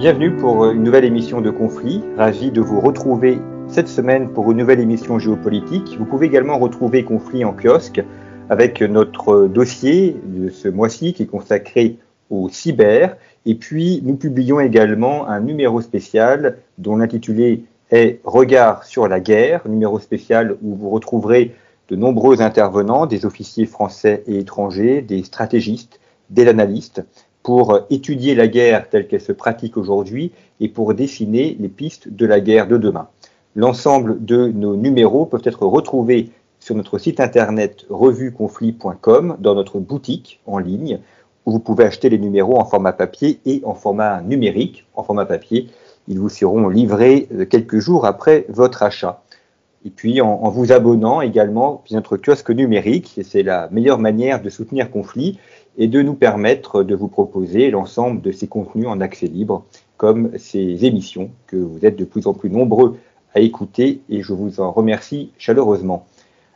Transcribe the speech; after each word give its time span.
Bienvenue 0.00 0.34
pour 0.34 0.64
une 0.64 0.82
nouvelle 0.82 1.04
émission 1.04 1.42
de 1.42 1.50
Conflit. 1.50 2.02
Ravi 2.16 2.50
de 2.50 2.62
vous 2.62 2.80
retrouver 2.80 3.38
cette 3.68 3.86
semaine 3.86 4.32
pour 4.32 4.50
une 4.50 4.56
nouvelle 4.56 4.80
émission 4.80 5.18
géopolitique. 5.18 5.98
Vous 5.98 6.06
pouvez 6.06 6.24
également 6.24 6.58
retrouver 6.58 7.04
Conflit 7.04 7.44
en 7.44 7.52
kiosque 7.52 8.02
avec 8.48 8.80
notre 8.80 9.46
dossier 9.46 10.16
de 10.24 10.48
ce 10.48 10.68
mois-ci 10.68 11.12
qui 11.12 11.24
est 11.24 11.26
consacré 11.26 11.98
au 12.30 12.48
cyber. 12.48 13.18
Et 13.44 13.56
puis, 13.56 14.00
nous 14.02 14.16
publions 14.16 14.58
également 14.58 15.28
un 15.28 15.40
numéro 15.40 15.82
spécial 15.82 16.56
dont 16.78 16.96
l'intitulé 16.96 17.64
est 17.90 18.20
Regard 18.24 18.84
sur 18.84 19.06
la 19.06 19.20
guerre, 19.20 19.68
numéro 19.68 20.00
spécial 20.00 20.56
où 20.62 20.76
vous 20.76 20.88
retrouverez 20.88 21.54
de 21.90 21.96
nombreux 21.96 22.40
intervenants, 22.40 23.04
des 23.04 23.26
officiers 23.26 23.66
français 23.66 24.22
et 24.26 24.38
étrangers, 24.38 25.02
des 25.02 25.24
stratégistes, 25.24 26.00
des 26.30 26.48
analystes, 26.48 27.04
pour 27.42 27.80
étudier 27.90 28.34
la 28.34 28.48
guerre 28.48 28.88
telle 28.88 29.06
qu'elle 29.08 29.20
se 29.20 29.32
pratique 29.32 29.76
aujourd'hui 29.76 30.32
et 30.60 30.68
pour 30.68 30.94
dessiner 30.94 31.56
les 31.58 31.68
pistes 31.68 32.08
de 32.08 32.26
la 32.26 32.40
guerre 32.40 32.68
de 32.68 32.76
demain. 32.76 33.08
L'ensemble 33.56 34.24
de 34.24 34.48
nos 34.48 34.76
numéros 34.76 35.26
peuvent 35.26 35.42
être 35.44 35.66
retrouvés 35.66 36.30
sur 36.60 36.74
notre 36.74 36.98
site 36.98 37.20
internet 37.20 37.86
revueconflit.com 37.88 39.36
dans 39.40 39.54
notre 39.54 39.80
boutique 39.80 40.40
en 40.46 40.58
ligne 40.58 41.00
où 41.46 41.52
vous 41.52 41.58
pouvez 41.58 41.84
acheter 41.84 42.10
les 42.10 42.18
numéros 42.18 42.58
en 42.58 42.64
format 42.64 42.92
papier 42.92 43.40
et 43.46 43.62
en 43.64 43.74
format 43.74 44.20
numérique. 44.20 44.86
En 44.94 45.02
format 45.02 45.24
papier, 45.24 45.68
ils 46.06 46.18
vous 46.18 46.28
seront 46.28 46.68
livrés 46.68 47.28
euh, 47.32 47.46
quelques 47.46 47.78
jours 47.78 48.06
après 48.06 48.44
votre 48.48 48.82
achat. 48.82 49.22
Et 49.86 49.90
puis 49.90 50.20
en, 50.20 50.36
vous 50.50 50.72
abonnant 50.72 51.22
également 51.22 51.82
à 51.90 51.94
notre 51.94 52.18
kiosque 52.18 52.50
numérique, 52.50 53.18
c'est 53.24 53.42
la 53.42 53.68
meilleure 53.70 53.98
manière 53.98 54.42
de 54.42 54.50
soutenir 54.50 54.90
Conflit 54.90 55.38
et 55.80 55.88
de 55.88 56.02
nous 56.02 56.14
permettre 56.14 56.82
de 56.84 56.94
vous 56.94 57.08
proposer 57.08 57.70
l'ensemble 57.70 58.20
de 58.20 58.32
ces 58.32 58.46
contenus 58.46 58.86
en 58.86 59.00
accès 59.00 59.26
libre, 59.26 59.64
comme 59.96 60.30
ces 60.38 60.84
émissions 60.84 61.30
que 61.46 61.56
vous 61.56 61.84
êtes 61.84 61.96
de 61.96 62.04
plus 62.04 62.26
en 62.26 62.34
plus 62.34 62.50
nombreux 62.50 62.98
à 63.34 63.40
écouter 63.40 64.02
et 64.10 64.22
je 64.22 64.34
vous 64.34 64.60
en 64.60 64.72
remercie 64.72 65.32
chaleureusement. 65.38 66.06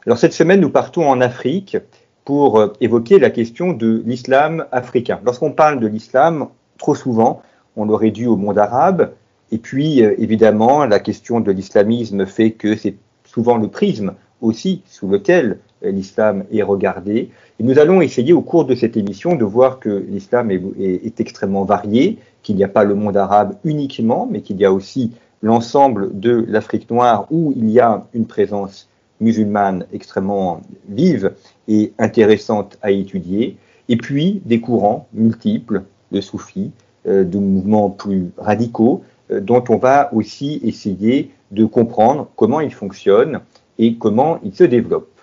Alors 0.04 0.18
cette 0.18 0.34
semaine, 0.34 0.60
nous 0.60 0.68
partons 0.68 1.08
en 1.08 1.22
Afrique 1.22 1.78
pour 2.26 2.58
euh, 2.58 2.72
évoquer 2.82 3.18
la 3.18 3.30
question 3.30 3.72
de 3.72 4.02
l'islam 4.04 4.66
africain. 4.72 5.18
Lorsqu'on 5.24 5.52
parle 5.52 5.80
de 5.80 5.86
l'islam, 5.86 6.48
trop 6.76 6.94
souvent, 6.94 7.40
on 7.76 7.86
l'aurait 7.86 8.10
dû 8.10 8.26
au 8.26 8.36
monde 8.36 8.58
arabe, 8.58 9.12
et 9.50 9.58
puis 9.58 10.04
euh, 10.04 10.14
évidemment, 10.18 10.84
la 10.84 11.00
question 11.00 11.40
de 11.40 11.50
l'islamisme 11.50 12.26
fait 12.26 12.50
que 12.50 12.76
c'est 12.76 12.96
souvent 13.24 13.56
le 13.56 13.68
prisme 13.68 14.14
aussi 14.42 14.82
sous 14.86 15.08
lequel 15.08 15.60
l'islam 15.90 16.44
est 16.52 16.62
regardé. 16.62 17.30
Et 17.60 17.62
nous 17.62 17.78
allons 17.78 18.00
essayer 18.00 18.32
au 18.32 18.40
cours 18.40 18.64
de 18.64 18.74
cette 18.74 18.96
émission 18.96 19.36
de 19.36 19.44
voir 19.44 19.78
que 19.78 20.04
l'islam 20.08 20.50
est, 20.50 20.62
est, 20.80 21.20
extrêmement 21.20 21.64
varié, 21.64 22.18
qu'il 22.42 22.56
n'y 22.56 22.64
a 22.64 22.68
pas 22.68 22.84
le 22.84 22.94
monde 22.94 23.16
arabe 23.16 23.56
uniquement, 23.64 24.28
mais 24.30 24.40
qu'il 24.40 24.58
y 24.58 24.64
a 24.64 24.72
aussi 24.72 25.12
l'ensemble 25.42 26.18
de 26.18 26.44
l'Afrique 26.48 26.90
noire 26.90 27.26
où 27.30 27.52
il 27.56 27.70
y 27.70 27.80
a 27.80 28.06
une 28.14 28.26
présence 28.26 28.88
musulmane 29.20 29.86
extrêmement 29.92 30.62
vive 30.88 31.32
et 31.68 31.92
intéressante 31.98 32.78
à 32.82 32.90
étudier, 32.90 33.56
et 33.88 33.96
puis 33.96 34.42
des 34.44 34.60
courants 34.60 35.06
multiples 35.12 35.82
de 36.12 36.20
soufis, 36.20 36.70
euh, 37.06 37.24
de 37.24 37.38
mouvements 37.38 37.90
plus 37.90 38.30
radicaux, 38.38 39.02
euh, 39.30 39.40
dont 39.40 39.64
on 39.68 39.76
va 39.76 40.12
aussi 40.14 40.60
essayer 40.64 41.30
de 41.50 41.64
comprendre 41.64 42.28
comment 42.36 42.60
ils 42.60 42.72
fonctionnent 42.72 43.40
et 43.78 43.96
comment 43.96 44.38
ils 44.42 44.54
se 44.54 44.64
développent. 44.64 45.13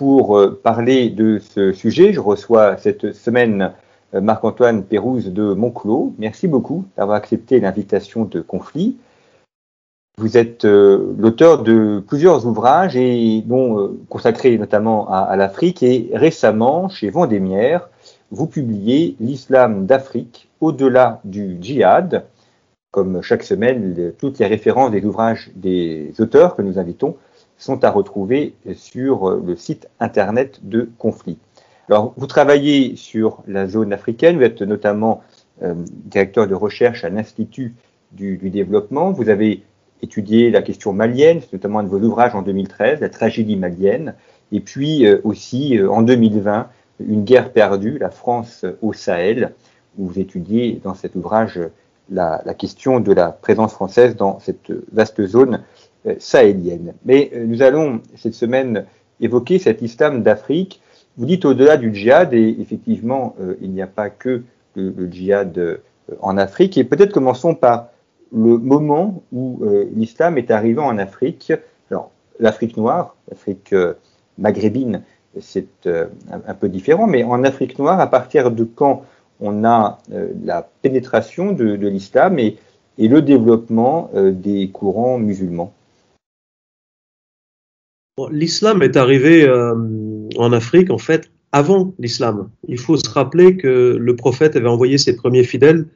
Pour 0.00 0.38
euh, 0.38 0.58
parler 0.64 1.10
de 1.10 1.38
ce 1.38 1.72
sujet, 1.72 2.14
je 2.14 2.20
reçois 2.20 2.78
cette 2.78 3.12
semaine 3.12 3.72
Marc-Antoine 4.14 4.82
Pérouse 4.82 5.26
de 5.26 5.52
Monclos. 5.52 6.14
Merci 6.16 6.48
beaucoup 6.48 6.86
d'avoir 6.96 7.18
accepté 7.18 7.60
l'invitation 7.60 8.24
de 8.24 8.40
conflit. 8.40 8.96
Vous 10.16 10.38
êtes 10.38 10.64
euh, 10.64 11.12
l'auteur 11.18 11.62
de 11.62 12.02
plusieurs 12.08 12.46
ouvrages 12.46 12.96
euh, 12.96 13.88
consacrés 14.08 14.56
notamment 14.56 15.06
à, 15.12 15.36
l'Afrique 15.36 15.82
et 15.82 16.08
récemment 16.14 16.88
chez 16.88 17.10
Vendémiaire, 17.10 17.90
vous 18.30 18.46
publiez 18.46 19.16
L'islam 19.20 19.84
d'Afrique 19.84 20.48
au-delà 20.62 21.20
du 21.26 21.58
djihad. 21.60 22.24
Comme 22.90 23.20
chaque 23.20 23.42
semaine, 23.42 24.14
toutes 24.18 24.38
les 24.38 24.46
références 24.46 24.92
des 24.92 25.04
ouvrages 25.04 25.50
des 25.56 26.14
auteurs 26.20 26.56
que 26.56 26.62
nous 26.62 26.78
invitons 26.78 27.16
sont 27.60 27.84
à 27.84 27.90
retrouver 27.90 28.54
sur 28.74 29.30
le 29.30 29.56
site 29.56 29.88
internet 30.00 30.60
de 30.62 30.90
Conflit. 30.98 31.38
Alors, 31.88 32.14
vous 32.16 32.26
travaillez 32.26 32.94
sur 32.96 33.42
la 33.48 33.66
zone 33.66 33.92
africaine, 33.92 34.36
vous 34.36 34.44
êtes 34.44 34.62
notamment 34.62 35.22
euh, 35.62 35.74
directeur 36.04 36.46
de 36.46 36.54
recherche 36.54 37.04
à 37.04 37.10
l'Institut 37.10 37.74
du, 38.12 38.38
développement. 38.38 39.10
Vous 39.10 39.28
avez 39.28 39.62
étudié 40.00 40.50
la 40.50 40.62
question 40.62 40.92
malienne, 40.92 41.40
c'est 41.40 41.52
notamment 41.52 41.80
un 41.80 41.82
de 41.82 41.88
vos 41.88 42.00
ouvrages 42.00 42.34
en 42.34 42.42
2013, 42.42 43.00
la 43.00 43.08
tragédie 43.08 43.56
malienne, 43.56 44.14
et 44.52 44.60
puis 44.60 45.06
euh, 45.06 45.20
aussi 45.24 45.76
euh, 45.76 45.90
en 45.90 46.02
2020, 46.02 46.68
une 47.00 47.24
guerre 47.24 47.52
perdue, 47.52 47.98
la 47.98 48.10
France 48.10 48.64
au 48.82 48.92
Sahel, 48.92 49.52
où 49.98 50.06
vous 50.06 50.18
étudiez 50.18 50.80
dans 50.82 50.94
cet 50.94 51.14
ouvrage 51.16 51.60
la, 52.10 52.42
question 52.54 53.00
de 53.00 53.12
la 53.12 53.30
présence 53.30 53.72
française 53.72 54.16
dans 54.16 54.38
cette 54.40 54.72
vaste 54.92 55.26
zone 55.26 55.54
euh, 55.56 55.58
sahélienne. 56.18 56.94
Mais 57.04 57.30
nous 57.46 57.62
allons 57.62 58.00
cette 58.16 58.34
semaine 58.34 58.86
évoquer 59.20 59.58
cet 59.58 59.82
islam 59.82 60.22
d'Afrique. 60.22 60.80
Vous 61.16 61.26
dites 61.26 61.44
au-delà 61.44 61.76
du 61.76 61.94
djihad, 61.94 62.32
et 62.32 62.56
effectivement, 62.58 63.36
il 63.60 63.70
n'y 63.70 63.82
a 63.82 63.86
pas 63.86 64.08
que 64.08 64.42
le, 64.74 65.10
djihad 65.10 65.80
en 66.20 66.38
Afrique, 66.38 66.78
et 66.78 66.84
peut-être 66.84 67.12
commençons 67.12 67.54
par 67.54 67.90
le 68.32 68.58
moment 68.58 69.22
où 69.32 69.60
euh, 69.62 69.88
l'islam 69.94 70.38
est 70.38 70.50
arrivé 70.50 70.80
en 70.80 70.98
Afrique. 70.98 71.52
Alors, 71.90 72.10
l'Afrique 72.38 72.76
noire, 72.76 73.16
l'Afrique 73.28 73.72
euh, 73.72 73.94
maghrébine, 74.38 75.02
c'est 75.40 75.86
euh, 75.86 76.06
un, 76.46 76.54
peu 76.54 76.68
différent, 76.68 77.06
mais 77.06 77.24
en 77.24 77.44
Afrique 77.44 77.78
noire, 77.78 78.00
à 78.00 78.08
partir 78.08 78.50
de 78.50 78.64
quand 78.64 79.04
on 79.40 79.64
a 79.64 79.98
la 80.44 80.68
pénétration 80.82 81.52
de, 81.52 81.64
l'islam 81.64 82.38
et, 82.38 82.58
le 82.98 83.22
développement 83.22 84.10
des 84.14 84.68
courants 84.68 85.16
musulmans? 85.16 85.72
L'islam 88.30 88.82
est 88.82 88.96
arrivé 88.96 89.48
en 90.36 90.52
Afrique, 90.52 90.90
en 90.90 90.98
fait, 90.98 91.30
avant 91.52 91.94
l'islam. 91.98 92.48
Il 92.68 92.78
faut 92.78 92.96
se 92.96 93.08
rappeler 93.08 93.56
que 93.56 93.96
le 93.98 94.16
prophète 94.16 94.56
avait 94.56 94.68
envoyé 94.68 94.98
ses 94.98 95.16
premiers 95.16 95.44
fidèles 95.44 95.86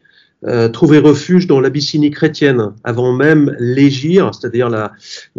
euh, 0.47 0.69
trouver 0.69 0.99
refuge 0.99 1.47
dans 1.47 1.59
l'Abyssinie 1.59 2.11
chrétienne, 2.11 2.73
avant 2.83 3.15
même 3.15 3.57
l'égir, 3.59 4.31
c'est-à-dire 4.35 4.69
la, 4.69 4.93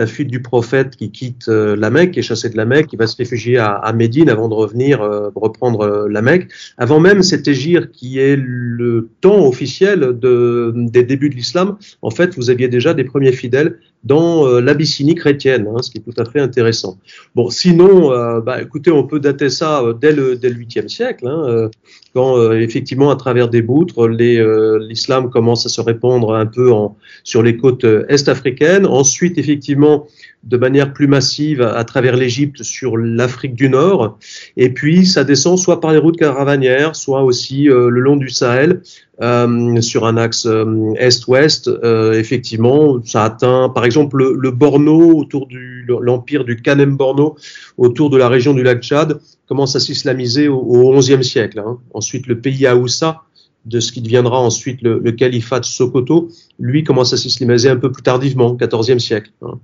fuite 0.07 0.29
du 0.29 0.41
prophète 0.41 0.95
qui 0.95 1.11
quitte 1.11 1.47
euh, 1.47 1.75
la 1.75 1.91
Mecque, 1.91 2.11
qui 2.11 2.19
est 2.19 2.23
chassé 2.23 2.49
de 2.49 2.57
la 2.57 2.65
Mecque, 2.65 2.87
qui 2.87 2.95
va 2.95 3.05
se 3.05 3.15
réfugier 3.15 3.59
à, 3.59 3.93
Médine 3.93 4.29
avant 4.29 4.49
de 4.49 4.55
revenir 4.55 5.01
euh, 5.01 5.29
reprendre 5.35 6.07
la 6.09 6.21
Mecque. 6.23 6.49
Avant 6.79 6.99
même 6.99 7.21
cet 7.21 7.47
égir 7.47 7.91
qui 7.91 8.17
est 8.17 8.35
le 8.35 9.09
temps 9.21 9.45
officiel 9.45 10.17
de, 10.19 10.73
des 10.75 11.03
débuts 11.03 11.29
de 11.29 11.35
l'islam, 11.35 11.77
en 12.01 12.09
fait, 12.09 12.35
vous 12.35 12.49
aviez 12.49 12.67
déjà 12.67 12.95
des 12.95 13.03
premiers 13.03 13.33
fidèles 13.33 13.77
dans 14.05 14.59
l'Abyssinie 14.59 15.15
chrétienne, 15.15 15.67
hein, 15.67 15.81
ce 15.81 15.89
qui 15.89 15.97
est 15.97 16.01
tout 16.01 16.19
à 16.19 16.25
fait 16.25 16.39
intéressant. 16.39 16.97
Bon, 17.33 17.49
sinon, 17.49 18.09
bah, 18.41 18.61
écoutez, 18.61 18.91
on 18.91 19.03
peut 19.03 19.19
dater 19.19 19.49
ça 19.49 19.83
dès 19.99 20.11
le 20.11 20.35
dès 20.35 20.49
le 20.49 20.55
8e 20.55 20.87
siècle, 20.87 21.27
hein, 21.27 21.69
quand 22.13 22.51
effectivement, 22.53 23.09
à 23.09 23.15
travers 23.15 23.49
des 23.49 23.61
boutres, 23.61 24.07
l'islam 24.07 25.29
commence 25.29 25.65
à 25.65 25.69
se 25.69 25.81
répandre 25.81 26.33
un 26.33 26.45
peu 26.45 26.71
en, 26.71 26.95
sur 27.23 27.43
les 27.43 27.57
côtes 27.57 27.83
euh, 27.83 28.05
est-africaines. 28.09 28.85
Ensuite, 28.85 29.37
effectivement, 29.37 30.07
de 30.45 30.57
manière 30.57 30.93
plus 30.93 31.07
massive 31.07 31.61
à, 31.61 31.83
travers 31.83 32.15
l'Égypte 32.15 32.63
sur 32.63 32.97
l'Afrique 32.97 33.55
du 33.55 33.67
Nord. 33.67 34.17
Et 34.57 34.69
puis, 34.69 35.05
ça 35.05 35.23
descend 35.23 35.57
soit 35.57 35.81
par 35.81 35.91
les 35.91 35.97
routes 35.97 36.17
caravanières, 36.17 36.95
soit 36.95 37.23
aussi 37.23 37.69
euh, 37.69 37.89
le 37.89 37.99
long 37.99 38.15
du 38.15 38.29
Sahel, 38.29 38.81
euh, 39.21 39.81
sur 39.81 40.05
un 40.05 40.17
axe 40.17 40.45
euh, 40.45 40.93
est-ouest. 40.97 41.69
effectivement, 42.13 43.01
ça 43.03 43.23
atteint, 43.23 43.69
par 43.69 43.85
exemple, 43.85 44.17
le, 44.17 44.51
Borno, 44.51 45.17
autour 45.17 45.47
du 45.47 45.85
l'empire 45.87 46.45
du 46.45 46.57
Kanem 46.57 46.95
Borno, 46.95 47.35
autour 47.77 48.09
de 48.09 48.17
la 48.17 48.27
région 48.27 48.53
du 48.53 48.63
lac 48.63 48.81
Tchad, 48.81 49.19
commence 49.47 49.75
à 49.75 49.79
s'islamiser 49.79 50.47
au, 50.47 50.57
au 50.57 50.97
XIe 50.97 51.23
siècle. 51.23 51.59
Hein. 51.59 51.77
Ensuite, 51.93 52.27
le 52.27 52.39
pays 52.39 52.65
Aoussa, 52.65 53.24
de 53.65 53.79
ce 53.79 53.91
qui 53.91 54.01
deviendra 54.01 54.39
ensuite 54.39 54.81
le, 54.81 54.99
califat 55.11 55.59
de 55.59 55.65
Sokoto, 55.65 56.29
lui 56.59 56.83
commence 56.83 57.13
à 57.13 57.17
s'islamiser 57.17 57.69
un 57.69 57.77
peu 57.77 57.91
plus 57.91 58.03
tardivement, 58.03 58.47
au 58.47 58.55
XIVe 58.55 58.99
siècle. 58.99 59.31
Hein. 59.41 59.59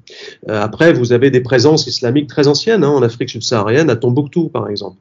Euh, 0.50 0.62
après, 0.62 0.94
vous 0.94 1.14
avez 1.14 1.30
des 1.30 1.42
présences 1.42 1.88
islamiques 1.88 2.28
très 2.28 2.48
anciennes, 2.48 2.84
hein, 2.84 2.90
en 2.90 3.04
Afrique 3.04 3.30
subsaharienne, 3.30 3.90
à 3.90 3.96
Tombouctou 3.96 4.50
par 4.50 4.70
exemple. 4.70 4.98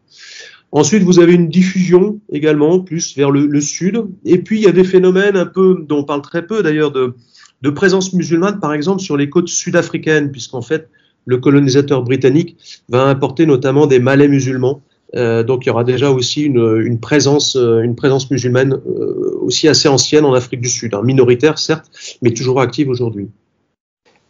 Ensuite, 0.73 1.03
vous 1.03 1.19
avez 1.19 1.35
une 1.35 1.49
diffusion 1.49 2.21
également, 2.31 2.79
plus 2.79 3.17
vers 3.17 3.31
le, 3.31 3.47
le, 3.47 3.61
sud. 3.61 4.05
Et 4.25 4.39
puis, 4.39 4.59
il 4.61 4.63
y 4.63 4.69
a 4.69 4.73
des 4.73 4.85
phénomènes 4.85 5.37
un 5.37 5.47
peu, 5.47 5.85
dont 5.89 5.99
on 5.99 6.05
parle 6.05 6.23
très 6.23 6.47
peu 6.47 6.63
d'ailleurs, 6.63 6.93
de, 6.93 7.15
de 7.63 7.71
présence 7.71 8.13
musulmane, 8.13 8.61
par 8.61 8.73
exemple, 8.73 9.03
sur 9.03 9.17
les 9.17 9.29
côtes 9.29 9.49
sud-africaines, 9.49 10.31
puisqu'en 10.31 10.63
fait, 10.63 10.89
le 11.27 11.39
colonisateur 11.39 12.03
britannique 12.03 12.57
va 12.89 13.05
importer 13.05 13.47
notamment 13.47 13.87
des 13.87 13.99
Malais 13.99 14.29
musulmans 14.29 14.83
donc 15.15 15.67
il 15.67 15.69
y 15.69 15.71
aura 15.71 15.85
déjà 15.85 16.11
aussi 16.11 16.43
une, 16.43 17.01
présence, 17.01 17.57
une 17.57 17.97
présence 17.97 18.31
musulmane 18.31 18.81
aussi 19.41 19.69
assez 19.69 19.89
ancienne 19.89 20.25
en 20.25 20.35
Afrique 20.35 20.61
du 20.61 20.69
Sud, 20.69 20.95
hein, 20.95 21.03
minoritaire 21.03 21.59
certes, 21.59 21.91
mais 22.23 22.33
toujours 22.33 22.61
active 22.61 22.89
aujourd'hui. 22.89 23.29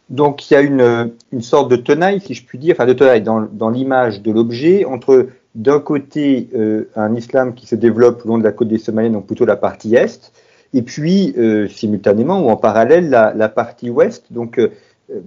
Donc 0.09 0.49
il 0.49 0.53
y 0.53 0.57
a 0.57 0.61
une, 0.61 1.41
sorte 1.41 1.71
de 1.71 1.75
tenaille, 1.75 2.19
si 2.19 2.33
je 2.33 2.43
puis 2.43 2.57
dire, 2.57 2.75
enfin 2.75 2.85
de 2.85 2.93
tenaille 2.93 3.21
dans, 3.21 3.69
l'image 3.69 4.21
de 4.21 4.31
l'objet 4.31 4.83
entre 4.85 5.27
d'un 5.55 5.79
côté 5.79 6.49
un 6.95 7.15
islam 7.15 7.53
qui 7.53 7.67
se 7.67 7.75
développe 7.75 8.23
le 8.23 8.29
long 8.29 8.37
de 8.37 8.43
la 8.43 8.51
côte 8.51 8.67
des 8.67 8.77
Somaliennes, 8.77 9.13
donc 9.13 9.27
plutôt 9.27 9.45
la 9.45 9.55
partie 9.55 9.95
est, 9.95 10.31
et 10.73 10.81
puis 10.81 11.35
simultanément 11.69 12.41
ou 12.45 12.49
en 12.49 12.57
parallèle 12.57 13.09
la, 13.09 13.49
partie 13.49 13.89
ouest. 13.89 14.25
Donc 14.31 14.59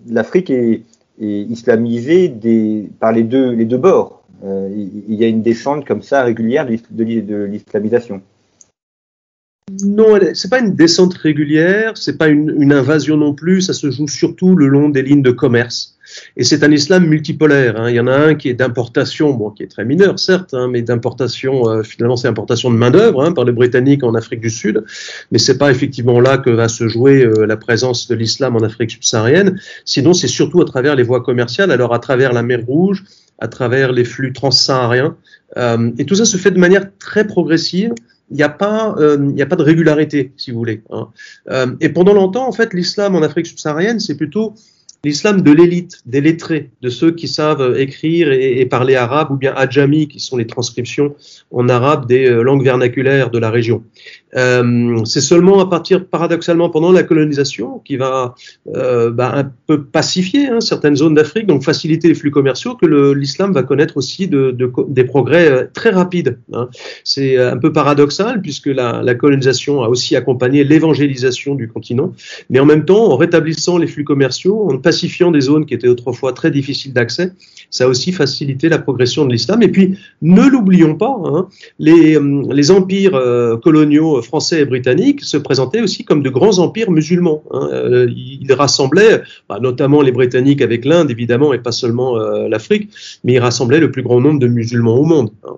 l'Afrique 0.08 0.50
est, 0.50 0.82
islamisée 1.18 2.34
par 2.98 3.12
les 3.12 3.22
deux 3.22 3.78
bords. 3.78 4.23
Euh, 4.42 4.68
il 5.08 5.14
y 5.14 5.24
a 5.24 5.28
une 5.28 5.42
descente 5.42 5.86
comme 5.86 6.02
ça 6.02 6.22
régulière 6.22 6.66
de, 6.66 7.44
l'islamisation. 7.44 8.22
Non, 9.84 10.18
c'est 10.34 10.50
pas 10.50 10.60
une 10.60 10.74
descente 10.74 11.14
régulière, 11.14 11.96
c'est 11.96 12.18
pas 12.18 12.28
une, 12.28 12.54
une, 12.60 12.72
invasion 12.72 13.16
non 13.16 13.34
plus. 13.34 13.62
Ça 13.62 13.72
se 13.72 13.90
joue 13.90 14.08
surtout 14.08 14.56
le 14.56 14.66
long 14.66 14.88
des 14.88 15.02
lignes 15.02 15.22
de 15.22 15.30
commerce. 15.30 15.93
Et 16.36 16.44
c'est 16.44 16.62
un 16.64 16.70
islam 16.70 17.06
multipolaire. 17.06 17.80
Hein. 17.80 17.90
Il 17.90 17.96
y 17.96 18.00
en 18.00 18.06
a 18.06 18.16
un 18.16 18.34
qui 18.34 18.48
est 18.48 18.54
d'importation, 18.54 19.32
bon, 19.32 19.50
qui 19.50 19.62
est 19.62 19.68
très 19.68 19.84
mineur 19.84 20.18
certes, 20.18 20.54
hein, 20.54 20.68
mais 20.70 20.82
d'importation, 20.82 21.68
euh, 21.68 21.82
finalement 21.82 22.16
c'est 22.16 22.28
importation 22.28 22.70
de 22.70 22.76
main 22.76 22.90
d'œuvre 22.90 23.22
hein, 23.22 23.32
par 23.32 23.44
les 23.44 23.52
Britanniques 23.52 24.04
en 24.04 24.14
Afrique 24.14 24.40
du 24.40 24.50
Sud. 24.50 24.84
Mais 25.32 25.38
c'est 25.38 25.58
pas 25.58 25.70
effectivement 25.70 26.20
là 26.20 26.38
que 26.38 26.50
va 26.50 26.68
se 26.68 26.88
jouer 26.88 27.24
euh, 27.24 27.46
la 27.46 27.56
présence 27.56 28.08
de 28.08 28.14
l'islam 28.14 28.56
en 28.56 28.60
Afrique 28.60 28.90
subsaharienne. 28.90 29.58
Sinon, 29.84 30.12
c'est 30.12 30.28
surtout 30.28 30.60
à 30.60 30.64
travers 30.64 30.96
les 30.96 31.02
voies 31.02 31.22
commerciales. 31.22 31.70
Alors 31.70 31.94
à 31.94 31.98
travers 31.98 32.32
la 32.32 32.42
mer 32.42 32.60
Rouge, 32.66 33.04
à 33.38 33.48
travers 33.48 33.92
les 33.92 34.04
flux 34.04 34.32
transsahariens. 34.32 35.16
Euh, 35.56 35.90
et 35.98 36.04
tout 36.04 36.14
ça 36.14 36.24
se 36.24 36.36
fait 36.36 36.50
de 36.50 36.58
manière 36.58 36.86
très 36.98 37.26
progressive 37.26 37.92
il 38.30 38.36
n'y 38.36 38.42
a 38.42 38.48
pas, 38.48 38.94
euh, 38.98 39.36
a 39.38 39.46
pas 39.46 39.56
de 39.56 39.62
régularité, 39.62 40.32
si 40.36 40.50
vous 40.50 40.58
voulez. 40.58 40.82
Euh, 41.50 41.66
et 41.80 41.88
pendant 41.90 42.14
longtemps, 42.14 42.48
en 42.48 42.52
fait, 42.52 42.72
l'islam 42.72 43.14
en 43.14 43.22
Afrique 43.22 43.46
subsaharienne, 43.46 44.00
c'est 44.00 44.16
plutôt 44.16 44.54
l'islam 45.04 45.42
de 45.42 45.52
l'élite, 45.52 46.00
des 46.06 46.20
lettrés, 46.20 46.70
de 46.80 46.88
ceux 46.88 47.12
qui 47.12 47.28
savent 47.28 47.78
écrire 47.78 48.32
et, 48.32 48.64
parler 48.66 48.96
arabe, 48.96 49.30
ou 49.30 49.36
bien 49.36 49.52
adjami, 49.54 50.08
qui 50.08 50.18
sont 50.18 50.36
les 50.36 50.46
transcriptions 50.46 51.14
en 51.50 51.68
arabe 51.68 52.06
des 52.06 52.26
euh, 52.26 52.42
langues 52.42 52.64
vernaculaires 52.64 53.30
de 53.30 53.38
la 53.38 53.50
région. 53.50 53.84
Euh, 54.36 55.04
c'est 55.04 55.20
seulement 55.20 55.60
à 55.60 55.68
partir, 55.68 56.06
paradoxalement, 56.06 56.70
pendant 56.70 56.92
la 56.92 57.02
colonisation, 57.02 57.80
qui 57.84 57.96
va 57.96 58.34
euh, 58.74 59.10
bah, 59.10 59.32
un 59.34 59.50
peu 59.66 59.84
pacifier 59.84 60.48
hein, 60.48 60.60
certaines 60.60 60.96
zones 60.96 61.14
d'Afrique, 61.14 61.46
donc 61.46 61.62
faciliter 61.62 62.08
les 62.08 62.14
flux 62.14 62.30
commerciaux, 62.30 62.74
que 62.74 63.12
l'islam 63.12 63.52
va 63.52 63.62
connaître 63.62 63.96
aussi 63.96 64.26
de, 64.26 64.50
de, 64.50 64.70
des 64.88 65.04
progrès 65.04 65.50
euh, 65.50 65.64
très 65.72 65.90
rapides. 65.90 66.38
Hein. 66.52 66.68
C'est 67.04 67.38
un 67.38 67.56
peu 67.56 67.72
paradoxal, 67.72 68.40
puisque 68.40 68.66
la, 68.66 69.14
colonisation 69.14 69.82
a 69.82 69.88
aussi 69.88 70.16
accompagné 70.16 70.64
l'évangélisation 70.64 71.54
du 71.54 71.68
continent, 71.68 72.12
mais 72.50 72.58
en 72.58 72.64
même 72.64 72.84
temps, 72.84 73.12
en 73.12 73.16
rétablissant 73.16 73.78
les 73.78 73.86
flux 73.86 74.04
commerciaux, 74.04 74.68
en 74.70 74.78
pacifiant 74.78 75.30
des 75.30 75.42
zones 75.42 75.66
qui 75.66 75.74
étaient 75.74 75.88
autrefois 75.88 76.32
très 76.32 76.50
difficiles 76.50 76.92
d'accès, 76.92 77.32
ça 77.70 77.84
a 77.84 77.86
aussi 77.86 78.12
facilité 78.12 78.68
la 78.68 78.78
progression 78.78 79.24
de 79.24 79.32
l'islam. 79.32 79.62
Et 79.62 79.68
puis, 79.68 79.96
ne 80.22 80.42
l'oublions 80.48 80.96
pas, 80.96 81.16
hein, 81.24 81.48
les 81.78 82.70
empires 82.70 83.20
coloniaux 83.62 84.20
français 84.24 84.60
et 84.60 84.64
britanniques 84.64 85.22
se 85.22 85.36
présentaient 85.36 85.80
aussi 85.80 86.04
comme 86.04 86.22
de 86.22 86.30
grands 86.30 86.58
empires 86.58 86.90
musulmans. 86.90 87.42
Hein. 87.50 87.68
Euh, 87.72 88.06
ils 88.10 88.52
rassemblaient, 88.52 89.22
bah, 89.48 89.58
notamment 89.60 90.02
les 90.02 90.12
Britanniques 90.12 90.62
avec 90.62 90.84
l'Inde 90.84 91.10
évidemment 91.10 91.52
et 91.52 91.58
pas 91.58 91.72
seulement 91.72 92.16
euh, 92.16 92.48
l'Afrique, 92.48 92.90
mais 93.22 93.34
ils 93.34 93.38
rassemblaient 93.38 93.80
le 93.80 93.90
plus 93.90 94.02
grand 94.02 94.20
nombre 94.20 94.40
de 94.40 94.46
musulmans 94.46 94.96
au 94.96 95.04
monde. 95.04 95.30
Hein. 95.44 95.56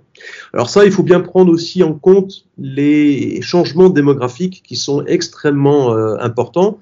Alors 0.52 0.68
ça, 0.68 0.84
il 0.84 0.92
faut 0.92 1.02
bien 1.02 1.20
prendre 1.20 1.52
aussi 1.52 1.82
en 1.82 1.94
compte 1.94 2.44
les 2.58 3.40
changements 3.42 3.88
démographiques 3.88 4.62
qui 4.66 4.76
sont 4.76 5.04
extrêmement 5.06 5.94
euh, 5.94 6.16
importants. 6.20 6.78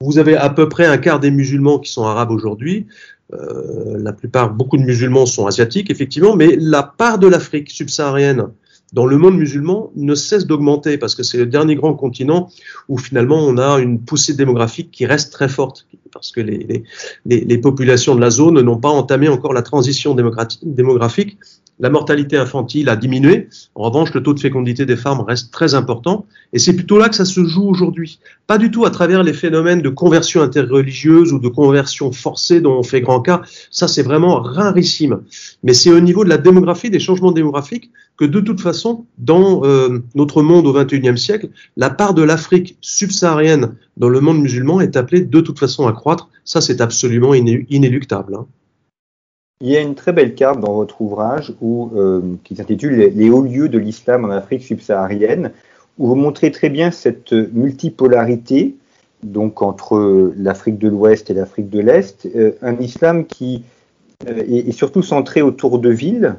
Vous 0.00 0.18
avez 0.18 0.36
à 0.36 0.50
peu 0.50 0.68
près 0.68 0.86
un 0.86 0.98
quart 0.98 1.20
des 1.20 1.30
musulmans 1.30 1.78
qui 1.78 1.90
sont 1.90 2.04
arabes 2.04 2.30
aujourd'hui. 2.30 2.86
la 3.30 4.12
plupart, 4.12 4.54
beaucoup 4.54 4.78
de 4.78 4.84
musulmans 4.84 5.26
sont 5.26 5.46
asiatiques, 5.46 5.90
effectivement, 5.90 6.36
mais 6.36 6.56
la 6.58 6.82
part 6.82 7.18
de 7.18 7.26
l'Afrique 7.26 7.70
subsaharienne 7.70 8.46
dans 8.92 9.06
le 9.06 9.18
monde 9.18 9.36
musulman 9.36 9.90
ne 9.96 10.14
cesse 10.14 10.46
d'augmenter 10.46 10.98
parce 10.98 11.14
que 11.14 11.22
c'est 11.22 11.38
le 11.38 11.46
dernier 11.46 11.74
grand 11.74 11.94
continent 11.94 12.48
où 12.88 12.98
finalement 12.98 13.38
on 13.38 13.58
a 13.58 13.78
une 13.78 14.00
poussée 14.00 14.34
démographique 14.34 14.90
qui 14.90 15.06
reste 15.06 15.32
très 15.32 15.48
forte 15.48 15.86
parce 16.12 16.30
que 16.30 16.40
les, 16.40 16.84
les, 17.26 17.40
les 17.40 17.58
populations 17.58 18.14
de 18.14 18.20
la 18.20 18.30
zone 18.30 18.60
n'ont 18.60 18.78
pas 18.78 18.88
entamé 18.88 19.28
encore 19.28 19.52
la 19.52 19.62
transition 19.62 20.16
démographique 20.62 21.38
la 21.80 21.90
mortalité 21.90 22.36
infantile 22.36 22.88
a 22.88 22.96
diminué. 22.96 23.48
En 23.74 23.84
revanche, 23.84 24.12
le 24.14 24.22
taux 24.22 24.34
de 24.34 24.40
fécondité 24.40 24.84
des 24.84 24.96
femmes 24.96 25.20
reste 25.20 25.52
très 25.52 25.74
important. 25.74 26.26
Et 26.52 26.58
c'est 26.58 26.74
plutôt 26.74 26.98
là 26.98 27.08
que 27.08 27.14
ça 27.14 27.24
se 27.24 27.44
joue 27.44 27.68
aujourd'hui. 27.68 28.18
Pas 28.46 28.58
du 28.58 28.70
tout 28.70 28.84
à 28.84 28.90
travers 28.90 29.22
les 29.22 29.32
phénomènes 29.32 29.80
de 29.80 29.88
conversion 29.88 30.42
interreligieuse 30.42 31.32
ou 31.32 31.38
de 31.38 31.48
conversion 31.48 32.10
forcée 32.10 32.60
dont 32.60 32.78
on 32.78 32.82
fait 32.82 33.00
grand 33.00 33.20
cas. 33.20 33.42
Ça, 33.70 33.86
c'est 33.86 34.02
vraiment 34.02 34.40
rarissime. 34.40 35.22
Mais 35.62 35.74
c'est 35.74 35.92
au 35.92 36.00
niveau 36.00 36.24
de 36.24 36.28
la 36.28 36.38
démographie, 36.38 36.90
des 36.90 37.00
changements 37.00 37.32
démographiques, 37.32 37.90
que 38.18 38.24
de 38.24 38.40
toute 38.40 38.60
façon, 38.60 39.06
dans 39.16 39.64
euh, 39.64 40.00
notre 40.14 40.42
monde 40.42 40.66
au 40.66 40.72
XXIe 40.72 41.16
siècle, 41.16 41.48
la 41.76 41.88
part 41.88 42.14
de 42.14 42.22
l'Afrique 42.22 42.76
subsaharienne 42.80 43.76
dans 43.96 44.08
le 44.08 44.20
monde 44.20 44.40
musulman 44.40 44.80
est 44.80 44.96
appelée 44.96 45.20
de 45.20 45.40
toute 45.40 45.58
façon 45.58 45.86
à 45.86 45.92
croître. 45.92 46.28
Ça, 46.44 46.60
c'est 46.60 46.80
absolument 46.80 47.32
inéluctable. 47.32 48.34
Hein. 48.34 48.46
Il 49.60 49.70
y 49.70 49.76
a 49.76 49.80
une 49.80 49.94
très 49.94 50.12
belle 50.12 50.34
carte 50.34 50.60
dans 50.60 50.74
votre 50.74 51.00
ouvrage 51.00 51.54
euh, 51.62 52.20
qui 52.44 52.56
s'intitule 52.56 53.12
les, 53.14 53.30
hauts 53.30 53.42
lieux 53.42 53.68
de 53.68 53.78
l'islam 53.78 54.24
en 54.24 54.30
Afrique 54.30 54.62
subsaharienne, 54.62 55.52
où 55.98 56.08
vous 56.08 56.14
montrez 56.16 56.50
très 56.50 56.70
bien 56.70 56.90
cette 56.90 57.32
multipolarité 57.32 58.76
donc 59.22 59.62
entre 59.62 60.32
l'Afrique 60.36 60.78
de 60.78 60.88
l'Ouest 60.88 61.30
et 61.30 61.34
l'Afrique 61.34 61.70
de 61.70 61.80
l'Est, 61.80 62.28
euh, 62.36 62.52
un 62.62 62.76
islam 62.78 63.26
qui 63.26 63.64
est, 64.26 64.72
surtout 64.72 65.02
centré 65.02 65.42
autour 65.42 65.78
de 65.78 65.90
villes, 65.90 66.36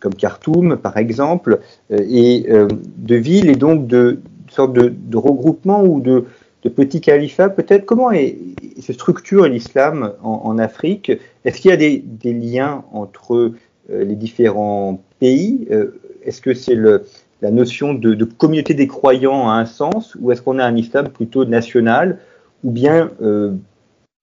comme 0.00 0.14
Khartoum 0.14 0.76
par 0.76 0.96
exemple, 0.96 1.60
et 1.90 2.46
de 2.48 3.14
villes 3.16 3.50
et 3.50 3.56
donc 3.56 3.86
de, 3.86 4.18
de 4.56 4.66
de, 4.66 4.88
de 4.88 5.16
regroupement 5.16 5.82
ou 5.84 6.00
de, 6.00 6.24
petits 6.68 7.00
califats, 7.00 7.48
peut-être. 7.48 7.84
Comment 7.84 8.10
se 8.12 8.92
structure 8.92 9.46
l'islam 9.46 10.12
en, 10.22 10.58
Afrique? 10.58 11.12
Est-ce 11.44 11.60
qu'il 11.60 11.70
y 11.70 11.74
a 11.74 11.76
des, 11.76 12.32
liens 12.32 12.84
entre 12.92 13.52
euh, 13.90 14.04
les 14.04 14.14
différents 14.14 15.02
pays? 15.18 15.66
Euh, 15.70 16.00
Est-ce 16.24 16.40
que 16.40 16.54
c'est 16.54 16.76
la 16.76 17.50
notion 17.50 17.94
de, 17.94 18.24
communauté 18.24 18.74
des 18.74 18.86
croyants 18.86 19.48
à 19.48 19.54
un 19.54 19.66
sens 19.66 20.16
Ou 20.20 20.30
est-ce 20.30 20.42
qu'on 20.42 20.58
a 20.58 20.64
un 20.64 20.76
islam 20.76 21.08
plutôt 21.08 21.44
national 21.44 22.18
ou 22.62 22.70
bien 22.70 23.10
euh, 23.22 23.54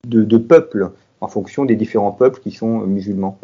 de, 0.08 0.24
de 0.24 0.38
peuple 0.38 0.92
en 1.20 1.28
fonction 1.28 1.66
des 1.66 1.76
différents 1.76 2.14
peuples 2.14 2.40
qui 2.40 2.52
sont 2.52 2.80
musulmans? 2.88 3.38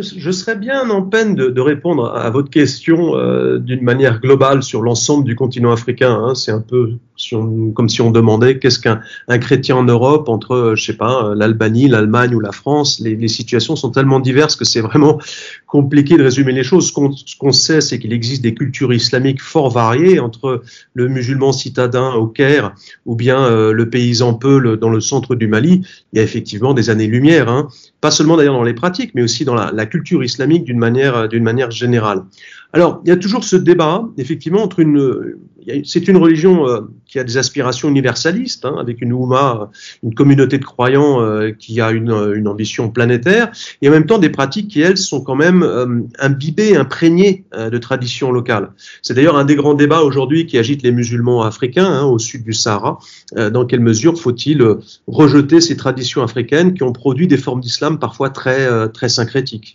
Je, 0.00 0.30
serais 0.30 0.56
bien 0.56 0.88
en 0.88 1.02
peine 1.02 1.34
de, 1.34 1.60
répondre 1.60 2.14
à 2.14 2.30
votre 2.30 2.50
question 2.50 3.16
euh, 3.16 3.58
d'une 3.58 3.82
manière 3.82 4.20
globale 4.20 4.62
sur 4.62 4.80
l'ensemble 4.82 5.24
du 5.24 5.36
continent 5.36 5.72
africain. 5.72 6.12
Hein. 6.14 6.34
C'est 6.34 6.52
un 6.52 6.60
peu 6.60 6.94
comme 7.30 7.88
si 7.88 8.00
on 8.02 8.10
demandait 8.10 8.58
qu'est-ce 8.58 8.78
qu'un 8.78 9.00
chrétien 9.38 9.76
en 9.76 9.84
Europe 9.84 10.28
entre, 10.28 10.54
euh, 10.54 10.76
je 10.76 10.84
sais 10.84 10.96
pas, 10.96 11.24
euh, 11.24 11.34
l'Albanie, 11.34 11.88
l'Allemagne 11.88 12.34
ou 12.34 12.40
la 12.40 12.52
France. 12.52 13.00
Les, 13.00 13.28
situations 13.28 13.76
sont 13.76 13.90
tellement 13.90 14.20
diverses 14.20 14.56
que 14.56 14.64
c'est 14.64 14.80
vraiment 14.80 15.18
compliqué 15.66 16.16
de 16.16 16.22
résumer 16.22 16.52
les 16.52 16.64
choses. 16.64 16.92
Ce 16.92 17.36
qu'on 17.36 17.52
sait, 17.52 17.80
c'est 17.80 17.98
qu'il 17.98 18.12
existe 18.12 18.42
des 18.42 18.54
cultures 18.54 18.92
islamiques 18.92 19.40
fort 19.40 19.70
variées 19.70 20.20
entre 20.20 20.62
le 20.94 21.08
musulman 21.08 21.52
citadin 21.52 22.12
au 22.12 22.26
Caire 22.26 22.74
ou 23.06 23.14
bien 23.14 23.48
le 23.48 23.88
paysan 23.88 24.34
peul 24.34 24.76
dans 24.76 24.90
le 24.90 25.00
centre 25.00 25.34
du 25.34 25.46
Mali. 25.46 25.82
Il 26.12 26.18
y 26.18 26.20
a 26.20 26.22
effectivement 26.22 26.74
des 26.74 26.90
années-lumière. 26.90 27.48
Hein 27.48 27.68
pas 28.02 28.10
seulement 28.10 28.36
d'ailleurs 28.36 28.54
dans 28.54 28.64
les 28.64 28.74
pratiques, 28.74 29.12
mais 29.14 29.22
aussi 29.22 29.44
dans 29.44 29.54
la, 29.54 29.86
culture 29.86 30.24
islamique 30.24 30.64
d'une 30.64 30.78
manière 30.78 31.70
générale. 31.70 32.24
Alors, 32.72 33.02
il 33.04 33.08
y 33.08 33.12
a 33.12 33.16
toujours 33.16 33.44
ce 33.44 33.56
débat, 33.56 34.08
effectivement, 34.16 34.62
entre 34.62 34.80
une, 34.80 35.36
c'est 35.84 36.08
une 36.08 36.16
religion 36.16 36.66
euh, 36.66 36.80
qui 37.06 37.18
a 37.18 37.24
des 37.24 37.36
aspirations 37.36 37.88
universalistes, 37.88 38.64
hein, 38.64 38.76
avec 38.78 39.00
une 39.00 39.12
Ouma, 39.12 39.70
une 40.02 40.14
communauté 40.14 40.58
de 40.58 40.64
croyants 40.64 41.20
euh, 41.20 41.52
qui 41.52 41.80
a 41.80 41.90
une, 41.90 42.10
une, 42.34 42.48
ambition 42.48 42.90
planétaire, 42.90 43.52
et 43.80 43.88
en 43.88 43.92
même 43.92 44.06
temps 44.06 44.18
des 44.18 44.30
pratiques 44.30 44.68
qui, 44.68 44.80
elles, 44.80 44.96
sont 44.96 45.20
quand 45.20 45.34
même 45.34 45.62
euh, 45.62 46.00
imbibées, 46.18 46.76
imprégnées 46.76 47.44
de 47.52 47.78
traditions 47.78 48.32
locales. 48.32 48.72
C'est 49.02 49.14
d'ailleurs 49.14 49.36
un 49.36 49.44
des 49.44 49.54
grands 49.54 49.74
débats 49.74 50.02
aujourd'hui 50.02 50.46
qui 50.46 50.58
agite 50.58 50.82
les 50.82 50.92
musulmans 50.92 51.42
africains 51.42 51.86
hein, 51.86 52.04
au 52.04 52.18
sud 52.18 52.44
du 52.44 52.52
Sahara. 52.52 52.98
dans 53.36 53.66
quelle 53.66 53.80
mesure 53.80 54.18
faut-il 54.18 54.64
rejeter 55.06 55.60
ces 55.60 55.76
traditions 55.76 56.22
africaines 56.22 56.74
qui 56.74 56.82
ont 56.82 56.92
produit 56.92 57.26
des 57.26 57.36
formes 57.36 57.60
d'islam 57.60 57.98
parfois 57.98 58.30
très, 58.30 58.88
très 58.90 59.08
syncrétiques 59.08 59.74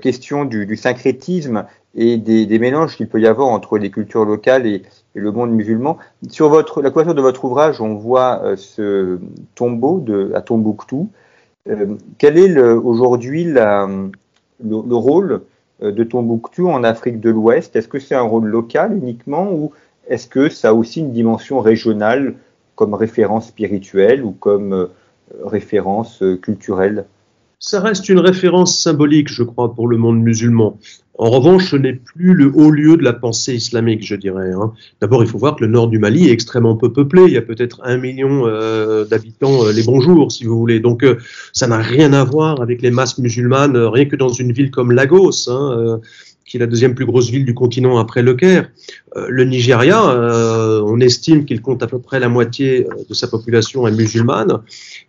question 0.00 0.44
du, 0.44 0.76
syncrétisme 0.76 1.66
et 1.94 2.16
des, 2.18 2.58
mélanges 2.58 2.96
qu'il 2.96 3.08
peut 3.08 3.20
y 3.20 3.26
avoir 3.26 3.48
entre 3.48 3.78
les 3.78 3.90
cultures 3.90 4.24
locales 4.24 4.66
et, 4.66 4.82
le 5.14 5.32
monde 5.32 5.50
musulman. 5.52 5.96
Sur 6.28 6.50
votre, 6.50 6.82
la 6.82 6.90
couverture 6.90 7.14
de 7.14 7.22
votre 7.22 7.46
ouvrage, 7.46 7.80
on 7.80 7.94
voit 7.94 8.42
euh, 8.44 8.54
ce 8.54 9.18
tombeau 9.54 9.98
de, 9.98 10.30
à 10.34 10.42
Tombouctou. 10.42 11.08
Quel 12.18 12.38
est 12.38 12.60
aujourd'hui 12.60 13.44
le, 13.44 14.10
le, 14.62 14.94
rôle 14.94 15.40
de 15.80 16.04
Tombouctou 16.04 16.68
en 16.68 16.84
Afrique 16.84 17.18
de 17.18 17.30
l'Ouest? 17.30 17.74
Est-ce 17.74 17.88
que 17.88 17.98
c'est 17.98 18.14
un 18.14 18.20
rôle 18.20 18.44
local 18.44 18.96
uniquement 18.96 19.50
ou 19.50 19.72
est-ce 20.06 20.28
que 20.28 20.48
ça 20.48 20.68
a 20.68 20.72
aussi 20.74 21.00
une 21.00 21.12
dimension 21.12 21.60
régionale 21.60 22.34
comme 22.76 22.94
référence 22.94 23.48
spirituelle 23.48 24.22
ou 24.22 24.30
comme 24.30 24.90
référence 25.42 26.22
culturelle? 26.40 27.06
Ça 27.58 27.80
reste 27.80 28.08
une 28.08 28.18
référence 28.18 28.78
symbolique, 28.78 29.28
je 29.32 29.42
crois, 29.42 29.74
pour 29.74 29.88
le 29.88 29.96
monde 29.96 30.20
musulman. 30.20 30.78
En 31.18 31.30
revanche, 31.30 31.70
ce 31.70 31.76
n'est 31.76 31.94
plus 31.94 32.34
le 32.34 32.52
haut 32.54 32.70
lieu 32.70 32.98
de 32.98 33.02
la 33.02 33.14
pensée 33.14 33.54
islamique, 33.54 34.04
je 34.04 34.16
dirais. 34.16 34.52
Hein. 34.52 34.72
D'abord, 35.00 35.22
il 35.22 35.28
faut 35.28 35.38
voir 35.38 35.56
que 35.56 35.64
le 35.64 35.70
nord 35.70 35.88
du 35.88 35.98
Mali 35.98 36.28
est 36.28 36.32
extrêmement 36.32 36.76
peu 36.76 36.92
peuplé. 36.92 37.22
Il 37.26 37.32
y 37.32 37.38
a 37.38 37.42
peut-être 37.42 37.80
un 37.84 37.96
million 37.96 38.46
euh, 38.46 39.06
d'habitants 39.06 39.64
euh, 39.64 39.72
les 39.72 39.82
bonjours, 39.82 40.30
si 40.30 40.44
vous 40.44 40.58
voulez. 40.58 40.78
Donc, 40.78 41.02
euh, 41.02 41.16
ça 41.54 41.66
n'a 41.66 41.78
rien 41.78 42.12
à 42.12 42.22
voir 42.22 42.60
avec 42.60 42.82
les 42.82 42.90
masses 42.90 43.16
musulmanes, 43.16 43.76
rien 43.78 44.04
que 44.04 44.16
dans 44.16 44.28
une 44.28 44.52
ville 44.52 44.70
comme 44.70 44.92
Lagos. 44.92 45.48
Hein, 45.48 46.00
qui 46.46 46.56
est 46.56 46.60
la 46.60 46.66
deuxième 46.66 46.94
plus 46.94 47.06
grosse 47.06 47.28
ville 47.28 47.44
du 47.44 47.54
continent 47.54 47.98
après 47.98 48.22
le 48.22 48.34
Caire. 48.34 48.70
Euh, 49.16 49.26
le 49.28 49.44
Nigeria, 49.44 50.10
euh, 50.10 50.80
on 50.86 51.00
estime 51.00 51.44
qu'il 51.44 51.60
compte 51.60 51.82
à 51.82 51.88
peu 51.88 51.98
près 51.98 52.20
la 52.20 52.28
moitié 52.28 52.86
euh, 52.86 52.94
de 53.08 53.14
sa 53.14 53.26
population 53.26 53.86
est 53.88 53.90
musulmane, 53.90 54.60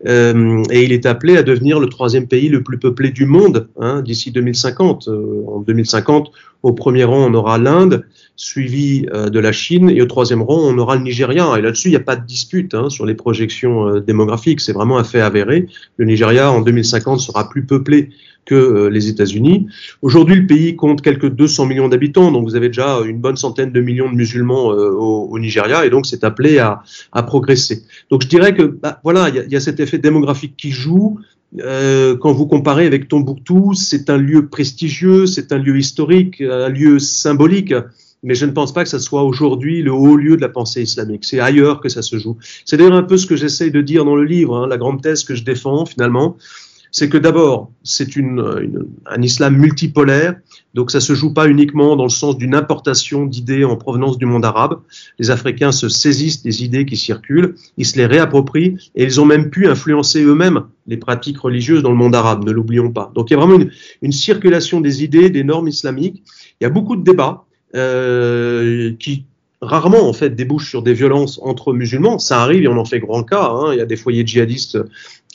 et 0.05 0.83
il 0.83 0.91
est 0.91 1.05
appelé 1.05 1.37
à 1.37 1.43
devenir 1.43 1.79
le 1.79 1.87
troisième 1.87 2.27
pays 2.27 2.49
le 2.49 2.63
plus 2.63 2.79
peuplé 2.79 3.11
du 3.11 3.25
monde 3.25 3.67
hein, 3.79 4.01
d'ici 4.01 4.31
2050. 4.31 5.07
en 5.07 5.59
2050, 5.59 6.31
au 6.63 6.73
premier 6.73 7.03
rang, 7.03 7.29
on 7.29 7.33
aura 7.33 7.57
l'Inde, 7.57 8.05
suivi 8.35 9.01
de 9.01 9.39
la 9.39 9.51
Chine, 9.51 9.89
et 9.89 10.01
au 10.01 10.05
troisième 10.05 10.41
rang, 10.41 10.59
on 10.59 10.77
aura 10.77 10.95
le 10.95 11.03
Nigeria. 11.03 11.55
Et 11.57 11.61
là-dessus, 11.61 11.89
il 11.89 11.91
n'y 11.91 11.97
a 11.97 12.01
pas 12.01 12.15
de 12.15 12.25
dispute 12.25 12.73
hein, 12.73 12.89
sur 12.89 13.05
les 13.05 13.15
projections 13.15 13.99
démographiques. 13.99 14.61
C'est 14.61 14.73
vraiment 14.73 14.97
un 14.97 15.03
fait 15.03 15.21
avéré. 15.21 15.67
Le 15.97 16.05
Nigeria, 16.05 16.51
en 16.51 16.61
2050, 16.61 17.19
sera 17.19 17.49
plus 17.49 17.65
peuplé 17.65 18.09
que 18.47 18.55
euh, 18.55 18.89
les 18.89 19.09
États-Unis. 19.09 19.67
Aujourd'hui, 20.01 20.35
le 20.35 20.47
pays 20.47 20.75
compte 20.75 21.01
quelques 21.01 21.29
200 21.29 21.65
millions 21.67 21.89
d'habitants, 21.89 22.31
donc 22.31 22.45
vous 22.45 22.55
avez 22.55 22.69
déjà 22.69 23.01
une 23.05 23.19
bonne 23.19 23.35
centaine 23.35 23.71
de 23.71 23.81
millions 23.81 24.09
de 24.09 24.15
musulmans 24.15 24.71
euh, 24.71 24.89
au, 24.89 25.37
Nigeria, 25.37 25.85
et 25.85 25.91
donc 25.91 26.07
c'est 26.07 26.23
appelé 26.23 26.57
à, 26.57 26.81
à, 27.11 27.21
progresser. 27.21 27.83
Donc 28.09 28.23
je 28.23 28.27
dirais 28.27 28.55
que 28.55 28.63
bah, 28.63 28.99
voilà, 29.03 29.29
il 29.29 29.35
y 29.35 29.39
a, 29.39 29.45
y 29.45 29.55
a, 29.55 29.59
cet 29.59 29.79
effet 29.79 29.99
démographique 29.99 30.55
qui 30.57 30.71
joue. 30.71 31.19
Euh, 31.59 32.17
quand 32.17 32.31
vous 32.31 32.47
comparez 32.47 32.87
avec 32.87 33.07
Tombouctou, 33.07 33.73
c'est 33.73 34.09
un 34.09 34.17
lieu 34.17 34.47
prestigieux, 34.47 35.27
c'est 35.27 35.51
un 35.51 35.59
lieu 35.59 35.77
historique, 35.77 36.41
un 36.41 36.69
lieu 36.69 36.99
symbolique 36.99 37.73
mais 38.23 38.35
je 38.35 38.45
ne 38.45 38.51
pense 38.51 38.73
pas 38.73 38.83
que 38.83 38.89
ce 38.89 38.99
soit 38.99 39.23
aujourd'hui 39.23 39.81
le 39.81 39.91
haut 39.93 40.15
lieu 40.15 40.35
de 40.37 40.41
la 40.41 40.49
pensée 40.49 40.81
islamique. 40.81 41.23
C'est 41.23 41.39
ailleurs 41.39 41.79
que 41.79 41.89
ça 41.89 42.01
se 42.01 42.17
joue. 42.17 42.37
C'est 42.65 42.77
d'ailleurs 42.77 42.93
un 42.93 43.03
peu 43.03 43.17
ce 43.17 43.25
que 43.25 43.35
j'essaye 43.35 43.71
de 43.71 43.81
dire 43.81 44.05
dans 44.05 44.15
le 44.15 44.23
livre, 44.23 44.57
hein, 44.57 44.67
la 44.67 44.77
grande 44.77 45.01
thèse 45.01 45.23
que 45.23 45.35
je 45.35 45.43
défends 45.43 45.85
finalement, 45.85 46.35
c'est 46.97 47.09
que 47.09 47.17
d'abord, 47.19 47.69
c'est 47.83 48.07
un 48.17 49.21
islam 49.21 49.55
multipolaire, 49.55 50.33
donc 50.73 50.89
ça 50.89 50.99
se 50.99 51.13
joue 51.13 51.31
pas 51.31 51.47
uniquement 51.47 51.95
dans 51.95 52.05
le 52.05 52.09
sens 52.09 52.39
d'une 52.39 52.55
importation 52.55 53.27
d'idées 53.27 53.63
en 53.65 53.75
provenance 53.75 54.17
du 54.17 54.25
monde 54.25 54.43
arabe. 54.43 54.79
Les 55.19 55.29
Africains 55.29 55.71
se 55.71 55.89
saisissent 55.89 56.41
des 56.41 56.63
idées 56.63 56.87
qui 56.87 56.97
circulent, 56.97 57.53
ils 57.77 57.85
se 57.85 57.97
les 57.97 58.07
réapproprient 58.07 58.77
et 58.95 59.03
ils 59.03 59.21
ont 59.21 59.25
même 59.25 59.51
pu 59.51 59.67
influencer 59.67 60.23
eux-mêmes 60.23 60.63
les 60.87 60.97
pratiques 60.97 61.37
religieuses 61.37 61.83
dans 61.83 61.91
le 61.91 61.97
monde 61.97 62.15
arabe, 62.15 62.43
ne 62.43 62.51
l'oublions 62.51 62.91
pas. 62.91 63.11
Donc 63.13 63.29
il 63.29 63.33
y 63.33 63.35
a 63.35 63.39
vraiment 63.39 63.61
une, 63.61 63.69
une, 64.01 64.11
circulation 64.11 64.81
des 64.81 65.03
idées, 65.03 65.29
des 65.29 65.43
normes 65.43 65.67
islamiques. 65.67 66.23
Il 66.59 66.63
y 66.63 66.65
a 66.65 66.71
beaucoup 66.71 66.95
de 66.95 67.03
débats 67.03 67.43
euh, 67.75 68.93
qui 68.97 69.25
rarement 69.61 70.07
en 70.07 70.13
fait 70.13 70.31
débouchent 70.31 70.69
sur 70.69 70.83
des 70.83 70.93
violences 70.93 71.39
entre 71.43 71.73
musulmans. 71.73 72.19
Ça 72.19 72.41
arrive 72.41 72.63
et 72.63 72.67
on 72.67 72.77
en 72.77 72.85
fait 72.85 72.99
grand 72.99 73.23
cas. 73.23 73.49
Hein. 73.51 73.73
Il 73.73 73.77
y 73.77 73.81
a 73.81 73.85
des 73.85 73.95
foyers 73.95 74.25
djihadistes 74.25 74.77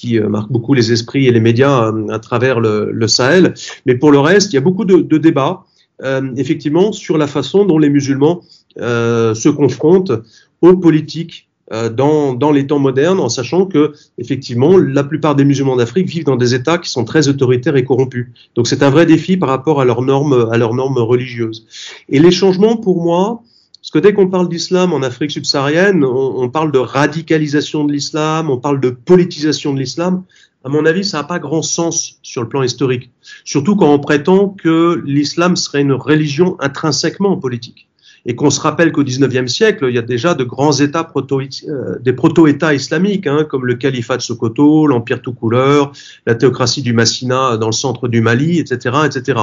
qui 0.02 0.18
euh, 0.18 0.28
marque 0.28 0.50
beaucoup 0.50 0.74
les 0.74 0.90
esprits 0.90 1.28
et 1.28 1.30
les 1.30 1.38
médias 1.38 1.86
euh, 1.86 2.08
à 2.08 2.18
travers 2.18 2.58
le, 2.58 3.06
Sahel. 3.06 3.54
Mais 3.86 3.94
pour 3.94 4.10
le 4.10 4.18
reste, 4.18 4.52
il 4.52 4.56
y 4.56 4.58
a 4.58 4.60
beaucoup 4.60 4.84
de, 4.84 5.18
débats, 5.18 5.64
euh, 6.02 6.22
effectivement, 6.36 6.90
sur 6.90 7.18
la 7.18 7.28
façon 7.28 7.64
dont 7.64 7.78
les 7.78 7.88
musulmans 7.88 8.42
se 8.76 9.48
confrontent 9.48 10.12
aux 10.60 10.76
politiques 10.76 11.48
dans, 11.70 12.32
dans, 12.34 12.50
les 12.50 12.66
temps 12.66 12.78
modernes, 12.78 13.20
en 13.20 13.28
sachant 13.28 13.66
que 13.66 13.92
effectivement 14.18 14.76
la 14.76 15.04
plupart 15.04 15.34
des 15.34 15.44
musulmans 15.44 15.76
d'Afrique 15.76 16.08
vivent 16.08 16.24
dans 16.24 16.36
des 16.36 16.54
États 16.54 16.78
qui 16.78 16.90
sont 16.90 17.04
très 17.04 17.28
autoritaires 17.28 17.76
et 17.76 17.84
corrompus. 17.84 18.28
Donc 18.54 18.66
c'est 18.66 18.82
un 18.82 18.90
vrai 18.90 19.04
défi 19.06 19.36
par 19.36 19.50
rapport 19.50 19.80
à 19.80 19.84
leurs 19.84 20.02
normes, 20.02 20.48
à 20.50 20.56
leurs 20.56 20.74
normes 20.74 20.98
religieuses. 20.98 21.66
Et 22.08 22.18
les 22.18 22.30
changements, 22.30 22.76
pour 22.76 23.02
moi, 23.02 23.42
parce 23.82 23.90
que 23.90 23.98
dès 23.98 24.14
qu'on 24.14 24.28
parle 24.28 24.48
d'islam 24.48 24.92
en 24.92 25.02
Afrique 25.02 25.32
subsaharienne, 25.32 26.04
on, 26.04 26.48
parle 26.48 26.70
de 26.70 26.78
radicalisation 26.78 27.84
de 27.84 27.92
l'islam, 27.92 28.48
on 28.48 28.56
parle 28.56 28.80
de 28.80 28.90
politisation 28.90 29.74
de 29.74 29.80
l'islam. 29.80 30.22
À 30.62 30.68
mon 30.68 30.86
avis, 30.86 31.04
ça 31.04 31.18
n'a 31.18 31.24
pas 31.24 31.40
grand 31.40 31.62
sens 31.62 32.20
sur 32.22 32.42
le 32.42 32.48
plan 32.48 32.62
historique. 32.62 33.10
Surtout 33.44 33.74
quand 33.74 33.92
on 33.92 33.98
prétend 33.98 34.50
que 34.50 35.02
l'islam 35.04 35.56
serait 35.56 35.80
une 35.80 35.94
religion 35.94 36.56
intrinsèquement 36.60 37.36
politique. 37.36 37.88
Et 38.24 38.36
qu'on 38.36 38.50
se 38.50 38.60
rappelle 38.60 38.92
qu'au 38.92 39.02
XIXe 39.02 39.52
siècle, 39.52 39.86
il 39.88 39.96
y 39.96 39.98
a 39.98 40.02
déjà 40.02 40.34
de 40.34 40.44
grands 40.44 40.78
États 40.78 41.02
proto, 41.02 41.40
euh, 41.40 41.98
des 41.98 42.12
proto-États 42.12 42.74
islamiques, 42.74 43.26
hein, 43.26 43.44
comme 43.50 43.66
le 43.66 43.74
califat 43.74 44.16
de 44.16 44.22
Sokoto, 44.22 44.86
l'empire 44.86 45.20
tout 45.20 45.32
couleur, 45.32 45.90
la 46.24 46.36
théocratie 46.36 46.82
du 46.82 46.92
Massina 46.92 47.56
dans 47.56 47.66
le 47.66 47.72
centre 47.72 48.06
du 48.06 48.20
Mali, 48.20 48.60
etc., 48.60 48.96
etc. 49.06 49.40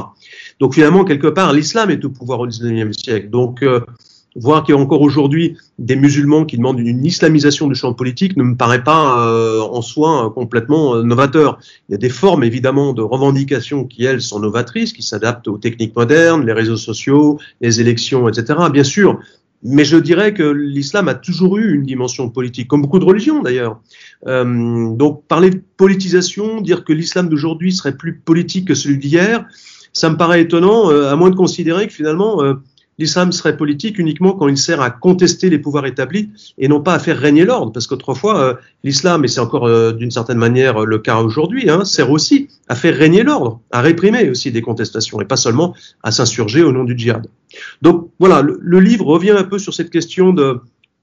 Donc 0.61 0.75
finalement, 0.75 1.03
quelque 1.03 1.27
part, 1.27 1.51
l'islam 1.51 1.91
est 1.91 2.05
au 2.05 2.09
pouvoir 2.09 2.39
au 2.39 2.47
XIXe 2.47 2.97
siècle. 2.97 3.29
Donc 3.29 3.63
euh, 3.63 3.81
voir 4.35 4.63
qu'il 4.63 4.75
y 4.75 4.77
a 4.77 4.81
encore 4.81 5.01
aujourd'hui 5.01 5.57
des 5.79 5.95
musulmans 5.95 6.45
qui 6.45 6.57
demandent 6.57 6.79
une 6.79 7.05
islamisation 7.05 7.67
du 7.67 7.75
champ 7.75 7.93
politique 7.93 8.37
ne 8.37 8.43
me 8.43 8.55
paraît 8.55 8.83
pas 8.83 9.27
euh, 9.27 9.61
en 9.61 9.81
soi 9.81 10.25
euh, 10.25 10.29
complètement 10.29 10.95
euh, 10.95 11.03
novateur. 11.03 11.59
Il 11.87 11.93
y 11.93 11.95
a 11.95 11.97
des 11.97 12.09
formes 12.09 12.43
évidemment 12.43 12.93
de 12.93 13.01
revendications 13.01 13.85
qui 13.85 14.05
elles 14.05 14.21
sont 14.21 14.39
novatrices, 14.39 14.93
qui 14.93 15.01
s'adaptent 15.01 15.47
aux 15.47 15.57
techniques 15.57 15.95
modernes, 15.95 16.45
les 16.45 16.53
réseaux 16.53 16.77
sociaux, 16.77 17.39
les 17.61 17.81
élections, 17.81 18.29
etc. 18.29 18.59
Bien 18.71 18.83
sûr, 18.83 19.19
mais 19.63 19.83
je 19.83 19.97
dirais 19.97 20.33
que 20.33 20.43
l'islam 20.43 21.07
a 21.07 21.15
toujours 21.15 21.57
eu 21.57 21.73
une 21.73 21.83
dimension 21.83 22.29
politique, 22.29 22.67
comme 22.67 22.81
beaucoup 22.81 22.99
de 22.99 23.05
religions 23.05 23.41
d'ailleurs. 23.41 23.81
Euh, 24.27 24.93
donc 24.95 25.23
parler 25.27 25.49
de 25.49 25.61
politisation, 25.77 26.61
dire 26.61 26.83
que 26.83 26.93
l'islam 26.93 27.29
d'aujourd'hui 27.29 27.73
serait 27.73 27.97
plus 27.97 28.19
politique 28.19 28.67
que 28.67 28.75
celui 28.75 28.99
d'hier, 28.99 29.45
ça 29.91 30.09
me 30.09 30.17
paraît 30.17 30.41
étonnant, 30.41 30.89
à 30.89 31.15
moins 31.15 31.31
de 31.31 31.35
considérer 31.35 31.87
que 31.87 31.93
finalement 31.93 32.43
l'islam 32.99 33.31
serait 33.31 33.57
politique 33.57 33.97
uniquement 33.97 34.33
quand 34.33 34.47
il 34.47 34.57
sert 34.57 34.81
à 34.81 34.91
contester 34.91 35.49
les 35.49 35.57
pouvoirs 35.57 35.87
établis 35.87 36.29
et 36.57 36.67
non 36.67 36.81
pas 36.81 36.93
à 36.93 36.99
faire 36.99 37.17
régner 37.17 37.45
l'ordre. 37.45 37.71
Parce 37.71 37.87
qu'autrefois, 37.87 38.41
euh, 38.41 38.53
l'islam, 38.83 39.25
et 39.25 39.27
c'est 39.27 39.39
encore 39.39 39.65
euh, 39.65 39.93
d'une 39.93 40.11
certaine 40.11 40.37
manière 40.37 40.85
le 40.85 40.99
cas 40.99 41.17
aujourd'hui, 41.21 41.69
hein, 41.69 41.85
sert 41.85 42.11
aussi 42.11 42.49
à 42.67 42.75
faire 42.75 42.95
régner 42.95 43.23
l'ordre, 43.23 43.61
à 43.71 43.81
réprimer 43.81 44.29
aussi 44.29 44.51
des 44.51 44.61
contestations 44.61 45.19
et 45.21 45.25
pas 45.25 45.37
seulement 45.37 45.73
à 46.03 46.11
s'insurger 46.11 46.61
au 46.61 46.71
nom 46.71 46.83
du 46.83 46.95
djihad. 46.97 47.25
Donc 47.81 48.11
voilà, 48.19 48.41
le, 48.41 48.79
livre 48.79 49.05
revient 49.05 49.31
un 49.31 49.43
peu 49.43 49.57
sur 49.57 49.73
cette 49.73 49.89
question 49.89 50.33
de 50.33 50.59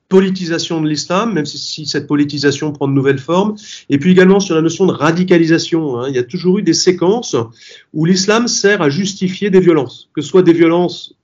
politisation 0.08 0.80
de 0.80 0.88
l'islam, 0.88 1.32
même 1.32 1.46
si, 1.46 1.86
cette 1.86 2.06
politisation 2.06 2.70
prend 2.72 2.86
de 2.86 2.92
nouvelles 2.92 3.18
formes, 3.18 3.56
et 3.90 3.98
puis 3.98 4.12
également 4.12 4.38
sur 4.38 4.54
la 4.54 4.62
notion 4.62 4.86
de 4.86 4.92
radicalisation. 4.92 5.98
Hein. 5.98 6.08
Il 6.08 6.14
y 6.14 6.18
a 6.18 6.22
toujours 6.22 6.58
eu 6.58 6.62
des 6.62 6.74
séquences 6.74 7.34
où 7.92 8.04
l'islam 8.04 8.46
sert 8.46 8.82
à 8.82 8.90
justifier 8.90 9.50
des 9.50 9.58
violences, 9.58 10.08
que 10.14 10.20
ce 10.20 10.28
soit 10.28 10.42
des 10.42 10.52
violences 10.52 11.16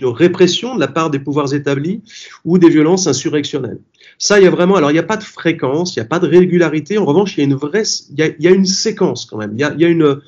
de 0.00 0.06
répression 0.06 0.74
de 0.74 0.80
la 0.80 0.88
part 0.88 1.08
des 1.08 1.20
pouvoirs 1.20 1.54
établis 1.54 2.02
ou 2.44 2.58
des 2.58 2.68
violences 2.68 3.06
insurrectionnelles. 3.06 3.78
Ça, 4.18 4.40
il 4.40 4.44
y 4.44 4.46
a 4.48 4.50
vraiment, 4.50 4.74
alors 4.74 4.90
il 4.90 4.94
n'y 4.94 4.98
a 4.98 5.04
pas 5.04 5.16
de 5.16 5.22
fréquence, 5.22 5.94
il 5.94 6.00
n'y 6.00 6.04
a 6.04 6.08
pas 6.08 6.18
de 6.18 6.26
régularité. 6.26 6.98
En 6.98 7.04
revanche, 7.04 7.36
il 7.36 7.40
y 7.40 7.42
a 7.42 7.44
une 7.44 7.54
vraie, 7.54 7.84
il 8.10 8.34
y 8.40 8.48
a, 8.48 8.50
une 8.50 8.66
séquence 8.66 9.24
quand 9.24 9.36
même. 9.36 9.52
Il 9.54 9.60
y 9.60 9.62
a, 9.62 9.72
il 9.72 9.80
y 9.80 9.84
a 9.84 9.88
une, 9.88 10.18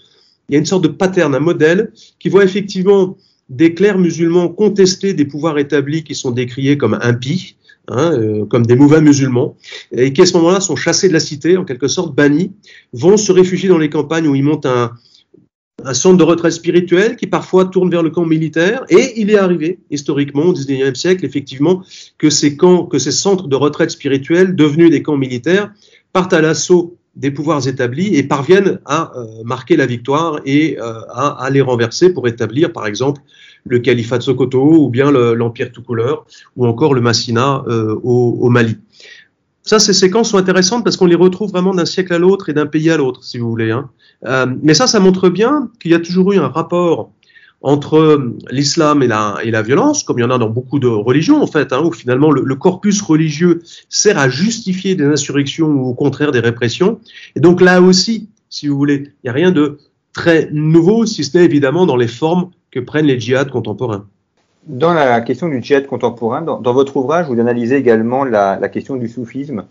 il 0.49 0.52
y 0.52 0.56
a 0.56 0.61
une 0.61 0.66
sorte 0.66 0.85
de 0.85 0.88
pattern, 0.88 1.35
un 1.35 1.40
modèle 1.40 1.90
qui 2.20 2.28
voit 2.28 2.44
effectivement 2.44 3.16
des 3.49 3.75
clercs 3.75 3.99
musulmans 3.99 4.49
contester 4.49 5.14
des 5.14 5.25
pouvoirs 5.25 5.58
établis 5.58 6.04
qui 6.04 6.14
sont 6.14 6.30
décriés 6.30 6.78
comme 6.78 6.96
impies, 7.02 7.56
hein, 7.88 8.12
euh, 8.12 8.44
comme 8.44 8.66
des 8.66 8.76
mauvais 8.76 9.00
musulmans, 9.00 9.56
et 9.90 10.12
qui 10.12 10.23
à 10.23 10.26
ce 10.26 10.35
moment-là 10.35 10.61
sont 10.61 10.76
chassés 10.76 11.08
de 11.08 11.12
la 11.12 11.20
cité, 11.20 11.56
en 11.56 11.64
quelque 11.64 11.88
sorte 11.88 12.14
bannis, 12.14 12.52
vont 12.92 13.16
se 13.16 13.32
réfugier 13.32 13.68
dans 13.68 13.78
les 13.78 13.90
campagnes 13.90 14.28
où 14.28 14.37
ils 14.37 14.44
montent 14.44 14.66
un, 14.66 14.92
un 15.85 15.95
centre 15.95 16.16
de 16.16 16.25
retraite 16.25 16.52
spirituel 16.52 17.16
qui 17.16 17.26
parfois 17.26 17.66
tourne 17.66 17.90
vers 17.90 18.02
le 18.02 18.11
camp 18.11 18.25
militaire. 18.25 18.85
Et 18.88 19.21
il 19.21 19.30
est 19.30 19.37
arrivé, 19.37 19.78
historiquement, 19.90 20.45
au 20.45 20.52
XIXe 20.52 20.99
siècle, 20.99 21.25
effectivement, 21.25 21.83
que 22.18 22.30
ces 22.30 22.56
camps, 22.56 22.87
que 22.87 22.99
ces 22.99 23.12
centres 23.12 23.47
de 23.47 23.56
retraite 23.56 23.90
spirituelle, 23.90 24.56
devenus 24.56 24.90
des 24.90 25.02
camps 25.02 25.18
militaires, 25.18 25.73
partent 26.12 26.33
à 26.33 26.40
l'assaut 26.40 26.97
des 27.14 27.30
pouvoirs 27.30 27.66
établis 27.66 28.14
et 28.14 28.23
parviennent 28.23 28.78
à 28.85 29.12
euh, 29.16 29.26
marquer 29.45 29.76
la 29.76 29.87
victoire 29.87 30.40
et 30.45 30.78
euh, 30.78 31.00
à, 31.11 31.49
les 31.50 31.62
renverser 31.62 32.12
pour 32.12 32.28
établir, 32.28 32.73
par 32.73 32.87
exemple, 32.87 33.21
le 33.64 33.78
califat 33.78 34.18
de 34.18 34.23
Sokoto 34.23 34.62
ou 34.62 34.90
bien 34.90 35.11
l'empire 35.11 35.73
tout 35.73 35.83
couleur 35.83 36.26
ou 36.56 36.66
encore 36.66 36.95
le 36.95 37.00
Massina 37.00 37.64
euh, 37.66 37.99
au, 38.02 38.38
au 38.40 38.49
Mali. 38.49 38.76
Ça, 39.66 39.78
ces 39.78 39.92
séquences 39.92 40.30
sont 40.30 40.38
intéressantes 40.38 40.85
parce 40.85 40.96
qu'on 40.96 41.06
les 41.06 41.14
retrouve 41.14 41.50
vraiment 41.50 41.75
d'un 41.75 41.85
siècle 41.85 42.14
à 42.14 42.18
l'autre 42.18 42.49
et 42.49 42.54
d'un 42.54 42.66
pays 42.66 42.90
à 42.90 42.96
l'autre, 42.96 43.23
si 43.23 43.37
vous 43.37 43.50
voulez. 43.50 43.70
Hein. 43.70 43.90
Euh, 44.25 44.46
mais 44.62 44.73
ça, 44.73 44.87
ça 44.87 44.99
montre 45.00 45.28
bien 45.28 45.70
qu'il 45.80 45.90
y 45.90 45.94
a 45.94 46.00
toujours 46.00 46.32
eu 46.32 46.38
un 46.38 46.49
rapport 46.49 47.11
entre 47.61 48.32
l'islam 48.50 49.02
et 49.02 49.06
la, 49.06 49.37
et 49.42 49.50
la 49.50 49.62
violence, 49.62 50.04
comme 50.04 50.18
il 50.18 50.23
y 50.23 50.25
en 50.25 50.30
a 50.30 50.38
dans 50.38 50.49
beaucoup 50.49 50.78
de 50.78 50.87
religions 50.87 51.42
en 51.42 51.46
fait, 51.46 51.73
hein, 51.73 51.82
où 51.85 51.92
finalement 51.92 52.30
le, 52.30 52.42
le, 52.42 52.54
corpus 52.54 53.02
religieux 53.02 53.62
sert 53.88 54.18
à 54.18 54.28
justifier 54.28 54.94
des 54.94 55.04
insurrections 55.04 55.68
ou 55.68 55.87
au 55.87 55.94
contraire 55.94 56.32
des 56.32 56.40
répressions. 56.40 57.00
Et 57.35 57.40
donc 57.40 57.61
là 57.61 57.82
aussi, 57.82 58.28
si 58.49 58.68
vous 58.68 58.76
voulez. 58.76 59.12
Il 59.23 59.26
n'y 59.26 59.30
a 59.30 59.32
rien 59.32 59.52
de 59.52 59.78
très 60.12 60.49
nouveau, 60.52 61.06
si 61.06 61.25
ce 61.25 61.37
n'est 61.37 61.44
évidemment 61.44 61.87
dans 61.87 61.96
les 61.96 62.08
formes 62.08 62.50
que 62.70 62.80
prennent 62.80 63.06
les 63.06 63.20
djihad 63.20 63.50
contemporains. 63.50 64.06
Dans 64.66 64.94
la 64.94 65.20
question 65.20 65.49
du 65.49 65.62
djihad 65.62 65.87
contemporain, 65.87 66.42
dans, 66.42 66.73
votre 66.73 66.96
ouvrage, 66.96 67.28
vous 67.28 67.38
analysez 67.38 67.76
également 67.76 68.25
la, 68.25 68.68
question 68.68 68.96
du 68.96 69.08
soufisme 69.08 69.64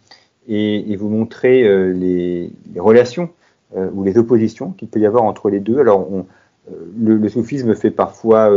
et, 0.47 0.95
vous 0.95 1.09
montrez 1.09 1.63
euh, 1.63 1.91
les, 1.91 2.49
relations 2.77 3.29
euh, 3.75 3.89
ou 3.93 4.05
les 4.05 4.17
oppositions 4.17 4.71
qu'il 4.71 4.87
peut 4.87 5.01
y 5.01 5.05
avoir 5.05 5.23
entre 5.23 5.49
les 5.49 5.59
deux. 5.59 5.79
Alors, 5.79 6.09
on, 6.09 6.25
euh, 6.71 6.75
le, 6.97 7.27
soufisme 7.27 7.75
fait 7.75 7.91
parfois 7.91 8.49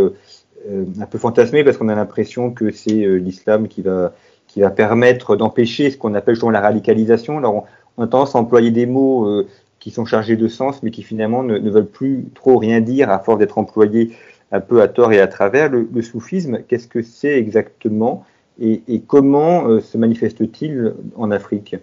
un 0.69 1.07
peu 1.07 1.19
fantasmer 1.19 1.65
parce 1.65 1.77
qu'on 1.77 1.89
a 1.89 1.97
l'impression 1.97 2.53
que 2.53 2.71
c'est 2.71 3.19
l'islam 3.19 3.67
qui 3.67 3.83
va, 3.83 4.13
qui 4.47 4.61
va 4.61 4.71
permettre 4.71 5.35
d'empêcher 5.35 5.91
ce 5.91 5.97
qu'on 5.97 6.15
appelle 6.15 6.37
justement 6.37 6.53
la 6.53 6.61
radicalisation. 6.61 7.39
Alors, 7.39 7.67
on, 7.97 8.05
a 8.05 8.07
tendance 8.07 8.37
à 8.37 8.39
employer 8.39 8.71
des 8.71 8.87
mots 8.87 9.45
qui 9.81 9.91
sont 9.91 10.05
chargés 10.05 10.37
de 10.37 10.47
sens, 10.47 10.85
mais 10.85 10.93
qui 10.93 11.03
finalement 11.03 11.43
ne 11.43 11.71
veulent 11.71 11.85
plus 11.85 12.27
trop 12.37 12.59
rien 12.59 12.81
dire 12.81 13.11
à 13.11 13.19
force 13.19 13.39
d'être 13.39 13.59
employés 13.59 14.13
un 14.53 14.61
peu 14.61 14.83
à 14.83 14.89
tort 14.89 15.13
et 15.13 15.21
à 15.21 15.27
travers. 15.27 15.71
Le, 15.71 16.03
soufisme, 16.03 16.61
qu'est-ce 16.67 16.89
que 16.89 17.03
c'est 17.03 17.39
exactement 17.39 18.25
et, 18.61 19.03
comment 19.07 19.69
euh, 19.69 19.81
se 19.81 19.97
manifeste-t-il 19.97 20.95
en 21.15 21.31
Afrique? 21.31 21.77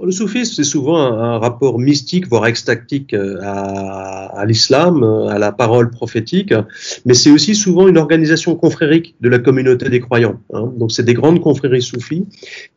Le 0.00 0.12
soufisme, 0.12 0.54
c'est 0.54 0.64
souvent 0.64 0.98
un, 0.98 1.38
rapport 1.38 1.78
mystique, 1.78 2.28
voire 2.28 2.46
extactique 2.46 3.12
euh, 3.12 3.38
à, 3.42 4.44
l'islam, 4.46 5.02
à 5.02 5.38
la 5.38 5.50
parole 5.50 5.90
prophétique, 5.90 6.54
mais 7.04 7.14
c'est 7.14 7.30
aussi 7.30 7.56
souvent 7.56 7.88
une 7.88 7.98
organisation 7.98 8.54
confrérique 8.54 9.16
de 9.20 9.28
la 9.28 9.40
communauté 9.40 9.88
des 9.88 9.98
croyants. 9.98 10.40
Hein. 10.52 10.72
Donc 10.76 10.92
c'est 10.92 11.02
des 11.02 11.14
grandes 11.14 11.40
confréries 11.40 11.82
soufis. 11.82 12.24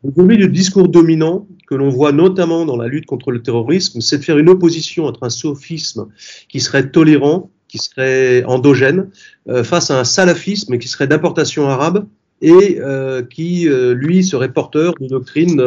Aujourd'hui, 0.02 0.36
le 0.36 0.48
discours 0.48 0.88
dominant 0.88 1.46
que 1.68 1.76
l'on 1.76 1.88
voit 1.88 2.10
notamment 2.12 2.66
dans 2.66 2.76
la 2.76 2.88
lutte 2.88 3.06
contre 3.06 3.30
le 3.30 3.42
terrorisme, 3.42 4.00
c'est 4.00 4.18
de 4.18 4.24
faire 4.24 4.38
une 4.38 4.48
opposition 4.48 5.04
entre 5.04 5.22
un 5.22 5.30
soufisme 5.30 6.08
qui 6.48 6.58
serait 6.60 6.90
tolérant, 6.90 7.50
qui 7.74 7.78
serait 7.78 8.44
endogène 8.44 9.08
euh, 9.48 9.64
face 9.64 9.90
à 9.90 9.98
un 9.98 10.04
salafisme 10.04 10.78
qui 10.78 10.86
serait 10.86 11.08
d'importation 11.08 11.68
arabe 11.68 12.06
et 12.40 12.78
euh, 12.80 13.24
qui, 13.24 13.68
euh, 13.68 13.94
lui, 13.94 14.22
serait 14.22 14.52
porteur 14.52 14.94
de 15.00 15.08
doctrines 15.08 15.60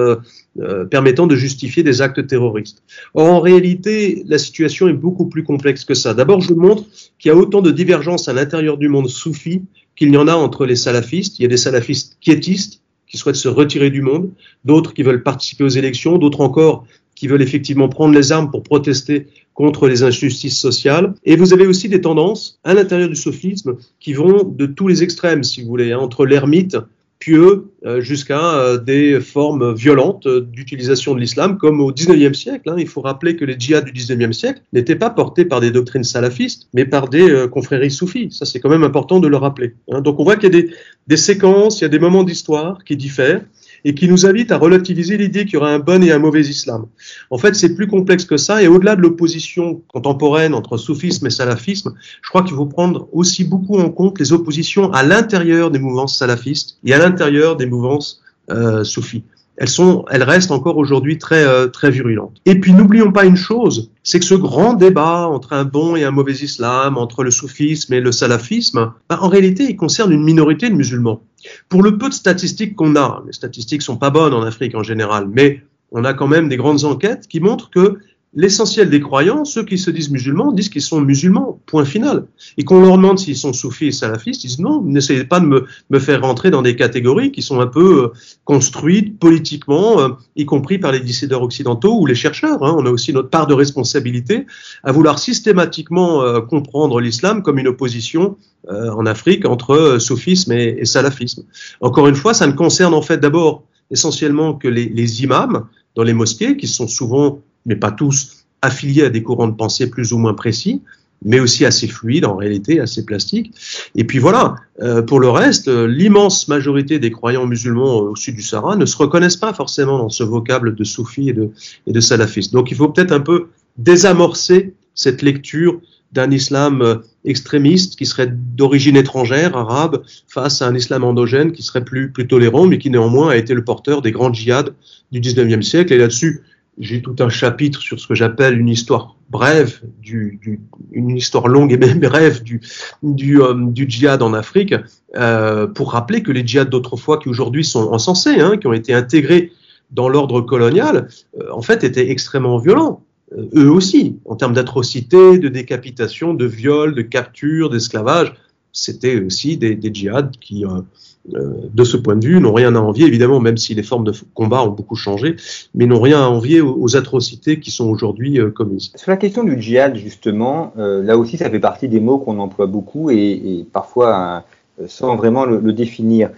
permettant 0.90 1.28
de 1.28 1.36
justifier 1.36 1.84
des 1.84 2.02
actes 2.02 2.26
terroristes. 2.26 2.82
Or, 3.14 3.28
en 3.28 3.40
réalité, 3.42 4.24
la 4.26 4.38
situation 4.38 4.88
est 4.88 4.94
beaucoup 4.94 5.26
plus 5.26 5.44
complexe 5.44 5.84
que 5.84 5.94
ça. 5.94 6.14
D'abord, 6.14 6.40
je 6.40 6.54
montre 6.54 6.84
qu'il 7.20 7.30
y 7.30 7.32
a 7.32 7.38
autant 7.38 7.62
de 7.62 7.72
divergences 7.72 8.30
à 8.30 8.34
l'intérieur 8.34 8.78
du 8.78 8.88
monde 8.88 9.10
soufi 9.10 9.64
qu'il 9.98 10.12
y 10.12 10.18
en 10.18 10.30
a 10.30 10.34
entre 10.34 10.66
les 10.66 10.78
salafistes. 10.78 11.38
Il 11.40 11.44
y 11.44 11.46
a 11.46 11.50
des 11.50 11.58
salafistes 11.58 12.18
quiétistes 12.22 12.82
qui 13.06 13.18
souhaitent 13.18 13.36
se 13.36 13.50
retirer 13.50 13.90
du 13.90 14.02
monde, 14.02 14.32
d'autres 14.66 14.94
qui 14.94 15.04
veulent 15.04 15.24
participer 15.24 15.66
aux 15.66 15.76
élections, 15.82 16.18
d'autres 16.18 16.42
encore 16.42 16.88
qui 17.18 17.28
veulent 17.28 17.42
effectivement 17.42 17.90
prendre 17.90 18.14
les 18.14 18.32
armes 18.32 18.52
pour 18.52 18.62
protester 18.62 19.26
contre 19.56 19.88
les 19.88 20.04
injustices 20.04 20.60
sociales. 20.60 21.16
Et 21.26 21.36
vous 21.36 21.52
avez 21.52 21.66
aussi 21.66 21.90
des 21.90 22.00
tendances 22.00 22.60
à 22.64 22.76
l'intérieur 22.76 23.10
du 23.10 23.16
sophisme 23.16 23.78
qui 24.00 24.14
vont 24.14 24.44
de 24.44 24.68
tous 24.68 24.88
les 24.88 25.02
extrêmes, 25.02 25.44
si 25.44 25.62
vous 25.62 25.68
voulez, 25.68 25.92
hein, 25.92 25.98
entre 25.98 26.28
l'ermite 26.28 26.78
pieux 27.18 27.72
euh, 27.84 28.02
jusqu'à 28.02 28.54
euh, 28.54 28.78
des 28.78 29.20
formes 29.20 29.74
violentes 29.74 30.28
d'utilisation 30.28 31.16
de 31.16 31.20
l'islam, 31.20 31.58
comme 31.58 31.82
au 31.82 31.92
XIXe 31.92 32.38
siècle. 32.38 32.70
Hein. 32.70 32.76
Il 32.78 32.88
faut 32.88 33.02
rappeler 33.02 33.36
que 33.36 33.46
les 33.46 33.56
djihad 33.58 33.86
du 33.86 33.92
XIXe 33.92 34.38
siècle 34.38 34.62
n'étaient 34.72 34.96
pas 34.96 35.10
portés 35.10 35.44
par 35.44 35.60
des 35.60 35.72
doctrines 35.72 36.04
salafistes, 36.04 36.70
mais 36.76 36.86
par 36.86 37.10
des 37.10 37.28
euh, 37.28 37.48
confréries 37.48 37.90
soufis. 37.90 38.30
Ça, 38.30 38.46
c'est 38.46 38.60
quand 38.60 38.70
même 38.70 38.84
important 38.84 39.20
de 39.20 39.28
le 39.28 39.38
rappeler. 39.38 39.74
Hein. 39.90 40.02
Donc 40.02 40.20
on 40.20 40.24
voit 40.24 40.36
qu'il 40.36 40.54
y 40.54 40.56
a 40.56 40.62
des, 40.62 40.70
des 41.08 41.18
séquences, 41.18 41.82
il 41.82 41.86
y 41.86 41.86
a 41.86 41.90
des 41.90 41.98
moments 41.98 42.24
d'histoire 42.24 42.84
qui 42.84 42.96
diffèrent 42.96 43.42
et 43.86 43.94
qui 43.96 44.08
nous 44.08 44.26
invite 44.26 44.52
à 44.52 44.58
relativiser 44.58 45.18
l'idée 45.18 45.46
qu'il 45.46 45.56
y 45.56 45.58
aura 45.58 45.72
un 45.72 45.80
bon 45.80 46.04
et 46.04 46.12
un 46.12 46.20
mauvais 46.20 46.42
islam. 46.42 46.86
En 47.30 47.38
fait, 47.38 47.56
c'est 47.56 47.76
plus 47.76 47.88
complexe 47.88 48.26
que 48.26 48.38
ça, 48.38 48.62
et 48.62 48.68
au-delà 48.68 48.96
de 48.96 49.02
l'opposition 49.02 49.82
contemporaine 49.88 50.54
entre 50.54 50.78
soufisme 50.78 51.28
et 51.28 51.30
salafisme, 51.30 51.94
je 52.22 52.30
crois 52.30 52.44
qu'il 52.44 52.56
faut 52.56 52.66
prendre 52.66 53.08
aussi 53.12 53.44
beaucoup 53.44 53.78
en 53.78 53.90
compte 53.90 54.20
les 54.20 54.34
oppositions 54.34 54.92
à 54.94 55.04
l'intérieur 55.04 55.72
des 55.72 55.80
mouvances 55.80 56.18
salafistes 56.18 56.78
et 56.84 56.94
à 56.94 56.98
l'intérieur 56.98 57.56
des 57.56 57.66
mouvances 57.66 58.22
euh, 58.50 58.84
soufis 58.84 59.24
elles 59.58 59.70
sont, 59.70 60.06
elles 60.10 60.24
restent 60.24 60.52
encore 60.52 60.78
aujourd'hui 60.78 61.18
très 61.18 61.44
euh, 61.44 61.68
très 61.68 61.90
virulentes. 61.90 62.38
Et 62.46 62.60
puis 62.60 62.74
n'oublions 62.74 63.12
pas 63.12 63.26
une 63.26 63.36
chose, 63.36 63.92
c'est 64.04 64.20
que 64.20 64.26
ce 64.26 64.36
grand 64.36 64.74
débat 64.74 65.28
entre 65.28 65.54
un 65.54 65.66
bon 65.66 65.96
et 65.96 66.04
un 66.04 66.12
mauvais 66.12 66.34
islam, 66.34 66.98
entre 66.98 67.24
le 67.24 67.32
soufisme 67.32 67.94
et 67.94 68.00
le 68.00 68.12
salafisme, 68.12 68.94
bah, 69.10 69.20
en 69.22 69.28
réalité, 69.28 69.66
il 69.70 69.76
concerne 69.76 70.12
une 70.12 70.24
minorité 70.24 70.70
de 70.70 70.76
musulmans. 70.76 71.22
Pour 71.70 71.82
le 71.82 71.98
peu 71.98 72.10
de 72.10 72.14
statistiques 72.14 72.76
qu'on 72.76 72.96
a, 72.96 73.24
les 73.26 73.34
statistiques 73.34 73.82
sont 73.82 73.98
pas 73.98 74.12
bonnes 74.12 74.34
en 74.34 74.44
Afrique 74.44 74.76
en 74.76 74.84
général, 74.84 75.28
mais 75.32 75.64
on 75.92 76.04
a 76.04 76.14
quand 76.14 76.28
même 76.28 76.50
des 76.50 76.58
grandes 76.58 76.84
enquêtes 76.84 77.28
qui 77.28 77.40
montrent 77.40 77.70
que 77.70 77.98
l'essentiel 78.38 78.92
des 78.92 79.02
croyants, 79.02 79.46
ceux 79.46 79.66
qui 79.66 79.80
se 79.80 79.90
disent 79.90 80.12
musulmans, 80.12 80.52
disent 80.52 80.70
qu'ils 80.70 80.84
sont 80.84 81.02
musulmans, 81.02 81.60
point 81.66 81.86
final. 81.86 82.28
Et 82.58 82.64
qu'on 82.64 82.80
leur 82.82 82.98
demande 82.98 83.18
s'ils 83.18 83.36
sont 83.36 83.52
soufis 83.52 83.88
et 83.88 83.92
salafistes, 83.92 84.44
ils 84.44 84.48
disent 84.50 84.60
non, 84.60 84.84
n'essayez 84.84 85.24
pas 85.24 85.40
de 85.40 85.48
me, 85.48 85.66
me, 85.90 85.98
faire 85.98 86.22
rentrer 86.22 86.52
dans 86.52 86.62
des 86.62 86.76
catégories 86.76 87.32
qui 87.32 87.42
sont 87.42 87.60
un 87.60 87.66
peu 87.66 88.04
euh, 88.04 88.08
construites 88.46 89.18
politiquement, 89.18 90.00
euh, 90.00 90.10
y 90.36 90.46
compris 90.46 90.78
par 90.78 90.92
les 90.92 91.00
décideurs 91.00 91.42
occidentaux 91.42 92.00
ou 92.00 92.06
les 92.06 92.14
chercheurs. 92.14 92.64
Hein. 92.64 92.76
On 92.78 92.86
a 92.86 92.92
aussi 92.92 93.12
notre 93.12 93.32
part 93.32 93.48
de 93.48 93.56
responsabilité 93.56 94.46
à 94.84 94.92
vouloir 94.92 95.18
systématiquement 95.18 96.22
euh, 96.22 96.40
comprendre 96.40 97.02
l'islam 97.02 97.42
comme 97.42 97.58
une 97.58 97.68
opposition 97.68 98.38
en 98.70 99.06
Afrique 99.06 99.46
entre 99.46 99.98
soufisme 99.98 100.52
et, 100.52 100.76
et, 100.80 100.86
salafisme. 100.86 101.44
Encore 101.80 102.10
une 102.10 102.16
fois, 102.16 102.34
ça 102.34 102.48
ne 102.48 102.52
concerne 102.52 102.94
en 102.94 103.02
fait 103.02 103.18
d'abord 103.18 103.64
essentiellement 103.92 104.56
que 104.56 104.68
les, 104.68 104.90
les 104.90 105.24
imams 105.24 105.64
dans 105.96 106.04
les 106.04 106.14
mosquées, 106.14 106.58
qui 106.58 106.68
sont 106.68 106.88
souvent 106.88 107.42
mais 107.68 107.76
pas 107.76 107.92
tous, 107.92 108.46
affiliés 108.64 109.04
à 109.04 109.10
des 109.10 109.22
courants 109.22 109.48
de 109.48 109.56
pensée 109.56 109.90
plus 109.90 110.14
ou 110.14 110.18
moins 110.18 110.34
précis, 110.34 110.82
mais 111.24 111.40
aussi 111.40 111.66
assez 111.66 111.88
fluides 111.88 112.26
en 112.26 112.36
réalité, 112.36 112.80
assez 112.80 113.06
plastiques. 113.06 113.54
Et 113.96 114.04
puis 114.04 114.20
voilà, 114.20 114.56
euh, 114.82 115.02
pour 115.02 115.20
le 115.20 115.30
reste, 115.30 115.68
euh, 115.68 115.88
l'immense 115.88 116.48
majorité 116.48 117.00
des 117.00 117.12
croyants 117.12 117.46
musulmans 117.46 117.98
au 118.00 118.16
sud 118.16 118.36
du 118.36 118.42
Sahara 118.42 118.76
ne 118.76 118.86
se 118.86 118.98
reconnaissent 118.98 119.38
pas 119.38 119.54
forcément 119.54 119.98
dans 119.98 120.10
ce 120.10 120.24
vocable 120.24 120.76
de 120.76 120.84
soufis 120.84 121.30
et 121.30 121.34
de, 121.34 121.52
et 121.88 121.92
de 121.92 122.00
salafistes. 122.00 122.54
Donc 122.54 122.72
il 122.72 122.78
faut 122.78 122.90
peut-être 122.90 123.12
un 123.12 123.20
peu 123.20 123.48
désamorcer 123.78 124.74
cette 124.94 125.22
lecture 125.22 125.80
d'un 126.14 126.32
islam 126.32 126.82
euh, 126.82 126.96
extrémiste 127.26 127.98
qui 127.98 128.06
serait 128.06 128.32
d'origine 128.32 128.96
étrangère, 128.96 129.58
arabe, 129.58 130.04
face 130.28 130.62
à 130.62 130.68
un 130.68 130.76
islam 130.76 131.04
endogène 131.04 131.52
qui 131.52 131.64
serait 131.64 131.84
plus, 131.84 132.12
plus 132.12 132.28
tolérant, 132.28 132.66
mais 132.66 132.78
qui 132.78 132.90
néanmoins 132.90 133.30
a 133.30 133.36
été 133.36 133.54
le 133.54 133.64
porteur 133.64 134.02
des 134.02 134.12
grandes 134.12 134.36
djihad 134.36 134.74
du 135.12 135.20
19e 135.20 135.62
siècle. 135.62 135.94
Et 135.94 135.98
là-dessus, 135.98 136.44
j'ai 136.78 137.02
tout 137.02 137.16
un 137.20 137.30
chapitre 137.30 137.82
sur 137.82 138.00
ce 138.00 138.08
que 138.08 138.16
j'appelle 138.16 138.60
une 138.60 138.70
histoire 138.70 139.16
brève, 139.30 139.82
du, 140.02 140.40
du, 140.42 140.62
une 140.92 141.18
histoire 141.18 141.48
longue 141.48 141.74
et 141.74 141.78
même 141.78 142.00
brève 142.00 142.44
du, 142.44 142.62
du, 143.04 143.42
euh, 143.42 143.54
du 143.56 143.90
djihad 143.90 144.22
en 144.22 144.34
Afrique, 144.34 144.76
euh, 145.16 145.68
pour 145.68 145.92
rappeler 145.92 146.24
que 146.24 146.32
les 146.32 146.46
djihad 146.46 146.70
d'autrefois, 146.70 147.18
qui 147.18 147.30
aujourd'hui 147.30 147.66
sont 147.66 147.92
encensés, 147.92 148.40
hein, 148.40 148.58
qui 148.58 148.68
ont 148.68 148.74
été 148.74 148.94
intégrés 148.94 149.52
dans 149.92 150.10
l'ordre 150.10 150.42
colonial, 150.42 151.08
euh, 151.40 151.52
en 151.52 151.62
fait 151.62 151.84
étaient 151.84 152.10
extrêmement 152.10 152.58
violents. 152.58 153.04
Euh, 153.36 153.48
eux 153.56 153.72
aussi, 153.72 154.18
en 154.26 154.36
termes 154.36 154.54
d'atrocités, 154.54 155.38
de 155.38 155.50
décapitation, 155.50 156.34
de 156.34 156.46
viols, 156.46 156.96
de 156.96 157.02
capture, 157.02 157.70
d'esclavage, 157.70 158.34
c'était 158.72 159.20
aussi 159.20 159.58
des, 159.58 159.76
des 159.76 159.94
djihad 159.94 160.38
qui 160.40 160.66
euh, 160.66 160.82
de 161.28 161.84
ce 161.84 161.98
point 161.98 162.16
de 162.16 162.26
vue, 162.26 162.40
n'ont 162.40 162.54
rien 162.54 162.76
à 162.76 162.80
envier, 162.80 163.06
évidemment, 163.06 163.40
même 163.40 163.58
si 163.58 163.74
les 163.76 163.84
formes 163.84 164.06
de 164.06 164.14
combat 164.34 164.64
ont 164.64 164.70
beaucoup 164.70 164.96
changé, 164.96 165.36
mais 165.76 165.86
n'ont 165.86 166.00
rien 166.00 166.22
à 166.22 166.28
envier 166.28 166.62
aux, 166.62 166.96
atrocités 166.96 167.60
qui 167.60 167.70
sont 167.70 167.90
aujourd'hui 167.90 168.40
euh, 168.40 168.50
commises. 168.50 168.92
Sur 168.96 169.12
la 169.12 169.18
question 169.18 169.44
du 169.44 169.62
djihad, 169.62 169.96
justement, 169.96 170.74
euh, 170.78 171.04
là 171.04 171.18
aussi, 171.18 171.38
ça 171.38 171.50
fait 171.50 171.60
partie 171.60 171.90
des 171.90 172.00
mots 172.00 172.18
qu'on 172.18 172.40
emploie 172.40 172.66
beaucoup 172.66 173.12
et, 173.12 173.66
parfois 173.74 174.46
sans 174.88 175.16
vraiment 175.16 175.46
le, 175.46 175.74
définir. 175.74 176.30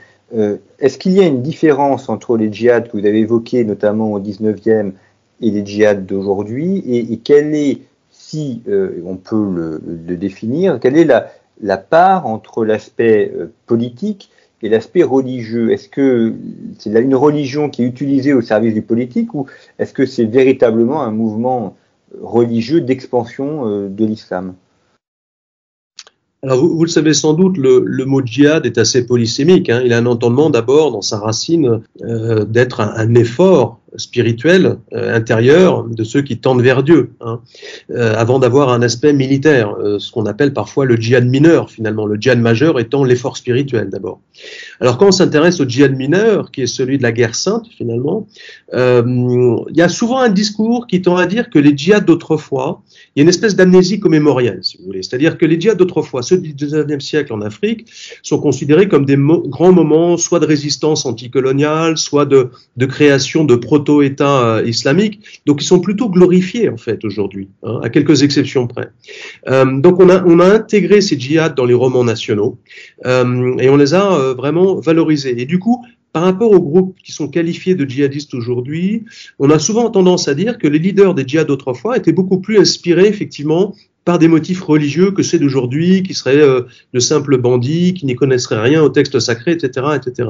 Est-ce 0.80 0.98
qu'il 0.98 1.12
y 1.14 1.20
a 1.20 1.26
une 1.26 1.42
différence 1.42 2.08
entre 2.08 2.38
les 2.38 2.52
djihad 2.52 2.88
que 2.88 2.98
vous 2.98 3.06
avez 3.06 3.20
évoqués, 3.20 3.64
notamment 3.64 4.12
au 4.14 4.20
19e, 4.20 4.94
et 5.42 5.52
les 5.52 5.66
djihad 5.66 6.06
d'aujourd'hui? 6.06 6.78
Et, 6.88 7.18
quelle 7.18 7.54
est, 7.54 7.82
si 8.12 8.62
on 9.06 9.18
peut 9.18 9.82
le, 9.86 10.16
définir, 10.16 10.80
quelle 10.80 10.98
est 10.98 11.08
la 11.62 11.78
part 11.78 12.28
entre 12.28 12.64
l'aspect 12.64 13.32
politique 13.66 14.30
et 14.62 14.70
l'aspect 14.70 15.04
religieux. 15.04 15.72
Est-ce 15.72 15.90
que 15.90 16.34
c'est 16.78 16.92
une 16.92 17.16
religion 17.16 17.70
qui 17.70 17.84
est 17.84 17.88
utilisée 17.88 18.34
au 18.34 18.42
service 18.42 18.74
du 18.74 18.82
politique 18.82 19.34
ou 19.34 19.48
est-ce 19.78 19.94
que 19.94 20.06
c'est 20.06 20.26
véritablement 20.26 21.02
un 21.02 21.12
mouvement 21.12 21.78
religieux 22.22 22.82
d'expansion 22.82 23.68
euh, 23.68 23.90
de 23.90 24.06
l'islam? 24.06 24.56
Alors, 26.42 26.66
vous, 26.66 26.84
le 26.84 26.90
savez 26.90 27.14
sans 27.14 27.34
doute, 27.34 27.58
le, 27.58 28.06
mot 28.06 28.22
djihad 28.26 28.66
est 28.66 28.78
assez 28.78 29.06
polysémique. 29.06 29.70
Hein. 29.70 29.82
Il 29.84 29.92
a 29.92 29.98
un 29.98 30.06
entendement 30.06 30.50
d'abord 30.50 30.92
dans 30.92 31.02
sa 31.02 31.20
racine 31.20 31.82
euh, 32.02 32.46
d'être 32.46 32.80
un, 32.80 33.14
effort 33.16 33.79
spirituel 33.96 34.78
euh, 34.94 35.16
intérieur 35.16 35.84
de 35.84 36.04
ceux 36.04 36.22
qui 36.22 36.38
tendent 36.38 36.62
vers 36.62 36.84
Dieu, 36.84 37.12
hein, 37.22 37.42
euh, 37.92 38.14
avant 38.16 38.40
d'avoir 38.40 38.70
un 38.70 38.82
aspect 38.82 39.14
militaire, 39.14 39.76
euh, 39.80 40.00
ce 40.00 40.12
qu'on 40.12 40.26
appelle 40.26 40.54
parfois 40.54 40.86
le 40.86 40.96
djihad 40.96 41.28
mineur 41.28 41.70
finalement, 41.70 42.06
le 42.06 42.16
djihad 42.16 42.40
majeur 42.40 42.80
étant 42.80 43.04
l'effort 43.04 43.38
spirituel 43.38 43.90
d'abord. 43.90 44.22
Alors 44.80 44.98
quand 44.98 45.08
on 45.08 45.12
s'intéresse 45.12 45.60
au 45.60 45.68
djihad 45.68 45.96
mineur, 45.96 46.52
qui 46.52 46.62
est 46.62 46.68
celui 46.68 46.98
de 46.98 47.04
la 47.04 47.12
guerre 47.12 47.36
sainte 47.36 47.68
finalement, 47.78 48.28
il 48.74 49.76
y 49.76 49.82
a 49.82 49.90
souvent 49.90 50.20
un 50.20 50.30
discours 50.30 50.88
qui 50.88 51.02
tend 51.02 51.18
à 51.18 51.26
dire 51.26 51.50
que 51.50 51.60
les 51.60 51.76
djihads 51.76 52.02
d'autrefois, 52.02 52.82
il 53.16 53.20
y 53.20 53.22
a 53.22 53.24
une 53.24 53.30
espèce 53.30 53.56
d'amnésie 53.56 54.00
commémorielle, 54.00 54.60
si 54.62 54.78
vous 54.78 54.86
voulez, 54.86 55.04
c'est-à-dire 55.04 55.38
que 55.38 55.46
les 55.46 55.60
djihads 55.60 55.76
d'autrefois, 55.76 56.22
ceux 56.22 56.38
du 56.38 56.54
19e 56.54 57.00
siècle 57.00 57.34
en 57.34 57.42
Afrique, 57.42 57.88
sont 58.24 58.40
considérés 58.40 58.88
comme 58.88 59.06
des 59.06 59.18
grands 59.18 59.74
moments 59.74 60.18
soit 60.18 60.40
de 60.40 60.46
résistance 60.46 61.06
anticoloniale, 61.06 61.98
soit 61.98 62.26
de, 62.26 62.52
création 62.86 63.44
de 63.44 63.56
euh, 63.88 64.64
islamiques. 64.66 65.42
Donc 65.46 65.62
ils 65.62 65.66
sont 65.66 65.80
plutôt 65.80 66.10
glorifiés 66.10 66.70
en 66.70 66.78
fait 66.78 67.04
aujourd'hui, 67.06 67.50
hein, 67.64 67.80
à 67.84 67.90
quelques 67.90 68.24
exceptions 68.24 68.68
près. 68.68 68.90
Euh, 69.48 69.80
donc 69.80 70.00
on 70.00 70.10
a, 70.10 70.50
intégré 70.50 71.02
ces 71.02 71.20
djihad 71.20 71.56
dans 71.56 71.66
les 71.66 71.74
romans 71.74 72.04
nationaux 72.04 72.58
euh, 73.06 73.56
et 73.60 73.70
on 73.70 73.78
les 73.78 73.94
a 73.94 74.34
vraiment 74.34 74.76
valorisés. 74.76 75.40
Et 75.42 75.46
du 75.46 75.60
coup, 75.60 75.86
par 76.12 76.24
rapport 76.24 76.52
aux 76.52 76.60
groupes 76.60 76.98
qui 77.04 77.12
sont 77.12 77.28
qualifiés 77.28 77.76
de 77.76 77.86
djihadistes 77.88 78.34
aujourd'hui, 78.34 79.06
on 79.38 79.50
a 79.52 79.60
souvent 79.60 79.90
tendance 79.90 80.28
à 80.28 80.34
dire 80.34 80.58
que 80.58 80.68
les 80.68 80.80
leaders 80.80 81.14
des 81.14 81.28
djihad 81.28 81.48
d'autrefois 81.48 81.98
étaient 81.98 82.12
beaucoup 82.12 82.40
plus 82.40 82.58
inspirés 82.58 83.08
effectivement 83.08 83.76
par 84.06 84.18
des 84.18 84.28
motifs 84.28 84.62
religieux 84.62 85.12
que 85.12 85.22
ceux 85.22 85.38
d'aujourd'hui, 85.38 86.02
qui 86.02 86.16
seraient 86.16 86.64
de 86.94 87.00
simples 87.00 87.38
bandits, 87.38 87.94
qui 87.94 88.08
n'y 88.08 88.16
connaisseraient 88.16 88.62
rien 88.62 88.82
au 88.82 88.90
texte 88.90 89.20
sacré, 89.20 89.52
etc., 89.52 89.88
etc. 89.96 90.30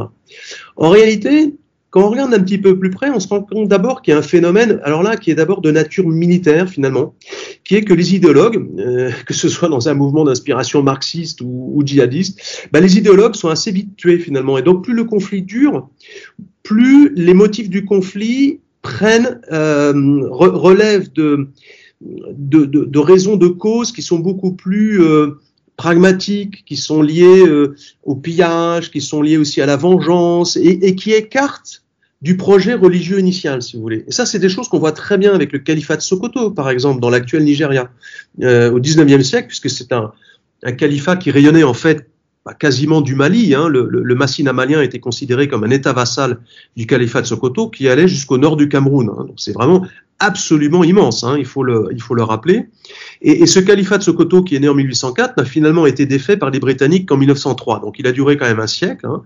En 0.75 0.89
réalité, 0.89 1.53
quand 1.89 2.03
on 2.03 2.09
regarde 2.09 2.33
un 2.33 2.39
petit 2.39 2.59
peu 2.59 2.77
plus 2.77 2.91
près, 2.91 3.09
on 3.09 3.19
se 3.19 3.27
rend 3.27 3.41
compte 3.41 3.67
d'abord 3.67 4.01
qu'il 4.01 4.11
y 4.11 4.15
a 4.15 4.19
un 4.19 4.23
phénomène, 4.23 4.79
alors 4.83 5.01
là, 5.01 5.17
qui 5.17 5.31
est 5.31 5.35
d'abord 5.35 5.61
de 5.61 5.71
nature 5.71 6.07
militaire 6.07 6.69
finalement, 6.69 7.15
qui 7.63 7.75
est 7.75 7.83
que 7.83 7.93
les 7.93 8.15
idéologues, 8.15 8.63
euh, 8.79 9.11
que 9.25 9.33
ce 9.33 9.49
soit 9.49 9.69
dans 9.69 9.89
un 9.89 9.95
mouvement 9.95 10.23
d'inspiration 10.23 10.83
marxiste 10.83 11.41
ou, 11.41 11.81
djihadiste, 11.83 12.67
bah, 12.71 12.79
les 12.79 12.97
idéologues 12.97 13.35
sont 13.35 13.49
assez 13.49 13.71
vite 13.71 13.95
tués 13.95 14.19
finalement. 14.19 14.57
Et 14.57 14.61
donc 14.61 14.83
plus 14.83 14.93
le 14.93 15.03
conflit 15.03 15.41
dure, 15.41 15.89
plus 16.61 17.11
les 17.15 17.33
motifs 17.33 17.69
du 17.69 17.85
conflit 17.85 18.59
prennent, 18.83 19.41
euh, 19.51 20.27
relèvent 20.29 21.11
de, 21.13 21.49
de, 22.01 22.65
de, 22.65 22.85
de, 22.85 22.99
raisons 22.99 23.35
de 23.35 23.47
cause 23.47 23.91
qui 23.91 24.03
sont 24.03 24.19
beaucoup 24.19 24.53
plus 24.53 25.01
euh, 25.01 25.39
pragmatiques, 25.79 26.65
qui 26.65 26.75
sont 26.75 27.01
liées 27.01 27.47
euh, 27.47 27.73
au 28.03 28.13
pillage, 28.13 28.91
qui 28.91 28.99
sont 28.99 29.21
liées 29.21 29.37
aussi 29.37 29.61
à 29.61 29.65
la 29.65 29.77
vengeance 29.77 30.57
et, 30.57 30.93
qui 30.93 31.13
écartent 31.13 31.83
du 32.21 32.35
projet 32.35 32.73
religieux 32.73 33.17
initial, 33.17 33.61
si 33.61 33.77
vous 33.77 33.81
voulez. 33.81 34.03
Et 34.05 34.11
ça, 34.11 34.25
c'est 34.25 34.39
des 34.39 34.49
choses 34.49 34.67
qu'on 34.67 34.77
voit 34.77 34.91
très 34.91 35.17
bien 35.17 35.33
avec 35.33 35.53
le 35.53 35.59
califat 35.59 35.95
de 35.95 36.01
Sokoto, 36.01 36.51
par 36.51 36.69
exemple, 36.69 36.99
dans 36.99 37.09
l'actuel 37.09 37.45
Nigeria, 37.45 37.89
euh, 38.41 38.69
au 38.71 38.81
19e 38.81 39.23
siècle, 39.23 39.47
puisque 39.47 39.69
c'est 39.69 39.93
un, 39.93 40.11
califat 40.73 41.15
qui 41.15 41.31
rayonnait 41.31 41.63
en 41.63 41.73
fait 41.73 42.09
bah, 42.45 42.53
quasiment 42.53 42.99
du 42.99 43.15
Mali. 43.15 43.55
Hein. 43.55 43.69
Le, 43.69 43.87
le, 43.89 44.03
le, 44.03 44.15
Massina 44.15 44.51
malien 44.51 44.81
était 44.81 44.99
considéré 44.99 45.47
comme 45.47 45.63
un 45.63 45.69
État 45.69 45.93
vassal 45.93 46.39
du 46.75 46.87
califat 46.87 47.21
de 47.21 47.27
Sokoto 47.27 47.69
qui 47.69 47.87
allait 47.87 48.09
jusqu'au 48.09 48.37
nord 48.37 48.57
du 48.57 48.67
Cameroun. 48.67 49.09
Hein. 49.17 49.23
Donc 49.23 49.35
c'est 49.37 49.53
vraiment 49.53 49.87
absolument 50.19 50.83
immense, 50.83 51.23
hein, 51.23 51.35
il, 51.37 51.45
faut 51.45 51.63
le, 51.63 51.87
il 51.91 52.01
faut 52.01 52.13
le 52.13 52.23
rappeler. 52.23 52.67
Et, 53.21 53.41
et, 53.41 53.45
ce 53.45 53.59
califat 53.59 53.97
de 53.97 54.03
Sokoto, 54.03 54.43
qui 54.43 54.55
est 54.55 54.59
né 54.59 54.69
en 54.69 54.75
1804, 54.75 55.37
n'a 55.37 55.45
finalement 55.45 55.85
été 55.85 56.05
défait 56.05 56.37
par 56.37 56.49
les 56.49 56.59
Britanniques 56.59 57.07
qu'en 57.07 57.17
1903. 57.17 57.79
Donc 57.79 57.99
il 57.99 58.07
a 58.07 58.11
duré 58.11 58.37
quand 58.37 58.45
même 58.45 58.59
un 58.59 58.67
siècle. 58.67 59.05
Hein. 59.05 59.23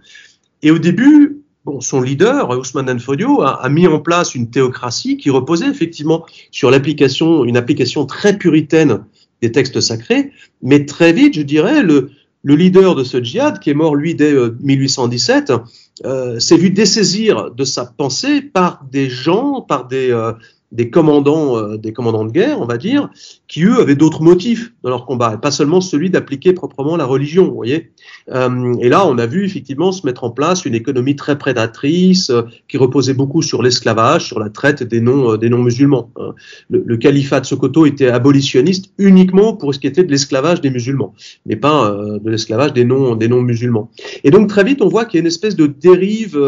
Et 0.62 0.72
au 0.72 0.80
début, 0.80 1.42
bon, 1.66 1.82
son 1.82 2.02
leader, 2.02 2.50
Ousmane 2.52 2.86
Dan 2.86 3.00
Fodio, 3.00 3.42
a, 3.42 3.64
a, 3.64 3.70
mis 3.70 3.88
en 3.88 4.00
place 4.00 4.36
une 4.36 4.50
théocratie 4.50 5.18
qui 5.18 5.30
reposait 5.30 5.68
effectivement 5.68 6.26
sur 6.52 6.72
l'application, 6.72 7.44
une 7.44 7.58
application 7.58 8.06
très 8.06 8.38
puritaine 8.38 9.04
des 9.42 9.52
textes 9.52 9.82
sacrés, 9.82 10.32
mais 10.62 10.86
très 10.86 11.12
vite, 11.12 11.34
je 11.36 11.42
dirais, 11.42 11.84
le, 11.84 12.12
le 12.44 12.56
leader 12.56 12.96
de 12.96 13.04
ce 13.04 13.22
djihad, 13.24 13.60
qui 13.60 13.70
est 13.70 13.74
mort 13.74 13.96
lui 13.96 14.16
dès 14.16 14.34
1817, 14.62 15.50
euh, 15.50 15.58
euh, 16.06 16.40
s'est 16.40 16.58
vu 16.58 16.70
dessaisir 16.70 17.52
de 17.52 17.64
sa 17.64 17.86
pensée 17.86 18.42
par 18.42 18.86
des 18.92 19.10
gens, 19.10 19.62
par 19.62 19.88
des, 19.88 20.12
euh, 20.12 20.34
des 20.74 20.90
commandants, 20.90 21.56
euh, 21.56 21.78
des 21.78 21.94
commandants 21.94 22.26
de 22.26 22.32
guerre, 22.32 22.60
on 22.60 22.66
va 22.66 22.78
dire, 22.78 23.10
qui 23.48 23.64
eux 23.64 23.80
avaient 23.80 23.96
d'autres 23.96 24.24
motifs 24.24 24.74
dans 24.84 24.90
leur 24.90 25.06
combat, 25.06 25.36
et 25.36 25.38
pas 25.38 25.52
seulement 25.52 25.82
celui 25.82 26.10
d'appliquer 26.10 26.52
proprement 26.54 26.98
la 26.98 27.06
religion, 27.06 27.48
vous 27.48 27.56
voyez. 27.56 27.92
Euh, 28.32 28.74
et 28.82 28.90
là, 28.90 29.06
on 29.06 29.20
a 29.20 29.28
vu 29.28 29.46
effectivement 29.46 29.92
se 29.92 30.06
mettre 30.06 30.24
en 30.24 30.32
place 30.32 30.66
une 30.66 30.74
économie 30.74 31.16
très 31.16 31.38
prédatrice, 31.38 32.32
euh, 32.32 32.42
qui 32.68 32.78
reposait 32.78 33.14
beaucoup 33.14 33.44
sur 33.44 33.62
l'esclavage, 33.62 34.26
sur 34.26 34.40
la 34.40 34.50
traite 34.50 34.82
des 34.82 35.00
non 35.00 35.38
des 35.38 35.50
non 35.50 35.60
musulmans. 35.60 36.10
Hein. 36.18 36.34
Le, 36.70 36.84
le, 36.84 36.98
califat 36.98 37.42
de 37.42 37.46
Sokoto 37.46 37.86
était 37.86 38.08
abolitionniste 38.08 38.92
uniquement 38.98 39.56
pour 39.56 39.76
ce 39.76 39.80
qui 39.80 39.86
était 39.86 40.04
de 40.04 40.10
l'esclavage 40.10 40.60
des 40.60 40.72
musulmans, 40.72 41.14
mais 41.46 41.56
pas 41.56 41.92
de 41.92 42.30
l'esclavage 42.30 42.74
des 42.74 42.86
non 42.86 43.16
des 43.16 43.28
non 43.28 43.42
musulmans. 43.42 43.92
Et 44.24 44.32
donc 44.32 44.50
très 44.50 44.64
vite, 44.64 44.82
on 44.82 44.88
voit 44.88 45.06
qu'il 45.06 45.18
y 45.18 45.20
a 45.20 45.22
une 45.22 45.28
espèce 45.28 45.56
de 45.56 45.68
dérive 45.68 46.40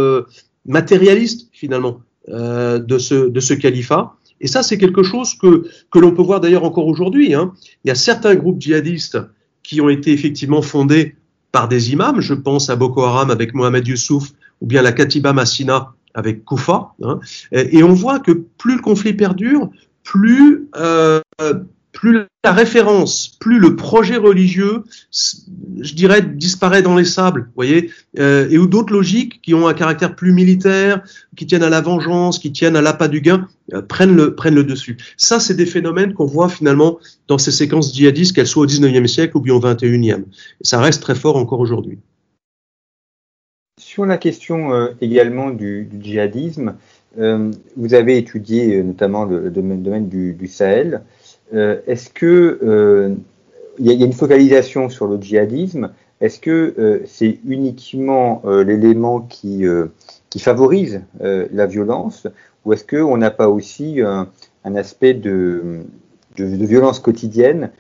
matérialiste 0.65 1.49
finalement 1.51 1.99
euh, 2.29 2.79
de, 2.79 2.97
ce, 2.97 3.29
de 3.29 3.39
ce 3.39 3.53
califat. 3.53 4.15
Et 4.41 4.47
ça, 4.47 4.63
c'est 4.63 4.77
quelque 4.77 5.03
chose 5.03 5.35
que, 5.35 5.67
que 5.91 5.99
l'on 5.99 6.11
peut 6.11 6.21
voir 6.21 6.41
d'ailleurs 6.41 6.63
encore 6.63 6.88
aujourd'hui. 6.88 7.33
Hein. 7.33 7.53
Il 7.83 7.88
y 7.88 7.91
a 7.91 7.95
certains 7.95 8.35
groupes 8.35 8.59
djihadistes 8.59 9.17
qui 9.63 9.81
ont 9.81 9.89
été 9.89 10.11
effectivement 10.11 10.61
fondés 10.61 11.15
par 11.51 11.67
des 11.67 11.91
imams. 11.93 12.21
Je 12.21 12.33
pense 12.33 12.69
à 12.69 12.75
Boko 12.75 13.03
Haram 13.03 13.31
avec 13.31 13.53
Mohamed 13.53 13.88
Youssouf 13.88 14.31
ou 14.61 14.67
bien 14.67 14.81
la 14.81 14.91
Katiba 14.91 15.33
Massina 15.33 15.93
avec 16.13 16.43
Koufa. 16.45 16.93
Hein. 17.01 17.19
Et, 17.51 17.77
et, 17.77 17.83
on 17.83 17.93
voit 17.93 18.19
que 18.19 18.31
plus 18.31 18.75
le 18.75 18.81
conflit 18.81 19.13
perdure, 19.13 19.69
plus 20.03 20.67
euh, 20.77 21.21
plus 21.95 22.25
la 22.43 22.51
référence, 22.51 23.36
plus 23.39 23.58
le 23.58 23.75
projet 23.75 24.17
religieux, 24.17 24.84
je 25.12 25.93
dirais, 25.95 26.21
disparaît 26.21 26.84
dans 26.84 26.95
les 26.95 27.05
sables, 27.05 27.49
voyez, 27.55 27.89
euh, 28.19 28.47
et 28.51 28.60
ou 28.60 28.67
d'autres 28.67 28.93
logiques 28.93 29.41
qui 29.41 29.55
ont 29.55 29.67
un 29.67 29.73
caractère 29.73 30.15
plus 30.15 30.34
militaire, 30.34 31.01
qui 31.36 31.47
tiennent 31.47 31.63
à 31.63 31.69
la 31.69 31.81
vengeance, 31.81 32.38
qui 32.38 32.51
tiennent 32.51 32.75
à 32.75 32.81
l'appât 32.81 33.08
du 33.08 33.21
gain, 33.21 33.47
euh, 33.73 33.81
prennent 33.81 34.15
le 34.15 34.36
prennent 34.36 34.55
le 34.55 34.65
dessus. 34.65 34.97
Ça, 35.17 35.39
c'est 35.39 35.55
des 35.55 35.65
phénomènes 35.65 36.13
qu'on 36.13 36.25
voit 36.25 36.49
finalement 36.49 36.99
dans 37.27 37.38
ces 37.38 37.51
séquences 37.51 37.95
djihadistes, 37.95 38.36
qu'elles 38.36 38.45
soient 38.45 38.63
au 38.63 38.67
19e 38.67 39.08
siècle 39.08 39.38
ou 39.38 39.39
bien 39.39 39.55
au 39.55 39.62
21e. 39.62 40.19
Et 40.19 40.23
ça 40.62 40.79
reste 40.79 41.01
très 41.01 41.15
fort 41.15 41.38
encore 41.38 41.62
aujourd'hui. 41.62 41.97
Sur 43.79 44.05
la 44.05 44.17
question 44.17 44.73
euh, 44.73 44.89
également 45.01 45.49
du, 45.49 45.89
djihadisme, 45.99 46.75
vous 47.17 47.93
avez 47.93 48.17
étudié 48.17 48.84
notamment 48.84 49.23
le, 49.23 49.49
domaine, 49.49 50.10
du 50.10 50.47
Sahel. 50.47 51.01
Euh, 51.53 51.79
est-ce 51.88 52.10
que 52.10 52.60
euh, 52.63 53.15
il 53.77 53.91
y, 53.91 54.03
a 54.03 54.05
une 54.05 54.13
focalisation 54.13 54.88
sur 54.89 55.05
le 55.05 55.21
djihadisme. 55.21 55.91
Est-ce 56.21 56.39
que 56.39 56.73
euh, 56.79 57.01
c'est 57.05 57.39
uniquement 57.45 58.41
l'élément 58.45 59.19
qui, 59.19 59.65
favorise 60.38 61.01
la 61.19 61.65
violence 61.65 62.27
ou 62.63 62.73
est-ce 62.73 62.86
qu'on 62.86 63.17
n'a 63.17 63.31
pas 63.31 63.49
aussi 63.49 63.99
un, 64.01 64.27
aspect 64.75 65.13
de, 65.13 65.81
violence 66.38 66.99
quotidienne 66.99 67.71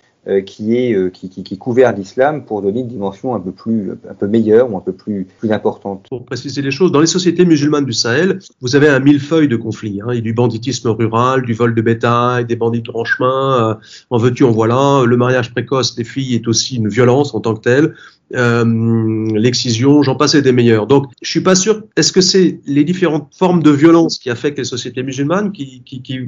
qui, 0.45 0.75
est, 0.75 0.93
euh, 0.93 1.09
qui, 1.09 1.29
qui, 1.29 1.43
qui, 1.43 1.57
couvert 1.57 1.93
d'islam 1.93 2.45
pour 2.45 2.61
donner 2.61 2.79
une 2.79 2.87
dimension 2.87 3.35
un 3.35 3.39
peu 3.39 3.51
plus, 3.51 3.91
un 4.09 4.13
peu 4.13 4.27
meilleure 4.27 4.71
ou 4.71 4.77
un 4.77 4.81
peu 4.81 4.91
plus, 4.91 5.27
plus 5.37 5.51
importante. 5.51 6.05
Pour 6.09 6.25
préciser 6.25 6.61
les 6.61 6.71
choses, 6.71 6.91
dans 6.91 6.99
les 6.99 7.07
sociétés 7.07 7.45
musulmanes 7.45 7.85
du 7.85 7.93
Sahel, 7.93 8.39
vous 8.61 8.75
avez 8.75 8.87
un 8.87 8.99
millefeuille 8.99 9.47
de 9.47 9.55
conflits. 9.55 10.01
Hein. 10.01 10.09
A 10.09 10.19
du 10.19 10.33
banditisme 10.33 10.89
rural, 10.89 11.43
du 11.43 11.53
vol 11.53 11.75
de 11.75 11.81
bétail, 11.81 12.45
des 12.45 12.55
bandits 12.55 12.81
de 12.81 12.91
grand 12.91 13.05
chemin, 13.05 13.69
euh, 13.71 13.75
en 14.09 14.17
veux-tu, 14.17 14.43
en 14.43 14.51
voilà. 14.51 15.03
Le 15.05 15.17
mariage 15.17 15.51
précoce 15.51 15.95
des 15.95 16.03
filles 16.03 16.35
est 16.35 16.47
aussi 16.47 16.77
une 16.77 16.89
violence 16.89 17.35
en 17.35 17.39
tant 17.39 17.53
que 17.53 17.61
telle 17.61 17.93
euh, 18.33 19.27
l'excision, 19.33 20.01
j'en 20.01 20.15
passais 20.15 20.41
des 20.41 20.51
meilleurs. 20.51 20.87
Donc, 20.87 21.05
je 21.21 21.29
suis 21.29 21.41
pas 21.41 21.55
sûr. 21.55 21.83
Est-ce 21.95 22.11
que 22.11 22.21
c'est 22.21 22.59
les 22.65 22.83
différentes 22.83 23.29
formes 23.37 23.61
de 23.61 23.71
violence 23.71 24.17
qui 24.17 24.29
affectent 24.29 24.57
les 24.57 24.63
sociétés 24.63 25.03
musulmanes 25.03 25.51
qui, 25.51 25.83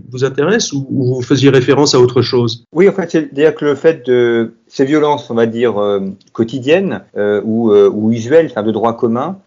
vous 0.10 0.24
intéressent 0.24 0.74
ou, 0.74 0.88
ou, 0.90 1.16
vous 1.16 1.22
faisiez 1.22 1.50
référence 1.50 1.96
à 1.96 2.00
autre 2.00 2.22
chose? 2.22 2.66
Oui, 2.72 2.88
en 2.88 2.92
fait, 2.92 3.10
c'est-à-dire 3.12 3.56
que 3.56 3.66
le 3.66 3.76
fait 3.76 4.06
de 4.06 4.54
ces 4.68 4.86
violences, 4.86 5.30
on 5.30 5.36
va 5.36 5.46
dire 5.46 5.78
euh, 5.78 6.02
quotidiennes 6.34 7.04
euh, 7.16 7.42
ou, 7.44 8.12
usuelles, 8.12 8.48
enfin, 8.52 8.64
de 8.64 8.72
droit 8.72 8.96
commun, 8.96 9.40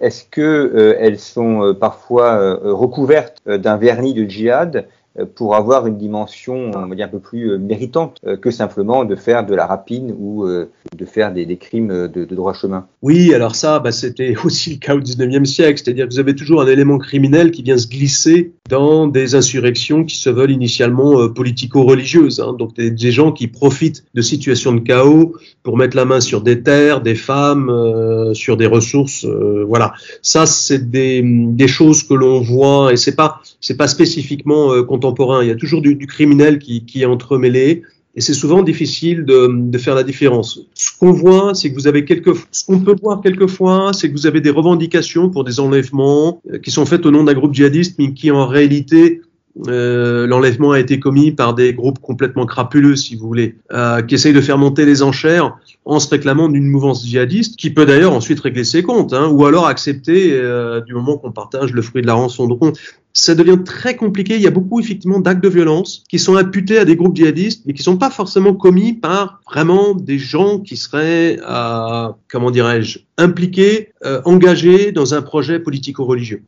est-ce 0.00 0.24
que 0.24 0.96
elles 0.98 1.18
sont 1.18 1.76
parfois 1.78 2.58
recouvertes 2.62 3.42
d'un 3.46 3.76
vernis 3.76 4.14
de 4.14 4.24
djihad? 4.24 4.86
Pour 5.24 5.54
avoir 5.54 5.86
une 5.86 5.96
dimension 5.96 6.70
on 6.74 6.86
va 6.86 6.94
dire, 6.94 7.06
un 7.06 7.10
peu 7.10 7.18
plus 7.18 7.52
euh, 7.52 7.58
méritante 7.58 8.18
euh, 8.26 8.36
que 8.36 8.50
simplement 8.50 9.04
de 9.04 9.16
faire 9.16 9.44
de 9.44 9.54
la 9.54 9.66
rapine 9.66 10.14
ou 10.18 10.44
euh, 10.44 10.70
de 10.96 11.04
faire 11.04 11.32
des, 11.32 11.46
des 11.46 11.56
crimes 11.56 11.88
de, 11.88 12.24
de, 12.24 12.34
droit 12.34 12.54
chemin. 12.54 12.86
Oui, 13.02 13.34
alors 13.34 13.56
ça, 13.56 13.78
bah, 13.78 13.92
c'était 13.92 14.34
aussi 14.44 14.74
le 14.74 14.78
cas 14.78 14.94
au 14.94 15.00
19e 15.00 15.44
siècle, 15.44 15.80
c'est-à-dire 15.82 16.08
que 16.08 16.12
vous 16.12 16.20
avez 16.20 16.34
toujours 16.34 16.62
un 16.62 16.66
élément 16.66 16.98
criminel 16.98 17.50
qui 17.50 17.62
vient 17.62 17.78
se 17.78 17.88
glisser 17.88 18.52
dans 18.68 19.06
des 19.06 19.34
insurrections 19.34 20.04
qui 20.04 20.16
se 20.16 20.30
veulent 20.30 20.50
initialement 20.50 21.20
euh, 21.20 21.28
politico-religieuses. 21.28 22.40
Hein. 22.40 22.54
donc 22.58 22.74
des, 22.74 22.90
des, 22.90 23.12
gens 23.12 23.32
qui 23.32 23.46
profitent 23.46 24.04
de 24.14 24.22
situations 24.22 24.72
de 24.72 24.80
chaos 24.80 25.34
pour 25.62 25.76
mettre 25.76 25.96
la 25.96 26.04
main 26.04 26.20
sur 26.20 26.42
des 26.42 26.62
terres, 26.62 27.00
des 27.00 27.14
femmes, 27.14 27.70
euh, 27.70 28.34
sur 28.34 28.56
des 28.56 28.66
ressources. 28.66 29.24
Euh, 29.24 29.64
voilà, 29.66 29.94
ça 30.22 30.46
c'est 30.46 30.90
des, 30.90 31.22
des, 31.24 31.68
choses 31.68 32.02
que 32.02 32.14
l'on 32.14 32.40
voit 32.40 32.92
et 32.92 32.96
c'est 32.96 33.16
pas 33.16 33.40
c'est 33.60 33.76
pas 33.76 33.88
spécifiquement 33.88 34.82
contemporain. 34.84 35.42
Il 35.42 35.48
y 35.48 35.52
a 35.52 35.56
toujours 35.56 35.82
du, 35.82 35.94
du 35.94 36.06
criminel 36.06 36.58
qui, 36.58 36.84
qui 36.84 37.02
est 37.02 37.06
entremêlé 37.06 37.82
et 38.14 38.20
c'est 38.20 38.34
souvent 38.34 38.62
difficile 38.62 39.24
de, 39.24 39.48
de, 39.52 39.78
faire 39.78 39.94
la 39.94 40.02
différence. 40.02 40.60
Ce 40.74 40.90
qu'on 40.98 41.12
voit, 41.12 41.54
c'est 41.54 41.70
que 41.70 41.74
vous 41.74 41.86
avez 41.86 42.04
quelques, 42.04 42.34
ce 42.50 42.64
qu'on 42.64 42.80
peut 42.80 42.96
voir 43.00 43.20
quelquefois, 43.20 43.92
c'est 43.92 44.08
que 44.08 44.12
vous 44.12 44.26
avez 44.26 44.40
des 44.40 44.50
revendications 44.50 45.30
pour 45.30 45.44
des 45.44 45.60
enlèvements 45.60 46.40
euh, 46.52 46.58
qui 46.58 46.70
sont 46.70 46.86
faites 46.86 47.06
au 47.06 47.10
nom 47.10 47.24
d'un 47.24 47.34
groupe 47.34 47.54
djihadiste, 47.54 47.96
mais 47.98 48.12
qui 48.14 48.30
en 48.30 48.46
réalité 48.46 49.20
euh, 49.66 50.26
l'enlèvement 50.26 50.72
a 50.72 50.80
été 50.80 51.00
commis 51.00 51.32
par 51.32 51.54
des 51.54 51.74
groupes 51.74 51.98
complètement 51.98 52.46
crapuleux, 52.46 52.96
si 52.96 53.16
vous 53.16 53.26
voulez, 53.26 53.56
euh, 53.72 54.02
qui 54.02 54.14
essayent 54.14 54.32
de 54.32 54.40
faire 54.40 54.58
monter 54.58 54.84
les 54.84 55.02
enchères 55.02 55.56
en 55.88 56.00
se 56.00 56.08
réclamant 56.10 56.50
d'une 56.50 56.66
mouvance 56.66 57.04
djihadiste, 57.04 57.56
qui 57.56 57.70
peut 57.70 57.86
d'ailleurs 57.86 58.12
ensuite 58.12 58.38
régler 58.40 58.64
ses 58.64 58.82
comptes, 58.82 59.14
hein, 59.14 59.28
ou 59.28 59.46
alors 59.46 59.66
accepter 59.66 60.32
euh, 60.34 60.82
du 60.82 60.92
moment 60.92 61.16
qu'on 61.16 61.32
partage 61.32 61.72
le 61.72 61.80
fruit 61.80 62.02
de 62.02 62.06
la 62.06 62.12
rançon. 62.12 62.46
Donc 62.46 62.76
ça 63.14 63.34
devient 63.34 63.58
très 63.64 63.96
compliqué. 63.96 64.36
Il 64.36 64.42
y 64.42 64.46
a 64.46 64.50
beaucoup 64.50 64.78
effectivement 64.78 65.18
d'actes 65.18 65.42
de 65.42 65.48
violence 65.48 66.04
qui 66.08 66.18
sont 66.18 66.36
imputés 66.36 66.78
à 66.78 66.84
des 66.84 66.94
groupes 66.94 67.16
djihadistes, 67.16 67.62
mais 67.64 67.72
qui 67.72 67.82
sont 67.82 67.96
pas 67.96 68.10
forcément 68.10 68.54
commis 68.54 68.92
par 68.92 69.40
vraiment 69.50 69.94
des 69.94 70.18
gens 70.18 70.60
qui 70.60 70.76
seraient, 70.76 71.40
euh, 71.48 72.08
comment 72.30 72.50
dirais-je, 72.50 72.98
impliqués, 73.16 73.88
euh, 74.04 74.20
engagés 74.26 74.92
dans 74.92 75.14
un 75.14 75.22
projet 75.22 75.58
politico-religieux. 75.58 76.44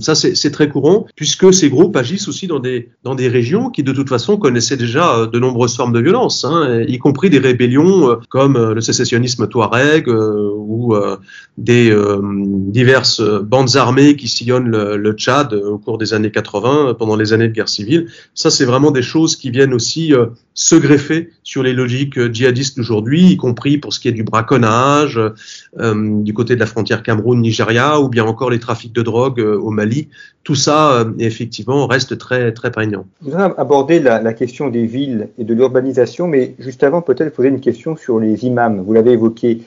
Ça, 0.00 0.14
c'est 0.14 0.50
très 0.50 0.68
courant, 0.68 1.06
puisque 1.14 1.54
ces 1.54 1.70
groupes 1.70 1.96
agissent 1.96 2.28
aussi 2.28 2.48
dans 2.48 2.58
des 2.58 2.90
dans 3.04 3.14
des 3.14 3.28
régions 3.28 3.70
qui 3.70 3.82
de 3.82 3.92
toute 3.92 4.08
façon 4.08 4.36
connaissaient 4.36 4.76
déjà 4.76 5.26
de 5.26 5.38
nombreuses 5.38 5.76
formes 5.76 5.92
de 5.92 6.00
violence, 6.00 6.44
hein, 6.44 6.84
y 6.86 6.98
compris 6.98 7.30
des 7.30 7.38
rébellions 7.38 8.18
comme 8.28 8.56
euh, 8.56 8.79
le 8.80 8.84
sécessionnisme 8.84 9.46
touareg 9.46 10.08
ou 10.08 10.94
des 11.58 11.94
diverses 12.22 13.20
bandes 13.20 13.76
armées 13.76 14.16
qui 14.16 14.28
sillonnent 14.28 14.68
le, 14.68 15.12
Tchad 15.12 15.52
au 15.52 15.78
cours 15.78 15.98
des 15.98 16.14
années 16.14 16.30
80, 16.30 16.94
pendant 16.98 17.16
les 17.16 17.32
années 17.32 17.48
de 17.48 17.52
guerre 17.52 17.68
civile. 17.68 18.06
Ça, 18.34 18.50
c'est 18.50 18.64
vraiment 18.64 18.90
des 18.90 19.02
choses 19.02 19.36
qui 19.36 19.50
viennent 19.50 19.74
aussi 19.74 20.14
euh, 20.14 20.26
se 20.54 20.76
greffer 20.76 21.30
sur 21.42 21.62
les 21.62 21.72
logiques 21.72 22.18
euh, 22.18 22.32
djihadistes 22.32 22.76
d'aujourd'hui, 22.76 23.32
y 23.32 23.36
compris 23.36 23.78
pour 23.78 23.92
ce 23.92 24.00
qui 24.00 24.08
est 24.08 24.12
du 24.12 24.22
braconnage 24.22 25.18
euh, 25.78 26.22
du 26.22 26.32
côté 26.32 26.54
de 26.54 26.60
la 26.60 26.66
frontière 26.66 27.02
Cameroun-Nigeria, 27.02 28.00
ou 28.00 28.08
bien 28.08 28.24
encore 28.24 28.50
les 28.50 28.60
trafics 28.60 28.92
de 28.92 29.02
drogue 29.02 29.40
au 29.40 29.70
Mali. 29.70 30.08
Tout 30.42 30.54
ça, 30.54 31.04
effectivement, 31.18 31.86
reste 31.86 32.16
très 32.16 32.52
très 32.52 32.70
prégnant. 32.70 33.04
Vous 33.20 33.34
avez 33.34 33.52
abordé 33.58 34.00
la, 34.00 34.22
la 34.22 34.32
question 34.32 34.70
des 34.70 34.86
villes 34.86 35.28
et 35.38 35.44
de 35.44 35.52
l'urbanisation, 35.52 36.26
mais 36.26 36.54
juste 36.58 36.82
avant, 36.82 37.02
peut-être 37.02 37.34
poser 37.34 37.48
une 37.48 37.60
question 37.60 37.94
sur 37.94 38.18
les 38.18 38.46
imams. 38.46 38.69
Vous 38.78 38.92
l'avez 38.92 39.12
évoqué 39.12 39.62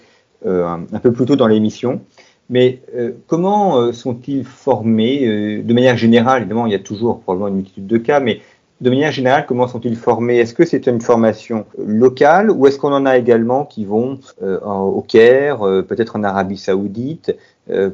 un, 0.46 0.82
un 0.92 1.00
peu 1.00 1.12
plus 1.12 1.26
tôt 1.26 1.36
dans 1.36 1.48
l'émission. 1.48 2.02
Mais 2.50 2.82
euh, 2.96 3.12
comment 3.28 3.78
euh, 3.80 3.94
sont-ils 3.94 4.44
formés 4.44 5.26
euh, 5.26 5.64
De 5.64 5.74
manière 5.74 5.98
générale, 5.98 6.42
évidemment, 6.42 6.66
il 6.66 6.72
y 6.72 6.76
a 6.76 6.80
toujours 6.80 7.20
probablement 7.22 7.48
une 7.48 7.56
multitude 7.56 7.88
de 7.88 7.98
cas, 7.98 8.20
mais 8.20 8.42
de 8.82 8.90
manière 8.90 9.12
générale, 9.12 9.46
comment 9.48 9.68
sont-ils 9.68 9.96
formés? 9.96 10.38
Est-ce 10.38 10.54
que 10.54 10.66
c'est 10.66 10.88
une 10.88 11.00
formation 11.00 11.66
locale 11.78 12.52
ou 12.52 12.68
est-ce 12.68 12.78
qu'on 12.78 12.92
en 12.92 13.06
a 13.06 13.18
également 13.18 13.64
qui 13.64 13.86
vont 13.86 14.20
au 14.42 15.02
Caire, 15.08 15.60
peut-être 15.88 16.18
en 16.18 16.24
Arabie 16.24 16.58
Saoudite, 16.58 17.34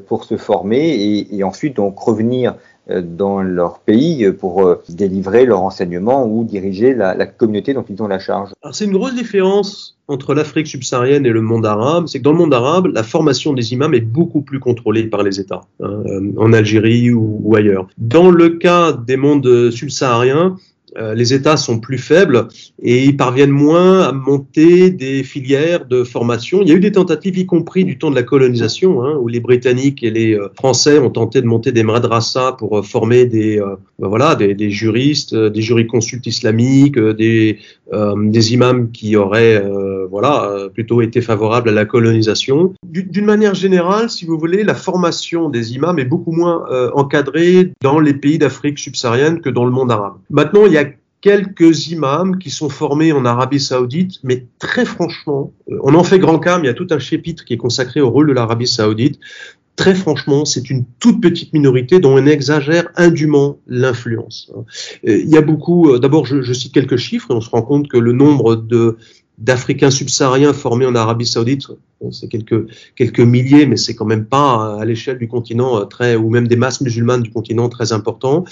pour 0.08 0.24
se 0.24 0.36
former 0.36 0.88
et, 0.88 1.36
et, 1.36 1.44
ensuite 1.44 1.76
donc 1.76 1.96
revenir 1.96 2.56
dans 2.88 3.40
leur 3.40 3.80
pays 3.80 4.30
pour 4.32 4.78
délivrer 4.88 5.44
leur 5.46 5.62
enseignement 5.62 6.26
ou 6.26 6.44
diriger 6.44 6.94
la, 6.94 7.26
communauté 7.26 7.72
dont 7.74 7.84
ils 7.88 8.02
ont 8.02 8.08
la 8.08 8.18
charge 8.18 8.50
C'est 8.72 8.84
une 8.84 8.92
grosse 8.92 9.14
différence 9.14 9.96
entre 10.08 10.34
l'Afrique 10.34 10.66
subsaharienne 10.66 11.24
et 11.24 11.30
le 11.30 11.40
monde 11.40 11.64
arabe, 11.64 12.08
c'est 12.08 12.18
que 12.18 12.24
dans 12.24 12.32
le 12.32 12.38
monde 12.38 12.54
arabe, 12.54 12.86
la 12.86 13.04
formation 13.04 13.52
des 13.52 13.72
imams 13.72 13.94
est 13.94 14.00
beaucoup 14.00 14.42
plus 14.42 14.58
contrôlée 14.58 15.04
par 15.04 15.22
les 15.22 15.38
États, 15.38 15.62
hein, 15.80 16.02
en 16.36 16.52
Algérie 16.52 17.12
ou, 17.12 17.54
ailleurs. 17.54 17.86
Dans 17.98 18.30
le 18.30 18.50
cas 18.50 18.92
des 18.92 19.16
mondes 19.16 19.70
subsahariens, 19.70 20.56
euh, 20.56 20.79
les 20.96 21.34
États 21.34 21.56
sont 21.56 21.78
plus 21.78 21.98
faibles 21.98 22.48
et 22.82 23.04
ils 23.04 23.16
parviennent 23.16 23.50
moins 23.50 24.02
à 24.02 24.12
monter 24.12 24.90
des 24.90 25.22
filières 25.22 25.86
de 25.86 26.04
formation. 26.04 26.62
Il 26.62 26.68
y 26.68 26.72
a 26.72 26.74
eu 26.74 26.80
des 26.80 26.92
tentatives, 26.92 27.38
y 27.38 27.46
compris 27.46 27.84
du 27.84 27.98
temps 27.98 28.10
de 28.10 28.14
la 28.14 28.22
colonisation, 28.22 29.02
hein, 29.02 29.16
où 29.20 29.28
les 29.28 29.40
Britanniques 29.40 30.02
et 30.02 30.10
les 30.10 30.34
euh, 30.34 30.48
Français 30.54 30.98
ont 30.98 31.10
tenté 31.10 31.40
de 31.40 31.46
monter 31.46 31.72
des 31.72 31.82
madrassas 31.82 32.52
pour 32.52 32.78
euh, 32.78 32.82
former 32.82 33.26
des, 33.26 33.60
ben 33.98 34.08
voilà, 34.08 34.34
des, 34.34 34.70
juristes, 34.70 35.34
des 35.34 35.62
jurisconsultes 35.62 36.26
islamiques, 36.26 36.98
des, 36.98 37.58
des 38.16 38.52
imams 38.52 38.90
qui 38.90 39.16
auraient 39.16 39.62
voilà, 40.10 40.68
plutôt 40.72 41.02
été 41.02 41.20
favorables 41.20 41.68
à 41.68 41.72
la 41.72 41.84
colonisation. 41.84 42.74
D'une 42.84 43.24
manière 43.24 43.54
générale, 43.54 44.10
si 44.10 44.24
vous 44.24 44.38
voulez, 44.38 44.64
la 44.64 44.74
formation 44.74 45.48
des 45.48 45.74
imams 45.74 45.98
est 45.98 46.04
beaucoup 46.04 46.32
moins 46.32 46.64
encadrée 46.94 47.72
dans 47.82 48.00
les 48.00 48.14
pays 48.14 48.38
d'Afrique 48.38 48.78
subsaharienne 48.78 49.40
que 49.40 49.50
dans 49.50 49.64
le 49.64 49.70
monde 49.70 49.92
arabe. 49.92 50.14
Maintenant, 50.30 50.66
il 50.66 50.72
y 50.72 50.78
a 50.78 50.79
quelques 51.20 51.88
imams 51.88 52.38
qui 52.38 52.50
sont 52.50 52.68
formés 52.68 53.12
en 53.12 53.24
Arabie 53.24 53.60
Saoudite, 53.60 54.20
mais 54.22 54.46
très 54.58 54.84
franchement, 54.84 55.52
euh, 55.70 55.78
on 55.82 55.94
en 55.94 56.04
fait 56.04 56.18
grand 56.18 56.38
cas, 56.38 56.58
mais 56.58 56.64
il 56.64 56.66
y 56.68 56.70
a 56.70 56.74
tout 56.74 56.86
un 56.90 56.98
chapitre 56.98 57.44
qui 57.44 57.54
est 57.54 57.58
consacré 57.58 58.00
au 58.00 58.10
rôle 58.10 58.28
de 58.28 58.32
l'Arabie 58.32 58.66
Saoudite. 58.66 59.18
Très 59.76 59.94
franchement, 59.94 60.44
c'est 60.44 60.68
une 60.68 60.84
toute 60.98 61.22
petite 61.22 61.52
minorité 61.52 62.00
dont 62.00 62.14
on 62.14 62.26
exagère 62.26 62.88
indûment 62.96 63.58
l'influence. 63.66 64.50
Euh, 65.06 65.18
il 65.18 65.28
y 65.28 65.36
a 65.36 65.42
beaucoup, 65.42 65.90
euh, 65.90 65.98
d'abord 65.98 66.26
je, 66.26 66.52
cite 66.52 66.72
quelques 66.72 66.96
chiffres, 66.96 67.30
et 67.30 67.34
on 67.34 67.40
se 67.40 67.50
rend 67.50 67.62
compte 67.62 67.88
que 67.88 67.98
le 67.98 68.12
nombre 68.12 68.56
d'Africains 69.38 69.90
subsahariens 69.90 70.52
formés 70.52 70.86
en 70.86 70.94
Arabie 70.94 71.26
Saoudite, 71.26 71.68
c'est 72.10 72.28
quelques 72.28 72.66
quelques 72.94 73.20
milliers, 73.20 73.66
mais 73.66 73.76
c'est 73.76 73.94
quand 73.94 74.06
même 74.06 74.24
pas 74.26 74.78
à 74.78 74.84
l'échelle 74.84 75.18
du 75.18 75.28
continent 75.28 75.84
très, 75.86 76.16
ou 76.16 76.30
même 76.30 76.48
des 76.48 76.56
masses 76.56 76.80
musulmanes 76.80 77.22
du 77.22 77.30
continent 77.30 77.68
très 77.68 77.92
important. 77.92 78.44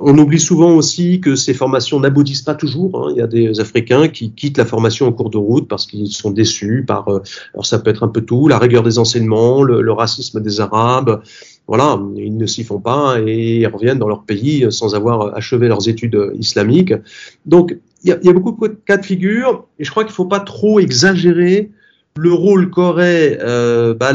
On 0.00 0.18
oublie 0.18 0.40
souvent 0.40 0.72
aussi 0.72 1.20
que 1.20 1.36
ces 1.36 1.54
formations 1.54 2.00
n'aboutissent 2.00 2.42
pas 2.42 2.56
toujours. 2.56 2.98
Hein. 2.98 3.12
Il 3.14 3.18
y 3.18 3.22
a 3.22 3.28
des 3.28 3.60
Africains 3.60 4.08
qui 4.08 4.32
quittent 4.32 4.58
la 4.58 4.64
formation 4.64 5.06
en 5.06 5.12
cours 5.12 5.30
de 5.30 5.38
route 5.38 5.68
parce 5.68 5.86
qu'ils 5.86 6.08
sont 6.08 6.32
déçus 6.32 6.84
par, 6.84 7.08
euh, 7.08 7.22
alors 7.54 7.66
ça 7.66 7.78
peut 7.78 7.90
être 7.90 8.02
un 8.02 8.08
peu 8.08 8.20
tout, 8.20 8.48
la 8.48 8.58
rigueur 8.58 8.82
des 8.82 8.98
enseignements, 8.98 9.62
le, 9.62 9.92
racisme 9.92 10.40
des 10.40 10.60
Arabes. 10.60 11.22
Voilà, 11.68 12.00
ils 12.16 12.36
ne 12.36 12.46
s'y 12.46 12.64
font 12.64 12.80
pas 12.80 13.16
et 13.24 13.58
ils 13.58 13.66
reviennent 13.66 13.98
dans 13.98 14.08
leur 14.08 14.22
pays 14.22 14.66
sans 14.70 14.94
avoir 14.94 15.36
achevé 15.36 15.68
leurs 15.68 15.88
études 15.88 16.32
islamiques. 16.38 16.94
Donc, 17.44 17.76
il 18.02 18.10
y 18.10 18.12
a, 18.12 18.18
il 18.20 18.26
y 18.26 18.30
a 18.30 18.32
beaucoup 18.32 18.68
de 18.68 18.76
cas 18.86 18.96
de 18.96 19.04
figure 19.04 19.66
et 19.78 19.84
je 19.84 19.90
crois 19.90 20.04
qu'il 20.04 20.12
ne 20.12 20.16
faut 20.16 20.26
pas 20.26 20.40
trop 20.40 20.80
exagérer 20.80 21.70
le 22.16 22.32
rôle 22.32 22.70
qu'aurait 22.70 23.38
euh, 23.42 23.94
bah, 23.94 24.12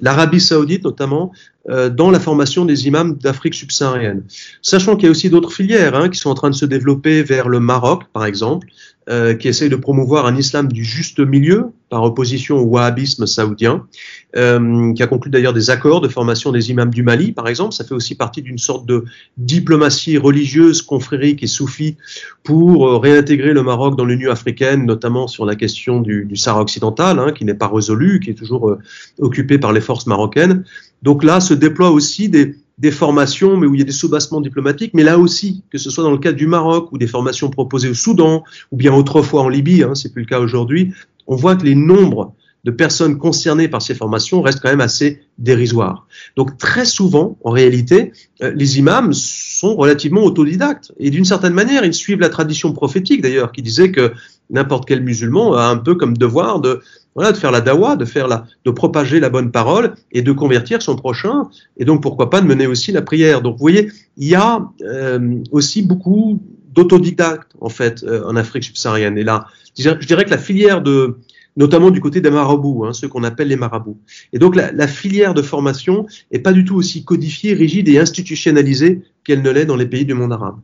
l'Arabie 0.00 0.40
saoudite 0.40 0.84
notamment 0.84 1.32
dans 1.68 2.10
la 2.10 2.20
formation 2.20 2.64
des 2.64 2.86
imams 2.86 3.16
d'Afrique 3.16 3.54
subsaharienne. 3.54 4.22
Sachant 4.62 4.94
qu'il 4.94 5.06
y 5.06 5.08
a 5.08 5.10
aussi 5.10 5.30
d'autres 5.30 5.52
filières 5.52 5.96
hein, 5.96 6.08
qui 6.08 6.18
sont 6.18 6.30
en 6.30 6.34
train 6.34 6.50
de 6.50 6.54
se 6.54 6.64
développer 6.64 7.22
vers 7.22 7.48
le 7.48 7.58
Maroc, 7.58 8.04
par 8.12 8.24
exemple, 8.24 8.68
euh, 9.08 9.34
qui 9.34 9.46
essaye 9.46 9.68
de 9.68 9.76
promouvoir 9.76 10.26
un 10.26 10.36
islam 10.36 10.66
du 10.66 10.82
juste 10.82 11.20
milieu 11.20 11.70
par 11.90 12.02
opposition 12.02 12.58
au 12.58 12.64
wahhabisme 12.64 13.24
saoudien, 13.24 13.86
euh, 14.34 14.92
qui 14.94 15.02
a 15.02 15.06
conclu 15.06 15.30
d'ailleurs 15.30 15.52
des 15.52 15.70
accords 15.70 16.00
de 16.00 16.08
formation 16.08 16.50
des 16.50 16.70
imams 16.70 16.90
du 16.90 17.04
Mali, 17.04 17.30
par 17.30 17.46
exemple. 17.46 17.72
Ça 17.72 17.84
fait 17.84 17.94
aussi 17.94 18.16
partie 18.16 18.42
d'une 18.42 18.58
sorte 18.58 18.84
de 18.84 19.04
diplomatie 19.36 20.18
religieuse, 20.18 20.82
confrérique 20.82 21.44
et 21.44 21.46
soufie 21.46 21.96
pour 22.42 22.88
euh, 22.88 22.98
réintégrer 22.98 23.52
le 23.52 23.62
Maroc 23.62 23.96
dans 23.96 24.04
l'Union 24.04 24.32
africaine, 24.32 24.84
notamment 24.84 25.28
sur 25.28 25.46
la 25.46 25.54
question 25.54 26.00
du, 26.00 26.24
du 26.24 26.34
Sahara 26.34 26.62
occidental, 26.62 27.20
hein, 27.20 27.30
qui 27.32 27.44
n'est 27.44 27.54
pas 27.54 27.68
résolu, 27.68 28.18
qui 28.18 28.30
est 28.30 28.34
toujours 28.34 28.70
euh, 28.70 28.78
occupé 29.20 29.58
par 29.58 29.72
les 29.72 29.80
forces 29.80 30.08
marocaines. 30.08 30.64
Donc 31.02 31.24
là 31.24 31.40
se 31.40 31.54
déploient 31.54 31.90
aussi 31.90 32.28
des, 32.28 32.56
des 32.78 32.90
formations, 32.90 33.56
mais 33.56 33.66
où 33.66 33.74
il 33.74 33.78
y 33.78 33.82
a 33.82 33.86
des 33.86 33.92
soubassements 33.92 34.40
diplomatiques, 34.40 34.92
mais 34.94 35.02
là 35.02 35.18
aussi, 35.18 35.62
que 35.70 35.78
ce 35.78 35.90
soit 35.90 36.04
dans 36.04 36.10
le 36.10 36.18
cadre 36.18 36.36
du 36.36 36.46
Maroc 36.46 36.92
ou 36.92 36.98
des 36.98 37.06
formations 37.06 37.48
proposées 37.50 37.88
au 37.88 37.94
Soudan, 37.94 38.44
ou 38.70 38.76
bien 38.76 38.92
autrefois 38.94 39.42
en 39.42 39.48
Libye, 39.48 39.82
hein, 39.82 39.94
c'est 39.94 40.12
plus 40.12 40.22
le 40.22 40.28
cas 40.28 40.40
aujourd'hui, 40.40 40.92
on 41.26 41.36
voit 41.36 41.56
que 41.56 41.64
les 41.64 41.74
nombres 41.74 42.34
de 42.64 42.72
personnes 42.72 43.16
concernées 43.16 43.68
par 43.68 43.80
ces 43.80 43.94
formations 43.94 44.42
restent 44.42 44.60
quand 44.60 44.68
même 44.68 44.80
assez 44.80 45.20
dérisoires. 45.38 46.08
Donc 46.36 46.58
très 46.58 46.84
souvent, 46.84 47.38
en 47.44 47.52
réalité, 47.52 48.12
euh, 48.42 48.52
les 48.56 48.78
imams 48.80 49.12
sont 49.12 49.76
relativement 49.76 50.24
autodidactes. 50.24 50.92
Et 50.98 51.10
d'une 51.10 51.24
certaine 51.24 51.54
manière, 51.54 51.84
ils 51.84 51.94
suivent 51.94 52.18
la 52.18 52.28
tradition 52.28 52.72
prophétique 52.72 53.22
d'ailleurs, 53.22 53.52
qui 53.52 53.62
disait 53.62 53.92
que 53.92 54.12
n'importe 54.50 54.86
quel 54.88 55.00
musulman 55.00 55.54
a 55.54 55.66
un 55.66 55.76
peu 55.76 55.94
comme 55.94 56.16
devoir 56.16 56.60
de 56.60 56.80
voilà, 57.16 57.32
de 57.32 57.38
faire 57.38 57.50
la 57.50 57.62
dawa, 57.62 57.96
de 57.96 58.04
faire 58.04 58.28
la, 58.28 58.46
de 58.64 58.70
propager 58.70 59.20
la 59.20 59.30
bonne 59.30 59.50
parole 59.50 59.94
et 60.12 60.20
de 60.20 60.32
convertir 60.32 60.82
son 60.82 60.96
prochain, 60.96 61.48
et 61.78 61.86
donc 61.86 62.02
pourquoi 62.02 62.28
pas 62.28 62.42
de 62.42 62.46
mener 62.46 62.66
aussi 62.66 62.92
la 62.92 63.02
prière. 63.02 63.40
Donc 63.40 63.54
vous 63.54 63.60
voyez, 63.60 63.90
il 64.18 64.28
y 64.28 64.34
a 64.34 64.68
euh, 64.82 65.42
aussi 65.50 65.82
beaucoup 65.82 66.40
d'autodidactes 66.72 67.52
en 67.60 67.70
fait 67.70 68.04
euh, 68.04 68.22
en 68.26 68.36
Afrique 68.36 68.64
subsaharienne. 68.64 69.16
Et 69.16 69.24
là, 69.24 69.46
je 69.78 69.94
dirais 70.06 70.26
que 70.26 70.30
la 70.30 70.38
filière 70.38 70.82
de 70.82 71.16
notamment 71.56 71.90
du 71.90 72.00
côté 72.00 72.20
des 72.20 72.30
marabouts, 72.30 72.84
hein, 72.84 72.92
ceux 72.92 73.08
qu'on 73.08 73.24
appelle 73.24 73.48
les 73.48 73.56
marabouts. 73.56 73.98
Et 74.34 74.38
donc 74.38 74.54
la, 74.54 74.70
la, 74.72 74.86
filière 74.86 75.32
de 75.32 75.40
formation 75.40 76.06
est 76.30 76.40
pas 76.40 76.52
du 76.52 76.66
tout 76.66 76.76
aussi 76.76 77.02
codifiée, 77.02 77.54
rigide 77.54 77.88
et 77.88 77.98
institutionnalisée 77.98 79.00
qu'elle 79.24 79.40
ne 79.40 79.50
l'est 79.50 79.64
dans 79.64 79.76
les 79.76 79.86
pays 79.86 80.04
du 80.04 80.12
monde 80.12 80.34
arabe. 80.34 80.58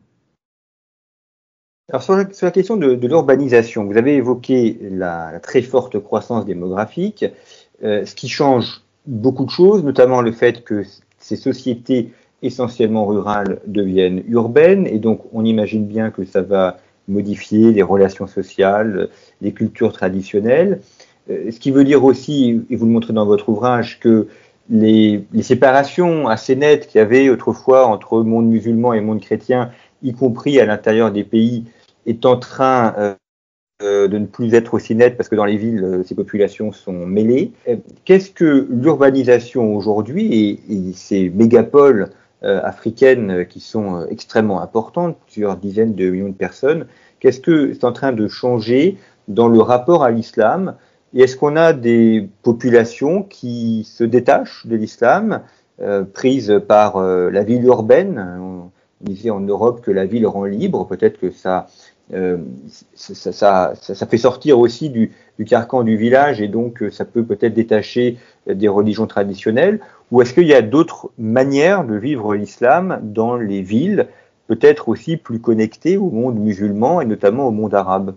Alors 1.92 2.02
sur 2.02 2.16
la, 2.16 2.50
question 2.50 2.78
de, 2.78 3.06
l'urbanisation, 3.06 3.84
vous 3.84 3.98
avez 3.98 4.16
évoqué 4.16 4.78
la, 4.90 5.38
très 5.42 5.60
forte 5.60 5.98
croissance 5.98 6.46
démographique, 6.46 7.26
euh, 7.84 8.06
ce 8.06 8.14
qui 8.14 8.30
change 8.30 8.80
beaucoup 9.06 9.44
de 9.44 9.50
choses, 9.50 9.84
notamment 9.84 10.22
le 10.22 10.32
fait 10.32 10.64
que 10.64 10.84
ces 11.18 11.36
sociétés 11.36 12.10
essentiellement 12.40 13.04
rurales 13.04 13.60
deviennent 13.66 14.22
urbaines, 14.26 14.86
et 14.86 14.98
donc 14.98 15.20
on 15.34 15.44
imagine 15.44 15.84
bien 15.84 16.10
que 16.10 16.24
ça 16.24 16.40
va 16.40 16.78
modifier 17.08 17.72
les 17.72 17.82
relations 17.82 18.26
sociales, 18.26 19.10
les 19.42 19.52
cultures 19.52 19.92
traditionnelles. 19.92 20.80
Euh, 21.28 21.50
ce 21.50 21.60
qui 21.60 21.70
veut 21.70 21.84
dire 21.84 22.04
aussi, 22.04 22.62
et 22.70 22.76
vous 22.76 22.86
le 22.86 22.92
montrez 22.92 23.12
dans 23.12 23.26
votre 23.26 23.50
ouvrage, 23.50 24.00
que 24.00 24.28
les 24.70 25.26
séparations 25.42 26.26
assez 26.26 26.56
nettes 26.56 26.86
qu'il 26.86 27.00
y 27.00 27.02
avait 27.02 27.28
autrefois 27.28 27.86
entre 27.86 28.22
monde 28.22 28.46
musulman 28.46 28.94
et 28.94 29.02
monde 29.02 29.20
chrétien, 29.20 29.70
y 30.02 30.14
compris 30.14 30.58
à 30.58 30.64
l'intérieur 30.64 31.12
des 31.12 31.24
pays, 31.24 31.64
est 32.06 32.26
en 32.26 32.36
train 32.38 32.94
euh, 32.98 33.14
euh 33.82 34.08
de 34.08 34.18
ne 34.18 34.26
plus 34.26 34.54
être 34.54 34.74
aussi 34.74 34.94
nettes 34.94 35.16
parce 35.16 35.28
que 35.28 35.36
dans 35.36 35.44
les 35.44 35.56
villes, 35.56 35.84
euh, 35.84 36.02
ces 36.02 36.14
populations 36.14 36.72
sont 36.72 37.06
mêlées. 37.06 37.52
Qu'est-ce 38.04 38.30
que 38.30 38.66
l'urbanisation 38.70 39.74
aujourd'hui 39.74 40.32
et, 40.32 40.60
et, 40.68 40.92
ces 40.92 41.30
mégapoles 41.30 42.10
africaines 42.44 43.46
qui 43.46 43.60
sont 43.60 44.04
extrêmement 44.10 44.62
importantes, 44.62 45.16
plusieurs 45.26 45.56
dizaines 45.56 45.94
de 45.94 46.10
millions 46.10 46.30
de 46.30 46.34
personnes, 46.34 46.86
qu'est-ce 47.20 47.38
que 47.38 47.72
c'est 47.72 47.84
en 47.84 47.92
train 47.92 48.10
de 48.10 48.26
changer 48.26 48.98
dans 49.28 49.46
le 49.46 49.60
rapport 49.60 50.02
à 50.02 50.10
l'islam? 50.10 50.74
Et 51.14 51.22
est-ce 51.22 51.36
qu'on 51.36 51.56
a 51.56 51.72
des 51.72 52.28
populations 52.42 53.22
qui 53.22 53.84
se 53.84 54.04
détachent 54.04 54.66
de 54.66 54.76
l'islam, 54.76 55.42
euh, 55.80 56.04
prises 56.04 56.60
par 56.66 56.96
euh, 56.96 57.30
la 57.30 57.44
ville 57.44 57.64
urbaine? 57.64 58.18
On 58.40 58.70
disait 59.00 59.30
en 59.30 59.40
Europe 59.40 59.82
que 59.82 59.90
la 59.90 60.06
ville 60.06 60.26
rend 60.26 60.44
libre, 60.44 60.86
peut-être 60.86 61.18
que 61.18 61.30
ça, 61.30 61.66
euh, 62.12 62.38
ça, 62.94 63.74
fait 64.08 64.18
sortir 64.18 64.58
aussi 64.58 64.90
du, 64.90 65.12
du, 65.38 65.44
carcan 65.44 65.82
du 65.82 65.96
village 65.96 66.40
et 66.40 66.48
donc 66.48 66.84
ça 66.90 67.04
peut 67.04 67.24
peut-être 67.24 67.54
détacher 67.54 68.18
des 68.46 68.68
religions 68.68 69.06
traditionnelles. 69.06 69.80
Ou 70.10 70.20
est-ce 70.20 70.34
qu'il 70.34 70.46
y 70.46 70.54
a 70.54 70.62
d'autres 70.62 71.10
manières 71.18 71.84
de 71.84 71.94
vivre 71.94 72.34
l'islam 72.34 73.00
dans 73.02 73.36
les 73.36 73.62
villes, 73.62 74.08
peut-être 74.46 74.88
aussi 74.88 75.16
plus 75.16 75.40
connectées 75.40 75.96
au 75.96 76.10
monde 76.10 76.38
musulman 76.38 77.00
et 77.00 77.06
notamment 77.06 77.48
au 77.48 77.50
monde 77.50 77.74
arabe? 77.74 78.14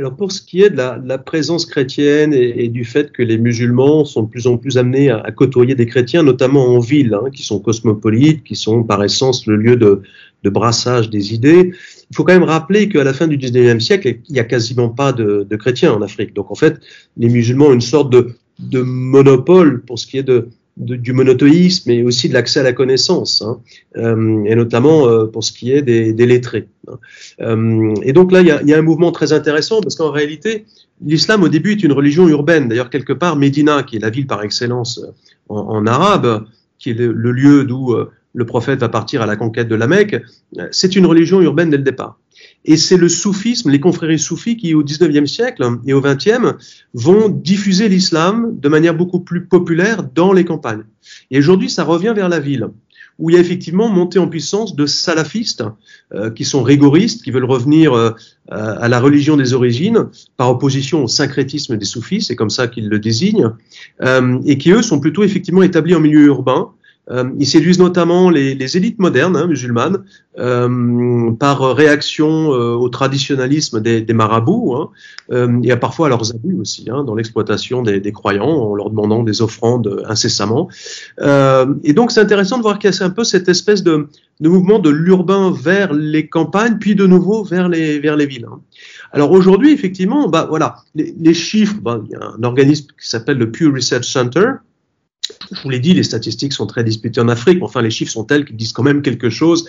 Alors 0.00 0.16
pour 0.16 0.32
ce 0.32 0.40
qui 0.40 0.62
est 0.62 0.70
de 0.70 0.78
la, 0.78 1.18
présence 1.18 1.66
chrétienne 1.66 2.32
et, 2.32 2.68
du 2.68 2.86
fait 2.86 3.12
que 3.12 3.22
les 3.22 3.36
musulmans 3.36 4.06
sont 4.06 4.22
de 4.22 4.30
plus 4.30 4.46
en 4.46 4.56
plus 4.56 4.78
amenés 4.78 5.10
à, 5.10 5.30
côtoyer 5.30 5.74
des 5.74 5.84
chrétiens, 5.84 6.22
notamment 6.22 6.68
en 6.68 6.78
ville, 6.78 7.12
hein, 7.12 7.28
qui 7.30 7.42
sont 7.42 7.60
cosmopolites, 7.60 8.42
qui 8.42 8.56
sont 8.56 8.82
par 8.82 9.04
essence 9.04 9.46
le 9.46 9.56
lieu 9.56 9.76
de, 9.76 10.00
brassage 10.44 11.10
des 11.10 11.34
idées, 11.34 11.72
il 12.10 12.16
faut 12.16 12.24
quand 12.24 12.32
même 12.32 12.44
rappeler 12.44 12.88
qu'à 12.88 13.04
la 13.04 13.12
fin 13.12 13.26
du 13.26 13.36
19e 13.36 13.78
siècle, 13.78 14.16
il 14.26 14.32
n'y 14.32 14.40
a 14.40 14.44
quasiment 14.44 14.88
pas 14.88 15.12
de, 15.12 15.46
chrétiens 15.56 15.92
en 15.92 16.00
Afrique. 16.00 16.32
Donc 16.32 16.50
en 16.50 16.54
fait, 16.54 16.80
les 17.18 17.28
musulmans 17.28 17.66
ont 17.66 17.74
une 17.74 17.82
sorte 17.82 18.10
de 18.10 18.80
monopole 18.80 19.82
pour 19.82 19.98
ce 19.98 20.06
qui 20.06 20.16
est 20.16 20.22
de, 20.22 20.48
du 20.80 21.12
monothéisme 21.12 21.90
et 21.90 22.02
aussi 22.02 22.28
de 22.28 22.34
l'accès 22.34 22.60
à 22.60 22.62
la 22.62 22.72
connaissance, 22.72 23.42
hein, 23.42 23.60
euh, 23.96 24.44
et 24.44 24.54
notamment 24.54 25.06
euh, 25.06 25.26
pour 25.26 25.44
ce 25.44 25.52
qui 25.52 25.72
est 25.72 25.82
des, 25.82 26.12
des 26.12 26.26
lettrés. 26.26 26.68
Hein. 26.88 26.98
Euh, 27.42 27.94
et 28.02 28.12
donc 28.12 28.32
là, 28.32 28.40
il 28.40 28.46
y 28.46 28.50
a, 28.50 28.62
y 28.62 28.72
a, 28.72 28.78
un 28.78 28.82
mouvement 28.82 29.12
très 29.12 29.32
intéressant 29.32 29.82
parce 29.82 29.94
qu'en 29.94 30.10
réalité, 30.10 30.64
l'islam 31.04 31.42
au 31.42 31.48
début 31.48 31.72
est 31.72 31.82
une 31.82 31.92
religion 31.92 32.26
urbaine. 32.28 32.68
D'ailleurs, 32.68 32.88
quelque 32.88 33.12
part, 33.12 33.36
Médina, 33.36 33.82
qui 33.82 33.96
est 33.96 34.00
la 34.00 34.10
ville 34.10 34.26
par 34.26 34.42
excellence 34.42 35.02
en, 35.48 35.56
en 35.56 35.86
arabe, 35.86 36.46
qui 36.78 36.90
est 36.90 36.94
le, 36.94 37.12
le 37.12 37.32
lieu 37.32 37.64
d'où 37.64 37.92
euh, 37.92 38.10
le 38.34 38.46
prophète 38.46 38.80
va 38.80 38.88
partir 38.88 39.22
à 39.22 39.26
la 39.26 39.36
conquête 39.36 39.68
de 39.68 39.74
la 39.74 39.86
Mecque, 39.86 40.22
c'est 40.70 40.94
une 40.94 41.04
religion 41.06 41.40
urbaine 41.40 41.68
dès 41.68 41.76
le 41.76 41.82
départ. 41.82 42.18
Et 42.64 42.76
c'est 42.76 42.96
le 42.96 43.08
soufisme, 43.08 43.70
les 43.70 43.80
confréries 43.80 44.18
soufis 44.18 44.56
qui, 44.56 44.74
au 44.74 44.82
19e 44.82 45.26
siècle 45.26 45.64
et 45.86 45.92
au 45.92 46.00
20e, 46.00 46.56
vont 46.92 47.28
diffuser 47.28 47.88
l'islam 47.88 48.58
de 48.58 48.68
manière 48.68 48.94
beaucoup 48.94 49.20
plus 49.20 49.46
populaire 49.46 50.02
dans 50.02 50.32
les 50.32 50.44
campagnes. 50.44 50.84
Et 51.30 51.38
aujourd'hui, 51.38 51.70
ça 51.70 51.84
revient 51.84 52.12
vers 52.14 52.28
la 52.28 52.38
ville, 52.38 52.68
où 53.18 53.30
il 53.30 53.34
y 53.34 53.36
a 53.36 53.40
effectivement 53.40 53.88
montée 53.88 54.18
en 54.18 54.28
puissance 54.28 54.76
de 54.76 54.86
salafistes 54.86 55.64
euh, 56.12 56.30
qui 56.30 56.44
sont 56.44 56.62
rigoristes, 56.62 57.22
qui 57.22 57.30
veulent 57.30 57.44
revenir 57.44 57.94
euh, 57.94 58.10
à 58.48 58.88
la 58.88 59.00
religion 59.00 59.36
des 59.36 59.54
origines, 59.54 60.08
par 60.36 60.50
opposition 60.50 61.04
au 61.04 61.08
syncrétisme 61.08 61.76
des 61.76 61.84
soufis, 61.84 62.22
c'est 62.22 62.36
comme 62.36 62.50
ça 62.50 62.68
qu'ils 62.68 62.88
le 62.88 62.98
désignent, 62.98 63.52
euh, 64.02 64.38
et 64.44 64.58
qui, 64.58 64.70
eux, 64.70 64.82
sont 64.82 65.00
plutôt 65.00 65.22
effectivement 65.22 65.62
établis 65.62 65.94
en 65.94 66.00
milieu 66.00 66.26
urbain, 66.26 66.70
euh, 67.10 67.24
ils 67.38 67.46
séduisent 67.46 67.78
notamment 67.78 68.30
les, 68.30 68.76
élites 68.76 68.98
modernes 68.98 69.36
hein, 69.36 69.46
musulmanes 69.46 70.04
euh, 70.38 71.32
par 71.32 71.74
réaction 71.74 72.52
euh, 72.52 72.74
au 72.74 72.88
traditionnalisme 72.88 73.80
des, 73.80 74.04
marabouts 74.12 74.76
hein, 74.76 74.90
euh, 75.32 75.60
et 75.64 75.72
à 75.72 75.76
parfois 75.76 76.06
à 76.06 76.08
leurs 76.08 76.32
abus 76.32 76.56
aussi 76.60 76.88
hein, 76.88 77.02
dans 77.02 77.16
l'exploitation 77.16 77.82
des, 77.82 78.12
croyants 78.12 78.46
en 78.46 78.74
leur 78.76 78.90
demandant 78.90 79.24
des 79.24 79.42
offrandes 79.42 80.04
incessamment. 80.06 80.68
Et 81.20 81.92
donc 81.92 82.12
c'est 82.12 82.20
intéressant 82.20 82.58
de 82.58 82.62
voir 82.62 82.78
qu'il 82.78 82.90
y 82.90 83.02
a 83.02 83.04
un 83.04 83.10
peu 83.10 83.24
cette 83.24 83.48
espèce 83.48 83.82
de, 83.82 84.06
mouvement 84.40 84.78
de 84.78 84.90
l'urbain 84.90 85.52
vers 85.52 85.92
les 85.92 86.28
campagnes 86.28 86.78
puis 86.78 86.94
de 86.94 87.06
nouveau 87.06 87.42
vers 87.42 87.68
les, 87.68 87.98
vers 87.98 88.16
les 88.16 88.26
villes. 88.26 88.46
Hein. 88.50 88.60
Alors 89.12 89.32
aujourd'hui 89.32 89.72
effectivement, 89.72 90.28
bah 90.28 90.46
voilà, 90.48 90.76
les, 90.94 91.12
les 91.18 91.34
chiffres, 91.34 91.76
bah, 91.82 92.00
il 92.04 92.12
y 92.12 92.14
a 92.14 92.24
un 92.38 92.42
organisme 92.44 92.86
qui 93.00 93.08
s'appelle 93.08 93.38
le 93.38 93.50
Pew 93.50 93.72
Research 93.74 94.04
Center 94.04 94.46
je 95.52 95.62
vous 95.62 95.70
l'ai 95.70 95.80
dit, 95.80 95.94
les 95.94 96.02
statistiques 96.02 96.52
sont 96.52 96.66
très 96.66 96.84
disputées 96.84 97.20
en 97.20 97.28
Afrique, 97.28 97.58
mais 97.58 97.64
enfin 97.64 97.82
les 97.82 97.90
chiffres 97.90 98.12
sont 98.12 98.24
tels 98.24 98.44
qu'ils 98.44 98.56
disent 98.56 98.72
quand 98.72 98.82
même 98.82 99.02
quelque 99.02 99.30
chose, 99.30 99.68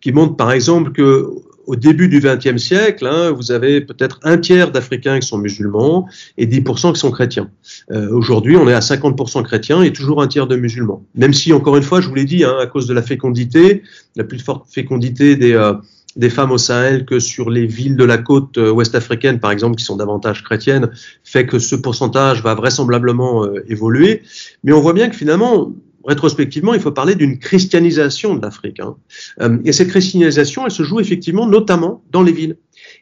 qui 0.00 0.12
montre 0.12 0.36
par 0.36 0.52
exemple 0.52 0.92
que 0.92 1.28
au 1.66 1.76
début 1.76 2.08
du 2.08 2.20
XXe 2.20 2.62
siècle, 2.62 3.06
hein, 3.06 3.30
vous 3.30 3.52
avez 3.52 3.80
peut-être 3.80 4.20
un 4.22 4.38
tiers 4.38 4.70
d'Africains 4.70 5.18
qui 5.20 5.26
sont 5.26 5.38
musulmans 5.38 6.06
et 6.36 6.46
10% 6.46 6.92
qui 6.92 7.00
sont 7.00 7.10
chrétiens. 7.10 7.50
Euh, 7.90 8.10
Aujourd'hui, 8.10 8.56
on 8.56 8.68
est 8.68 8.74
à 8.74 8.80
50% 8.80 9.42
chrétiens 9.44 9.82
et 9.82 9.92
toujours 9.92 10.20
un 10.20 10.26
tiers 10.26 10.46
de 10.46 10.56
musulmans. 10.56 11.04
Même 11.14 11.32
si, 11.32 11.52
encore 11.52 11.76
une 11.76 11.82
fois, 11.82 12.00
je 12.00 12.08
vous 12.08 12.14
l'ai 12.14 12.24
dit, 12.24 12.44
hein, 12.44 12.56
à 12.60 12.66
cause 12.66 12.86
de 12.86 12.94
la 12.94 13.02
fécondité, 13.02 13.82
la 14.16 14.24
plus 14.24 14.38
forte 14.40 14.66
fécondité 14.70 15.36
des, 15.36 15.52
euh, 15.52 15.72
des 16.16 16.30
femmes 16.30 16.52
au 16.52 16.58
Sahel 16.58 17.04
que 17.04 17.18
sur 17.18 17.50
les 17.50 17.66
villes 17.66 17.96
de 17.96 18.04
la 18.04 18.18
côte 18.18 18.58
euh, 18.58 18.70
ouest 18.70 18.94
africaine, 18.94 19.40
par 19.40 19.50
exemple, 19.50 19.76
qui 19.76 19.84
sont 19.84 19.96
davantage 19.96 20.42
chrétiennes, 20.42 20.90
fait 21.24 21.46
que 21.46 21.58
ce 21.58 21.74
pourcentage 21.74 22.42
va 22.42 22.54
vraisemblablement 22.54 23.44
euh, 23.44 23.64
évoluer. 23.68 24.22
Mais 24.62 24.72
on 24.72 24.80
voit 24.80 24.92
bien 24.92 25.08
que 25.08 25.16
finalement, 25.16 25.72
rétrospectivement, 26.04 26.74
il 26.74 26.80
faut 26.80 26.92
parler 26.92 27.14
d'une 27.14 27.38
christianisation 27.38 28.34
de 28.34 28.42
l'Afrique. 28.42 28.80
Hein. 28.80 28.96
Euh, 29.40 29.58
et 29.64 29.72
cette 29.72 29.88
christianisation, 29.88 30.64
elle 30.64 30.72
se 30.72 30.82
joue 30.82 31.00
effectivement 31.00 31.46
notamment 31.46 32.04
dans 32.10 32.22
les 32.22 32.32
villes. 32.32 32.56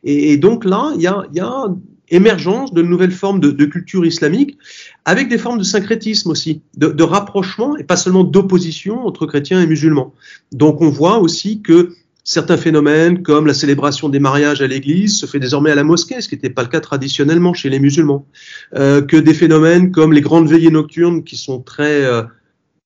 Et, 0.04 0.36
donc 0.36 0.64
là, 0.64 0.92
il 0.96 1.02
y 1.02 1.06
a, 1.06 1.24
y 1.32 1.40
a 1.40 1.66
émergence 2.08 2.74
de 2.74 2.82
nouvelles 2.82 3.12
formes 3.12 3.40
de, 3.40 3.64
culture 3.64 4.04
islamique, 4.04 4.58
avec 5.04 5.28
des 5.28 5.38
formes 5.38 5.58
de 5.58 5.64
syncrétisme 5.64 6.30
aussi, 6.30 6.60
de 6.76 7.02
rapprochement 7.02 7.76
et 7.76 7.84
pas 7.84 7.96
seulement 7.96 8.22
d'opposition 8.22 9.06
entre 9.06 9.26
chrétiens 9.26 9.62
et 9.62 9.66
musulmans. 9.66 10.12
Donc 10.52 10.82
on 10.82 10.90
voit 10.90 11.20
aussi 11.20 11.62
que 11.62 11.94
Certains 12.32 12.56
phénomènes, 12.56 13.22
comme 13.22 13.46
la 13.46 13.52
célébration 13.52 14.08
des 14.08 14.18
mariages 14.18 14.62
à 14.62 14.66
l'église, 14.66 15.18
se 15.18 15.26
fait 15.26 15.38
désormais 15.38 15.70
à 15.70 15.74
la 15.74 15.84
mosquée, 15.84 16.18
ce 16.22 16.30
qui 16.30 16.34
n'était 16.34 16.48
pas 16.48 16.62
le 16.62 16.68
cas 16.68 16.80
traditionnellement 16.80 17.52
chez 17.52 17.68
les 17.68 17.78
musulmans. 17.78 18.24
Euh, 18.74 19.02
que 19.02 19.18
des 19.18 19.34
phénomènes 19.34 19.92
comme 19.92 20.14
les 20.14 20.22
grandes 20.22 20.48
veillées 20.48 20.70
nocturnes, 20.70 21.24
qui 21.24 21.36
sont 21.36 21.60
très 21.60 22.06
euh, 22.06 22.22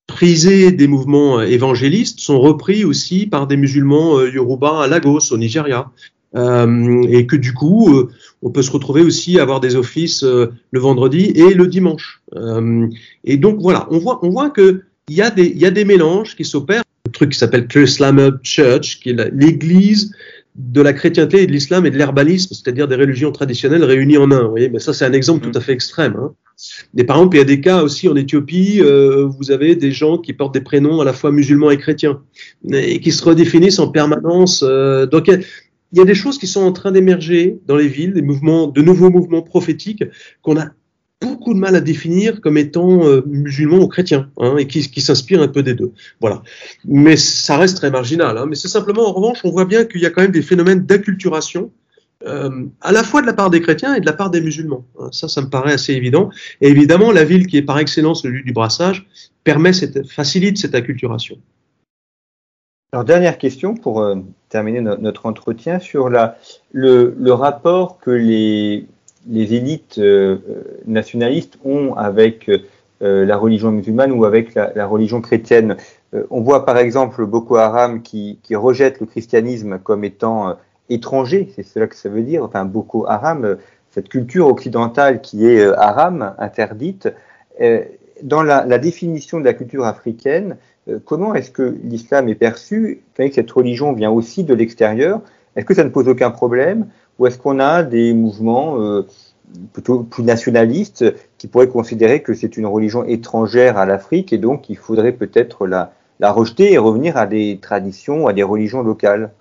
prisées 0.08 0.72
des 0.72 0.88
mouvements 0.88 1.38
euh, 1.38 1.44
évangélistes, 1.44 2.18
sont 2.18 2.40
repris 2.40 2.84
aussi 2.84 3.28
par 3.28 3.46
des 3.46 3.56
musulmans 3.56 4.18
euh, 4.18 4.32
yoruba 4.32 4.80
à 4.82 4.88
Lagos, 4.88 5.32
au 5.32 5.38
Nigeria. 5.38 5.92
Euh, 6.34 7.04
et 7.08 7.28
que 7.28 7.36
du 7.36 7.54
coup, 7.54 8.10
on 8.42 8.50
peut 8.50 8.62
se 8.62 8.72
retrouver 8.72 9.02
aussi 9.02 9.38
à 9.38 9.42
avoir 9.42 9.60
des 9.60 9.76
offices 9.76 10.24
le 10.24 10.80
vendredi 10.80 11.26
et 11.36 11.54
le 11.54 11.68
dimanche. 11.68 12.20
et 13.22 13.36
donc 13.36 13.60
voilà, 13.60 13.86
on 13.92 13.98
voit, 13.98 14.18
on 14.24 14.34
y 15.08 15.22
a 15.22 15.30
des 15.30 15.84
mélanges 15.84 16.34
qui 16.34 16.44
s'opèrent 16.44 16.82
truc 17.16 17.32
qui 17.32 17.38
s'appelle 17.38 17.66
Islamic 17.74 18.34
Church, 18.42 19.00
qui 19.00 19.10
est 19.10 19.30
l'église 19.32 20.12
de 20.54 20.80
la 20.80 20.92
chrétienté 20.92 21.42
et 21.42 21.46
de 21.46 21.52
l'islam 21.52 21.84
et 21.84 21.90
de 21.90 21.98
l'herbalisme, 21.98 22.54
c'est-à-dire 22.54 22.88
des 22.88 22.96
religions 22.96 23.30
traditionnelles 23.30 23.84
réunies 23.84 24.16
en 24.16 24.30
un. 24.30 24.44
Vous 24.44 24.50
voyez, 24.50 24.70
mais 24.70 24.78
ça 24.78 24.92
c'est 24.94 25.04
un 25.04 25.12
exemple 25.12 25.46
mm. 25.46 25.50
tout 25.50 25.58
à 25.58 25.60
fait 25.60 25.72
extrême. 25.72 26.16
Hein. 26.18 26.34
Mais 26.94 27.04
par 27.04 27.16
exemple, 27.16 27.36
il 27.36 27.40
y 27.40 27.42
a 27.42 27.44
des 27.44 27.60
cas 27.60 27.82
aussi 27.82 28.08
en 28.08 28.16
Éthiopie, 28.16 28.80
euh, 28.80 29.26
vous 29.26 29.50
avez 29.50 29.76
des 29.76 29.92
gens 29.92 30.16
qui 30.16 30.32
portent 30.32 30.54
des 30.54 30.62
prénoms 30.62 31.00
à 31.00 31.04
la 31.04 31.12
fois 31.12 31.30
musulmans 31.30 31.70
et 31.70 31.76
chrétiens, 31.76 32.22
et 32.70 33.00
qui 33.00 33.12
se 33.12 33.22
redéfinissent 33.22 33.78
en 33.78 33.88
permanence. 33.88 34.64
Euh, 34.66 35.04
donc 35.04 35.28
il 35.28 35.44
y, 35.92 35.98
y, 35.98 36.00
a 36.00 36.06
des 36.06 36.14
choses 36.14 36.38
qui 36.38 36.46
sont 36.46 36.62
en 36.62 36.72
train 36.72 36.92
d'émerger 36.92 37.58
dans 37.66 37.76
les 37.76 37.88
villes, 37.88 38.14
des 38.14 38.22
mouvements, 38.22 38.66
de 38.66 38.80
nouveaux 38.80 39.10
mouvements 39.10 39.42
prophétiques 39.42 40.04
qu'on 40.40 40.56
a 40.58 40.68
beaucoup 41.20 41.54
de 41.54 41.58
mal 41.58 41.74
à 41.74 41.80
définir 41.80 42.40
comme 42.40 42.58
étant 42.58 43.06
euh, 43.06 43.22
musulmans 43.26 43.78
ou 43.78 43.88
chrétiens, 43.88 44.30
hein, 44.38 44.56
et 44.58 44.66
qui, 44.66 45.00
s'inspirent 45.00 45.42
un 45.42 45.48
peu 45.48 45.62
des 45.62 45.74
deux. 45.74 45.92
Voilà. 46.20 46.42
Mais 46.84 47.16
ça 47.16 47.56
reste 47.56 47.78
très 47.78 47.90
marginal. 47.90 48.36
Hein, 48.36 48.46
mais 48.48 48.54
c'est 48.54 48.68
simplement, 48.68 49.08
en 49.08 49.12
revanche, 49.12 49.38
on 49.44 49.50
voit 49.50 49.64
bien 49.64 49.84
qu'il 49.84 50.00
y 50.00 50.06
a 50.06 50.10
quand 50.10 50.22
même 50.22 50.32
des 50.32 50.42
phénomènes 50.42 50.84
d'acculturation 50.84 51.70
euh, 52.26 52.66
à 52.80 52.92
la 52.92 53.02
fois 53.02 53.20
de 53.20 53.26
la 53.26 53.34
part 53.34 53.50
des 53.50 53.60
chrétiens 53.60 53.94
et 53.94 54.00
de 54.00 54.06
la 54.06 54.12
part 54.12 54.30
des 54.30 54.40
musulmans. 54.40 54.84
Hein, 54.98 55.08
ça, 55.12 55.28
ça 55.28 55.40
me 55.40 55.48
paraît 55.48 55.72
assez 55.72 55.92
évident. 55.92 56.30
Et 56.60 56.68
évidemment, 56.68 57.12
la 57.12 57.24
ville 57.24 57.46
qui 57.46 57.56
est 57.56 57.62
par 57.62 57.78
excellence 57.78 58.24
le 58.24 58.30
lieu 58.30 58.42
du 58.42 58.52
brassage 58.52 59.06
permet 59.44 59.72
cette, 59.72 60.06
facilite 60.08 60.58
cette 60.58 60.74
acculturation. 60.74 61.38
Alors, 62.92 63.04
dernière 63.04 63.36
question 63.36 63.74
pour 63.74 64.00
euh, 64.00 64.16
terminer 64.48 64.80
notre 64.80 65.26
entretien 65.26 65.78
sur 65.78 66.08
le 66.08 67.30
rapport 67.30 67.98
que 67.98 68.10
les, 68.10 68.86
les 69.28 69.54
élites 69.54 69.98
euh, 69.98 70.38
nationalistes 70.86 71.58
ont 71.64 71.94
avec 71.94 72.50
la 73.02 73.36
religion 73.36 73.72
musulmane 73.72 74.10
ou 74.10 74.24
avec 74.24 74.54
la, 74.54 74.86
religion 74.86 75.20
chrétienne. 75.20 75.76
on 76.30 76.40
voit 76.40 76.64
par 76.64 76.78
exemple 76.78 77.26
Boko 77.26 77.56
Haram 77.56 78.00
qui, 78.00 78.38
rejette 78.52 79.00
le 79.00 79.06
christianisme 79.06 79.78
comme 79.78 80.02
étant 80.02 80.56
étranger, 80.88 81.48
c'est 81.54 81.62
cela 81.62 81.86
que 81.86 81.96
ça 81.96 82.08
veut 82.08 82.22
dire, 82.22 82.44
enfin 82.44 82.64
Boko 82.64 83.06
Haram, 83.06 83.44
euh, 83.44 83.54
cette 83.90 84.08
culture 84.08 84.46
occidentale 84.46 85.20
qui 85.20 85.46
est 85.46 85.60
euh, 85.60 85.78
haram, 85.78 86.34
interdite, 86.38 87.08
euh, 87.60 87.82
dans 88.22 88.42
la, 88.42 88.78
définition 88.78 89.40
de 89.40 89.44
la 89.44 89.52
culture 89.52 89.84
africaine, 89.84 90.56
comment 91.04 91.34
est-ce 91.34 91.50
que 91.50 91.76
l'islam 91.84 92.30
est 92.30 92.34
perçu, 92.34 93.02
que 93.14 93.30
cette 93.30 93.50
religion 93.50 93.92
vient 93.92 94.10
aussi 94.10 94.42
de 94.42 94.54
l'extérieur. 94.54 95.20
Est-ce 95.54 95.66
que 95.66 95.74
ça 95.74 95.84
ne 95.84 95.90
pose 95.90 96.08
aucun 96.08 96.30
problème? 96.30 96.86
Ou 97.18 97.26
est-ce 97.26 97.38
qu'on 97.38 97.58
a 97.60 97.82
des 97.82 98.12
mouvements 98.12 99.02
plutôt 99.72 100.02
plus 100.02 100.22
nationalistes 100.22 101.04
qui 101.38 101.46
pourraient 101.46 101.68
considérer 101.68 102.22
que 102.22 102.34
c'est 102.34 102.56
une 102.56 102.66
religion 102.66 103.04
étrangère 103.04 103.78
à 103.78 103.86
l'Afrique 103.86 104.32
et 104.32 104.38
donc 104.38 104.68
il 104.68 104.76
faudrait 104.76 105.12
peut-être 105.12 105.66
la, 105.66 105.92
rejeter 106.20 106.72
et 106.72 106.78
revenir 106.78 107.16
à 107.16 107.26
des 107.26 107.58
traditions, 107.60 108.26
à 108.26 108.32
des 108.32 108.42
religions 108.42 108.82
locales? 108.82 109.32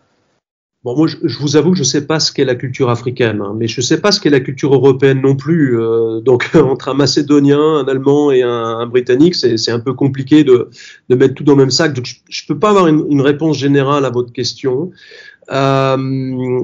Bon, 0.83 0.95
moi, 0.95 1.07
je, 1.07 1.39
vous 1.39 1.55
avoue 1.55 1.71
que 1.71 1.77
je 1.77 1.81
ne 1.81 1.87
sais 1.87 2.05
pas 2.05 2.19
ce 2.19 2.31
qu'est 2.31 2.45
la 2.45 2.53
culture 2.53 2.91
africaine, 2.91 3.41
hein, 3.41 3.55
mais 3.57 3.67
je 3.67 3.79
ne 3.79 3.83
sais 3.83 3.99
pas 3.99 4.11
ce 4.11 4.19
qu'est 4.19 4.29
la 4.29 4.39
culture 4.39 4.71
européenne 4.71 5.19
non 5.19 5.35
plus. 5.35 5.81
Euh, 5.81 6.19
donc, 6.19 6.51
entre 6.53 6.89
un 6.89 6.93
Macédonien, 6.93 7.59
un 7.59 7.85
Allemand 7.85 8.29
et 8.29 8.43
un, 8.43 8.85
Britannique, 8.85 9.33
c'est 9.33 9.71
un 9.71 9.79
peu 9.79 9.93
compliqué 9.93 10.43
de, 10.43 10.69
mettre 11.09 11.33
tout 11.33 11.43
dans 11.43 11.53
le 11.53 11.57
même 11.57 11.71
sac. 11.71 11.93
Donc, 11.93 12.05
je 12.29 12.43
ne 12.43 12.47
peux 12.53 12.59
pas 12.59 12.69
avoir 12.69 12.85
une, 12.87 13.21
réponse 13.21 13.57
générale 13.57 14.05
à 14.05 14.11
votre 14.11 14.31
question. 14.31 14.91
Euh, 15.51 16.63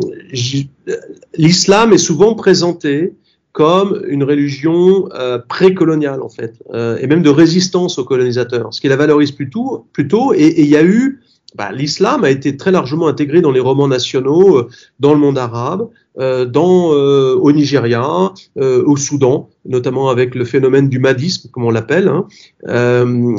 L'islam 1.38 1.94
est 1.94 1.98
souvent 1.98 2.36
présenté 2.36 3.14
comme 3.52 4.02
une 4.08 4.24
religion 4.24 5.10
euh, 5.14 5.38
précoloniale 5.38 6.22
en 6.22 6.30
fait, 6.30 6.56
euh, 6.74 6.98
et 7.02 7.08
même 7.08 7.22
de 7.22 7.30
résistance 7.30 8.00
aux 8.00 8.06
colonisateurs, 8.06 8.74
ce 8.74 8.80
qui 8.80 8.88
la 8.88 8.96
valorise 8.96 9.32
plutôt. 9.32 9.86
et 10.34 10.62
il 10.62 10.68
y 10.68 10.78
a 10.78 10.84
eu 10.84 11.22
bah, 11.56 11.70
l'islam 11.74 12.24
a 12.24 12.30
été 12.30 12.56
très 12.56 12.72
largement 12.72 13.08
intégré 13.10 13.42
dans 13.42 13.52
les 13.52 13.60
romans 13.60 13.90
nationaux, 13.90 14.58
euh, 14.58 14.70
dans 15.02 15.14
le 15.14 15.20
monde 15.20 15.38
arabe, 15.38 15.90
au 16.16 17.52
Nigeria, 17.54 18.34
au 18.58 18.98
Soudan, 18.98 19.50
notamment 19.66 20.10
avec 20.10 20.36
le 20.36 20.44
phénomène 20.44 20.90
du 20.90 21.00
madisme, 21.00 21.50
comme 21.52 21.64
on 21.64 21.72
l'appelle. 21.72 22.10
Hein. 22.10 22.28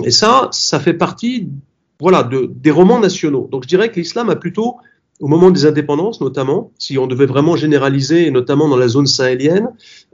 et 0.04 0.10
ça, 0.10 0.48
ça 0.52 0.80
fait 0.80 0.94
partie 0.94 1.50
voilà, 2.00 2.22
de, 2.22 2.50
des 2.50 2.70
romans 2.70 2.98
nationaux. 2.98 3.46
Donc 3.52 3.64
je 3.64 3.68
dirais 3.68 3.90
que 3.90 3.96
l'islam 3.96 4.30
a 4.30 4.36
plutôt 4.36 4.76
au 5.22 5.28
moment 5.28 5.52
des 5.52 5.66
indépendances 5.66 6.20
notamment, 6.20 6.72
si 6.78 6.98
on 6.98 7.06
devait 7.06 7.26
vraiment 7.26 7.56
généraliser, 7.56 8.30
notamment 8.32 8.68
dans 8.68 8.76
la 8.76 8.88
zone 8.88 9.06
sahélienne, 9.06 9.68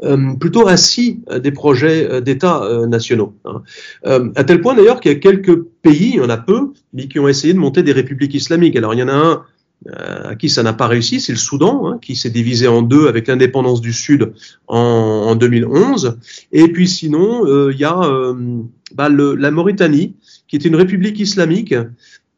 euh, 0.04 0.34
plutôt 0.38 0.68
assis 0.68 1.20
des 1.42 1.50
projets 1.50 2.06
euh, 2.08 2.20
d'État 2.20 2.62
euh, 2.62 2.86
nationaux. 2.86 3.34
Hein. 3.46 3.62
à 4.36 4.44
tel 4.44 4.60
point 4.60 4.74
d'ailleurs 4.74 5.00
qu'il 5.00 5.10
y 5.10 5.14
a 5.14 5.18
quelques 5.18 5.56
pays, 5.82 6.10
il 6.10 6.16
y 6.16 6.20
en 6.20 6.28
a 6.28 6.36
peu, 6.36 6.72
mais 6.92 7.08
qui 7.08 7.18
ont 7.18 7.26
essayé 7.26 7.54
de 7.54 7.58
monter 7.58 7.82
des 7.82 7.92
républiques 7.92 8.34
islamiques. 8.34 8.76
Alors 8.76 8.92
il 8.92 9.00
y 9.00 9.02
en 9.02 9.08
a 9.08 9.14
un 9.14 9.42
à 9.94 10.34
qui 10.34 10.48
ça 10.48 10.64
n'a 10.64 10.72
pas 10.72 10.88
réussi, 10.88 11.20
c'est 11.20 11.30
le 11.30 11.38
Soudan, 11.38 11.86
hein, 11.86 11.98
qui 12.02 12.16
s'est 12.16 12.30
divisé 12.30 12.66
en 12.66 12.82
deux 12.82 13.06
avec 13.06 13.28
l'indépendance 13.28 13.80
du 13.80 13.92
Sud 13.92 14.32
en, 14.66 14.76
en, 14.76 15.36
2011. 15.36 16.18
Et 16.50 16.66
puis 16.72 16.88
sinon, 16.88 17.46
il 17.70 17.78
y 17.78 17.84
a 17.84 18.34
bah, 18.92 19.08
le, 19.08 19.36
la 19.36 19.52
Mauritanie, 19.52 20.16
qui 20.48 20.56
est 20.56 20.64
une 20.64 20.74
république 20.74 21.20
islamique 21.20 21.74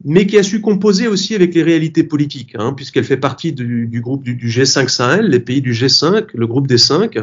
mais 0.05 0.27
qui 0.27 0.39
a 0.39 0.43
su 0.43 0.61
composer 0.61 1.09
aussi 1.09 1.35
avec 1.35 1.55
les 1.55 1.63
réalités 1.63 2.03
politiques, 2.03 2.55
hein, 2.59 2.73
puisqu'elle 2.75 3.05
fait 3.05 3.19
partie 3.19 3.53
du, 3.53 3.87
du 3.87 4.01
groupe 4.01 4.23
du, 4.23 4.35
du, 4.35 4.49
G5 4.49 4.89
Sahel, 4.89 5.27
les 5.27 5.41
pays 5.41 5.61
du 5.61 5.73
G5, 5.73 6.29
le 6.35 6.47
groupe 6.47 6.67
des 6.67 6.79
cinq, 6.79 7.19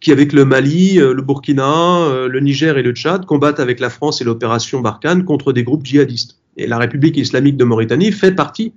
qui 0.00 0.10
avec 0.10 0.32
le 0.32 0.44
Mali, 0.44 0.98
euh, 0.98 1.14
le 1.14 1.22
Burkina, 1.22 2.00
euh, 2.00 2.28
le 2.28 2.40
Niger 2.40 2.78
et 2.78 2.82
le 2.82 2.92
Tchad 2.92 3.26
combattent 3.26 3.60
avec 3.60 3.78
la 3.78 3.90
France 3.90 4.20
et 4.20 4.24
l'opération 4.24 4.80
Barkhane 4.80 5.24
contre 5.24 5.52
des 5.52 5.62
groupes 5.62 5.84
djihadistes. 5.84 6.38
Et 6.56 6.66
la 6.66 6.78
République 6.78 7.16
islamique 7.16 7.56
de 7.56 7.64
Mauritanie 7.64 8.10
fait 8.10 8.32
partie 8.32 8.72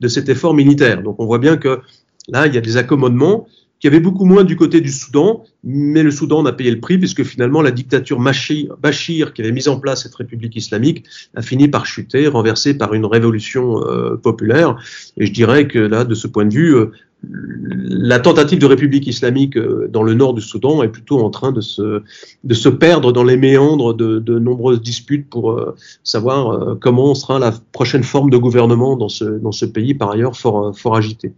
de 0.00 0.08
cet 0.08 0.28
effort 0.28 0.54
militaire. 0.54 1.02
Donc 1.02 1.16
on 1.18 1.26
voit 1.26 1.38
bien 1.38 1.56
que 1.56 1.80
là, 2.28 2.46
il 2.46 2.54
y 2.54 2.58
a 2.58 2.62
des 2.62 2.76
accommodements 2.78 3.46
qui 3.84 3.88
avait 3.88 4.00
beaucoup 4.00 4.24
moins 4.24 4.44
du 4.44 4.56
côté 4.56 4.80
du 4.80 4.90
Soudan, 4.90 5.44
mais 5.62 6.02
le 6.02 6.10
Soudan 6.10 6.38
en 6.38 6.46
a 6.46 6.52
payé 6.52 6.70
le 6.70 6.80
prix 6.80 6.96
puisque 6.96 7.22
finalement 7.22 7.60
la 7.60 7.70
dictature 7.70 8.18
Bachir, 8.18 9.34
qui 9.34 9.42
avait 9.42 9.52
mis 9.52 9.68
en 9.68 9.78
place 9.78 10.04
cette 10.04 10.14
république 10.14 10.56
islamique, 10.56 11.04
a 11.36 11.42
fini 11.42 11.68
par 11.68 11.84
chuter, 11.84 12.26
renversée 12.28 12.78
par 12.78 12.94
une 12.94 13.04
révolution 13.04 13.86
euh, 13.86 14.16
populaire. 14.16 14.76
Et 15.18 15.26
je 15.26 15.32
dirais 15.34 15.68
que 15.68 15.78
là, 15.78 16.04
de 16.04 16.14
ce 16.14 16.26
point 16.26 16.46
de 16.46 16.54
vue, 16.54 16.74
euh, 16.74 16.92
la 17.22 18.20
tentative 18.20 18.58
de 18.58 18.64
république 18.64 19.06
islamique 19.06 19.58
euh, 19.58 19.86
dans 19.92 20.02
le 20.02 20.14
nord 20.14 20.32
du 20.32 20.40
Soudan 20.40 20.82
est 20.82 20.88
plutôt 20.88 21.20
en 21.20 21.28
train 21.28 21.52
de 21.52 21.60
se, 21.60 22.00
de 22.42 22.54
se 22.54 22.70
perdre 22.70 23.12
dans 23.12 23.24
les 23.24 23.36
méandres 23.36 23.92
de, 23.92 24.18
de 24.18 24.38
nombreuses 24.38 24.80
disputes 24.80 25.28
pour 25.28 25.62
savoir 26.04 26.78
comment 26.80 27.14
sera 27.14 27.38
la 27.38 27.52
prochaine 27.72 28.02
forme 28.02 28.30
de 28.30 28.38
gouvernement 28.38 28.96
dans 28.96 29.10
ce, 29.10 29.24
dans 29.26 29.52
ce 29.52 29.66
pays, 29.66 29.92
par 29.92 30.12
ailleurs 30.12 30.38
fort, 30.38 30.74
fort 30.74 30.96
agité. 30.96 31.34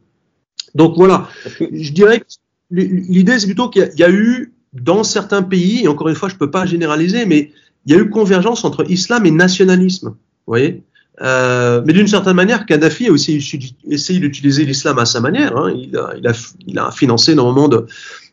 Donc 0.77 0.95
voilà, 0.97 1.29
je 1.59 1.93
dirais 1.93 2.21
que 2.21 2.27
l'idée 2.71 3.39
c'est 3.39 3.47
plutôt 3.47 3.71
qu'il 3.71 3.91
y, 3.97 4.05
a 4.05 4.11
eu 4.11 4.53
dans 4.75 5.05
certains 5.05 5.43
pays, 5.43 5.85
et 5.85 5.89
encore 5.89 6.09
une 6.09 6.15
fois 6.15 6.29
je 6.29 6.35
ne 6.35 6.39
peux 6.39 6.51
pas 6.51 6.67
généraliser, 6.67 7.25
mais 7.25 7.51
il 7.87 7.93
y 7.93 7.97
a 7.97 7.99
eu 7.99 8.11
convergence 8.11 8.65
entre 8.65 8.89
islam 8.91 9.25
et 9.25 9.31
nationalisme. 9.31 10.09
Vous 10.09 10.53
voyez? 10.53 10.83
Euh, 11.23 11.83
mais 11.87 11.95
d'une 11.95 12.09
certaine 12.09 12.37
manière, 12.37 12.67
Kadhafi 12.67 13.09
a 13.09 13.13
aussi 13.13 13.43
essayé 13.89 14.21
d'utiliser 14.21 14.67
l'islam 14.67 14.99
à 14.99 15.07
sa 15.07 15.21
manière. 15.21 15.57
Hein. 15.57 15.73
Il, 15.75 15.97
a, 15.97 16.13
il, 16.19 16.29
a, 16.29 16.33
il, 16.67 16.79
a, 16.79 16.91
financé 16.91 17.33
énormément 17.33 17.69
de, 17.69 17.87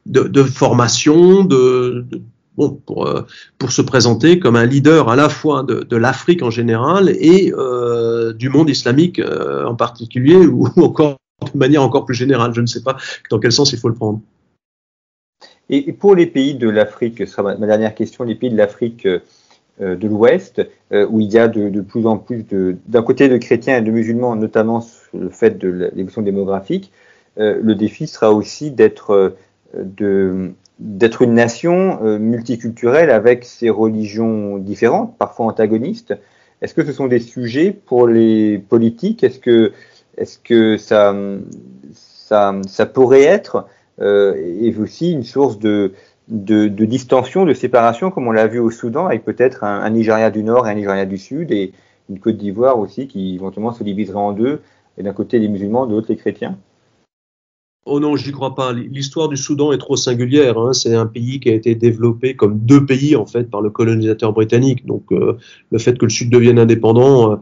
de, 0.06 0.24
de 0.24 0.44
formation, 0.44 1.46
de, 1.46 2.06
de 2.12 2.22
bon, 2.58 2.72
pour, 2.86 3.08
euh, 3.08 3.26
pour 3.58 3.72
se 3.72 3.82
présenter 3.82 4.40
comme 4.40 4.58
un 4.58 4.66
leader 4.66 5.10
à 5.10 5.16
la 5.16 5.30
fois 5.30 5.64
de, 5.64 5.84
de 5.84 5.96
l'Afrique 5.96 6.44
en 6.44 6.50
général 6.50 7.10
et 7.10 7.54
euh, 7.58 8.34
du 8.34 8.50
monde 8.50 8.70
islamique 8.70 9.20
euh, 9.20 9.66
en 9.66 9.76
particulier, 9.76 10.46
ou 10.46 10.68
encore 10.78 11.18
de 11.44 11.58
manière 11.58 11.84
encore 11.84 12.06
plus 12.06 12.16
générale. 12.16 12.54
Je 12.54 12.62
ne 12.62 12.66
sais 12.66 12.82
pas 12.82 12.98
dans 13.30 13.40
quel 13.40 13.52
sens 13.52 13.74
il 13.74 13.80
faut 13.80 13.90
le 13.90 13.96
prendre. 13.96 14.22
Et 15.70 15.94
pour 15.94 16.16
les 16.16 16.26
pays 16.26 16.56
de 16.56 16.70
l'Afrique, 16.70 17.20
ce 17.20 17.26
sera 17.26 17.56
ma 17.56 17.66
dernière 17.66 17.96
question, 17.96 18.24
les 18.24 18.36
pays 18.36 18.50
de 18.50 18.58
l'Afrique 18.58 19.08
euh, 19.82 19.96
de 19.96 20.08
l'Ouest, 20.08 20.62
euh, 20.92 21.08
où 21.10 21.20
il 21.20 21.32
y 21.34 21.40
a 21.40 21.48
de, 21.48 21.82
plus 21.82 22.06
en 22.06 22.20
plus 22.20 22.46
d'un 22.86 23.02
côté 23.02 23.28
de 23.28 23.38
chrétiens 23.38 23.78
et 23.78 23.82
de 23.82 23.90
musulmans, 23.90 24.36
notamment 24.36 24.82
sur 24.82 25.18
le 25.18 25.30
fait 25.30 25.58
de 25.58 25.68
l'évolution 25.68 26.22
démographique, 26.22 26.92
euh, 27.40 27.60
le 27.60 27.74
défi 27.74 28.06
sera 28.06 28.32
aussi 28.32 28.70
d'être 28.70 29.34
une 29.74 30.54
nation 31.34 32.20
multiculturelle 32.20 33.10
avec 33.10 33.46
ses 33.46 33.72
religions 33.72 34.60
différentes, 34.60 35.18
parfois 35.18 35.48
antagonistes. 35.48 36.14
Est-ce 36.62 36.76
que 36.76 36.86
ce 36.86 36.94
sont 36.94 37.08
des 37.08 37.20
sujets 37.20 37.72
pour 37.72 38.08
les 38.08 38.60
politiques? 38.60 39.24
Est-ce 39.24 39.40
que 39.40 39.72
est-ce 40.18 40.38
que 40.40 40.78
ça, 40.78 41.16
ça, 41.94 42.86
pourrait 42.86 43.24
être 43.24 43.68
euh, 44.02 44.36
et 44.36 44.76
aussi 44.78 45.12
une 45.12 45.24
source 45.24 45.60
de, 45.60 45.94
de, 46.28 46.68
de, 46.68 46.86
distension, 46.86 47.46
de 47.46 47.54
séparation, 47.54 48.12
comme 48.12 48.28
on 48.28 48.32
l'a 48.32 48.48
vu 48.48 48.60
au 48.60 48.72
Soudan, 48.72 49.08
avec 49.08 49.24
peut-être 49.24 49.64
un, 49.64 49.82
un, 49.82 49.90
Nigeria 49.90 50.32
du 50.32 50.44
Nord 50.44 50.68
et 50.68 50.72
un 50.72 50.76
Nigeria 50.76 51.06
du 51.06 51.18
Sud, 51.18 51.52
et 51.52 51.74
une 52.10 52.20
Côte 52.20 52.38
d'Ivoire 52.38 52.80
aussi 52.80 53.08
qui 53.08 53.36
éventuellement 53.36 53.74
se 53.74 53.84
diviserait 53.84 54.18
en 54.18 54.32
deux, 54.32 54.62
et 54.98 55.04
d'un 55.04 55.14
côté 55.14 55.40
les 55.40 55.48
musulmans, 55.48 55.86
de 55.86 55.94
l'autre 55.94 56.08
les 56.10 56.18
chrétiens? 56.18 56.58
Oh 57.86 58.00
non, 58.00 58.16
je 58.16 58.26
n'y 58.26 58.32
crois 58.32 58.56
pas. 58.56 58.72
L'histoire 58.72 59.28
du 59.28 59.36
Soudan 59.36 59.74
est 59.74 59.78
trop 59.78 59.98
singulière. 59.98 60.58
Hein. 60.58 60.72
C'est 60.72 60.96
un 60.96 61.06
pays 61.06 61.42
qui 61.42 61.50
a 61.50 61.54
été 61.54 61.76
développé 61.76 62.34
comme 62.34 62.60
deux 62.60 62.86
pays 62.86 63.18
en 63.18 63.26
fait 63.26 63.50
par 63.50 63.62
le 63.62 63.70
colonisateur 63.70 64.32
britannique. 64.32 64.86
Donc 64.86 65.04
euh, 65.12 65.38
le 65.70 65.80
fait 65.80 65.98
que 65.98 66.06
le 66.06 66.12
Sud 66.12 66.30
devienne 66.30 66.60
indépendant 66.60 67.34
euh, 67.34 67.36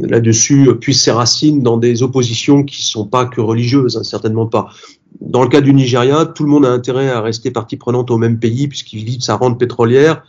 là-dessus 0.00 0.70
puise 0.80 1.00
ses 1.00 1.10
racines 1.10 1.62
dans 1.62 1.76
des 1.76 2.02
oppositions 2.02 2.64
qui 2.64 2.82
sont 2.82 3.06
pas 3.06 3.26
que 3.26 3.42
religieuses, 3.42 3.98
hein, 3.98 4.02
certainement 4.02 4.46
pas. 4.46 4.70
Dans 5.20 5.42
le 5.42 5.48
cas 5.50 5.60
du 5.60 5.74
Nigeria, 5.74 6.24
tout 6.24 6.44
le 6.44 6.50
monde 6.50 6.64
a 6.64 6.70
intérêt 6.70 7.10
à 7.10 7.20
rester 7.20 7.50
partie 7.50 7.76
prenante 7.76 8.10
au 8.10 8.16
même 8.16 8.38
pays 8.38 8.66
puisqu'il 8.66 9.04
vit 9.04 9.18
de 9.18 9.22
sa 9.22 9.36
rente 9.36 9.58
pétrolière 9.58 10.24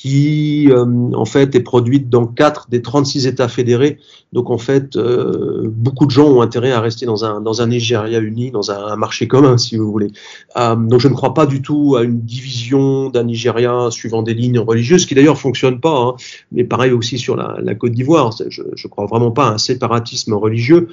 qui 0.00 0.68
euh, 0.70 0.84
en 1.12 1.24
fait 1.24 1.56
est 1.56 1.60
produite 1.60 2.08
dans 2.08 2.24
quatre 2.24 2.70
des 2.70 2.82
36 2.82 3.26
États 3.26 3.48
fédérés. 3.48 3.98
Donc 4.32 4.48
en 4.48 4.56
fait, 4.56 4.94
euh, 4.94 5.68
beaucoup 5.68 6.06
de 6.06 6.12
gens 6.12 6.28
ont 6.28 6.40
intérêt 6.40 6.70
à 6.70 6.80
rester 6.80 7.04
dans 7.04 7.24
un 7.24 7.40
dans 7.40 7.62
un 7.62 7.66
Nigeria 7.66 8.20
uni, 8.20 8.52
dans 8.52 8.70
un, 8.70 8.94
marché 8.94 9.26
commun, 9.26 9.58
si 9.58 9.76
vous 9.76 9.90
voulez. 9.90 10.12
Euh, 10.56 10.76
donc 10.76 11.00
je 11.00 11.08
ne 11.08 11.14
crois 11.14 11.34
pas 11.34 11.46
du 11.46 11.62
tout 11.62 11.96
à 11.96 12.04
une 12.04 12.20
division 12.20 13.10
d'un 13.10 13.24
Nigeria 13.24 13.88
suivant 13.90 14.22
des 14.22 14.34
lignes 14.34 14.60
religieuses, 14.60 15.04
qui 15.04 15.16
d'ailleurs 15.16 15.36
fonctionne 15.36 15.80
pas. 15.80 15.98
Hein. 15.98 16.14
mais 16.52 16.62
pareil 16.62 16.92
aussi 16.92 17.18
sur 17.18 17.34
la, 17.34 17.58
la 17.60 17.74
Côte 17.74 17.90
d'Ivoire. 17.90 18.30
Je, 18.48 18.62
je 18.76 18.86
crois 18.86 19.06
vraiment 19.06 19.32
pas 19.32 19.48
à 19.48 19.54
un 19.54 19.58
séparatisme 19.58 20.34
religieux 20.34 20.90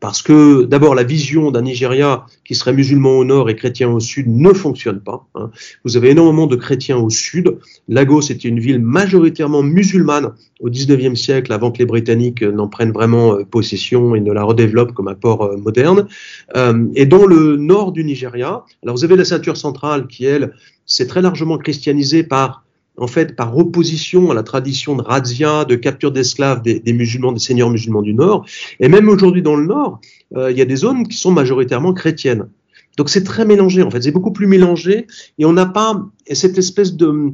parce 0.00 0.22
que 0.22 0.64
d'abord 0.64 0.94
la 0.94 1.04
vision 1.04 1.50
d'un 1.50 1.62
Nigeria 1.62 2.24
qui 2.44 2.54
serait 2.54 2.72
musulman 2.72 3.18
au 3.18 3.24
nord 3.24 3.50
et 3.50 3.54
chrétien 3.54 3.90
au 3.90 4.00
sud 4.00 4.26
ne 4.28 4.52
fonctionne 4.52 5.00
pas. 5.00 5.26
Hein. 5.34 5.50
Vous 5.84 5.96
avez 5.96 6.10
énormément 6.10 6.46
de 6.46 6.56
chrétiens 6.56 6.96
au 6.96 7.10
sud. 7.10 7.58
Lagos 7.86 8.22
était 8.22 8.48
une 8.48 8.60
ville 8.60 8.80
majoritairement 8.80 9.62
musulmane 9.62 10.32
au 10.60 10.70
19e 10.70 11.14
siècle, 11.14 11.52
avant 11.52 11.70
que 11.70 11.78
les 11.78 11.86
Britanniques 11.86 12.42
n'en 12.42 12.68
prennent 12.68 12.92
vraiment 12.92 13.34
euh, 13.34 13.44
possession 13.44 14.14
et 14.14 14.20
ne 14.20 14.32
la 14.32 14.42
redéveloppent 14.42 14.92
comme 14.92 15.08
un 15.08 15.14
port 15.14 15.42
euh, 15.42 15.56
moderne. 15.56 16.08
Euh, 16.56 16.86
et 16.94 17.06
dans 17.06 17.26
le 17.26 17.56
nord 17.56 17.92
du 17.92 18.04
Nigeria, 18.04 18.64
alors 18.82 18.96
vous 18.96 19.04
avez 19.04 19.16
la 19.16 19.24
ceinture 19.24 19.56
centrale 19.56 20.06
qui, 20.06 20.24
elle, 20.24 20.54
s'est 20.86 21.06
très 21.06 21.22
largement 21.22 21.58
christianisée 21.58 22.24
par 22.24 22.64
en 23.00 23.06
fait, 23.06 23.34
par 23.34 23.56
opposition 23.56 24.30
à 24.30 24.34
la 24.34 24.42
tradition 24.42 24.94
de 24.94 25.02
razzia, 25.02 25.64
de 25.64 25.74
capture 25.74 26.12
d'esclaves 26.12 26.62
des, 26.62 26.92
musulmans, 26.92 27.32
des 27.32 27.40
seigneurs 27.40 27.70
musulmans 27.70 28.02
du 28.02 28.14
Nord. 28.14 28.44
Et 28.78 28.88
même 28.88 29.08
aujourd'hui 29.08 29.42
dans 29.42 29.56
le 29.56 29.66
Nord, 29.66 30.00
euh, 30.36 30.50
il 30.50 30.58
y 30.58 30.62
a 30.62 30.66
des 30.66 30.76
zones 30.76 31.08
qui 31.08 31.16
sont 31.16 31.32
majoritairement 31.32 31.94
chrétiennes. 31.94 32.48
Donc 32.98 33.08
c'est 33.08 33.24
très 33.24 33.46
mélangé, 33.46 33.82
en 33.82 33.90
fait, 33.90 34.02
c'est 34.02 34.10
beaucoup 34.10 34.32
plus 34.32 34.46
mélangé, 34.46 35.06
et 35.38 35.44
on 35.46 35.52
n'a 35.52 35.64
pas 35.64 36.04
cette 36.30 36.58
espèce 36.58 36.94
de, 36.94 37.32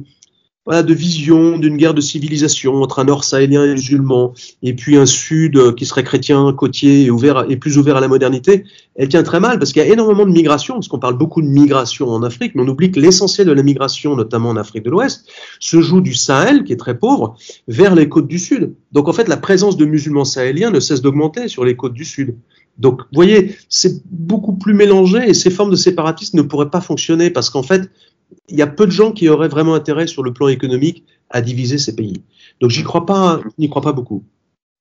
voilà, 0.67 0.83
de 0.83 0.93
vision 0.93 1.57
d'une 1.57 1.77
guerre 1.77 1.93
de 1.93 2.01
civilisation 2.01 2.83
entre 2.83 2.99
un 2.99 3.05
nord 3.05 3.23
sahélien 3.23 3.63
et 3.63 3.71
musulman, 3.71 4.33
et 4.61 4.73
puis 4.73 4.97
un 4.97 5.05
sud 5.05 5.55
euh, 5.55 5.71
qui 5.71 5.85
serait 5.85 6.03
chrétien, 6.03 6.51
côtier 6.51 7.09
ouvert, 7.09 7.45
et 7.49 7.55
plus 7.55 7.77
ouvert 7.77 7.95
à 7.95 8.01
la 8.01 8.09
modernité, 8.09 8.65
elle 8.95 9.07
tient 9.07 9.23
très 9.23 9.39
mal 9.39 9.59
parce 9.59 9.71
qu'il 9.71 9.81
y 9.81 9.85
a 9.85 9.93
énormément 9.93 10.25
de 10.25 10.31
migration, 10.31 10.73
parce 10.73 10.89
qu'on 10.89 10.99
parle 10.99 11.17
beaucoup 11.17 11.41
de 11.41 11.47
migration 11.47 12.09
en 12.09 12.21
Afrique, 12.21 12.53
mais 12.53 12.63
on 12.63 12.67
oublie 12.67 12.91
que 12.91 12.99
l'essentiel 12.99 13.47
de 13.47 13.53
la 13.53 13.63
migration, 13.63 14.17
notamment 14.17 14.49
en 14.49 14.57
Afrique 14.57 14.83
de 14.83 14.89
l'Ouest, 14.89 15.29
se 15.61 15.79
joue 15.79 16.01
du 16.01 16.13
Sahel, 16.13 16.65
qui 16.65 16.73
est 16.73 16.77
très 16.77 16.99
pauvre, 16.99 17.37
vers 17.69 17.95
les 17.95 18.09
côtes 18.09 18.27
du 18.27 18.37
Sud. 18.37 18.73
Donc 18.91 19.07
en 19.07 19.13
fait, 19.13 19.29
la 19.29 19.37
présence 19.37 19.77
de 19.77 19.85
musulmans 19.85 20.25
sahéliens 20.25 20.69
ne 20.69 20.81
cesse 20.81 21.01
d'augmenter 21.01 21.47
sur 21.47 21.63
les 21.63 21.77
côtes 21.77 21.93
du 21.93 22.03
Sud. 22.03 22.35
Donc, 22.77 23.01
vous 23.01 23.15
voyez, 23.15 23.55
c'est 23.69 24.03
beaucoup 24.05 24.53
plus 24.53 24.73
mélangé 24.73 25.27
et 25.29 25.33
ces 25.33 25.49
formes 25.49 25.71
de 25.71 25.75
séparatisme 25.75 26.37
ne 26.37 26.43
pourraient 26.43 26.69
pas 26.69 26.81
fonctionner 26.81 27.29
parce 27.29 27.49
qu'en 27.49 27.63
fait, 27.63 27.89
il 28.49 28.57
y 28.57 28.61
a 28.61 28.67
peu 28.67 28.85
de 28.85 28.91
gens 28.91 29.11
qui 29.11 29.29
auraient 29.29 29.47
vraiment 29.47 29.73
intérêt 29.73 30.07
sur 30.07 30.23
le 30.23 30.33
plan 30.33 30.47
économique 30.47 31.03
à 31.29 31.41
diviser 31.41 31.77
ces 31.77 31.95
pays. 31.95 32.21
Donc 32.59 32.69
j'y 32.69 32.83
crois 32.83 33.05
pas, 33.05 33.41
n'y 33.57 33.69
crois 33.69 33.81
pas 33.81 33.93
beaucoup. 33.93 34.23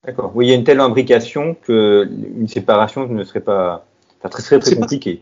D'accord. 0.04 0.32
Oui, 0.34 0.46
il 0.46 0.48
y 0.50 0.52
a 0.52 0.54
une 0.54 0.64
telle 0.64 0.80
imbrication 0.80 1.54
qu'une 1.54 2.46
séparation 2.48 3.08
ne 3.08 3.24
serait 3.24 3.40
pas, 3.40 3.86
enfin, 4.18 4.28
très, 4.28 4.58
très, 4.58 4.76
compliquée. 4.76 5.20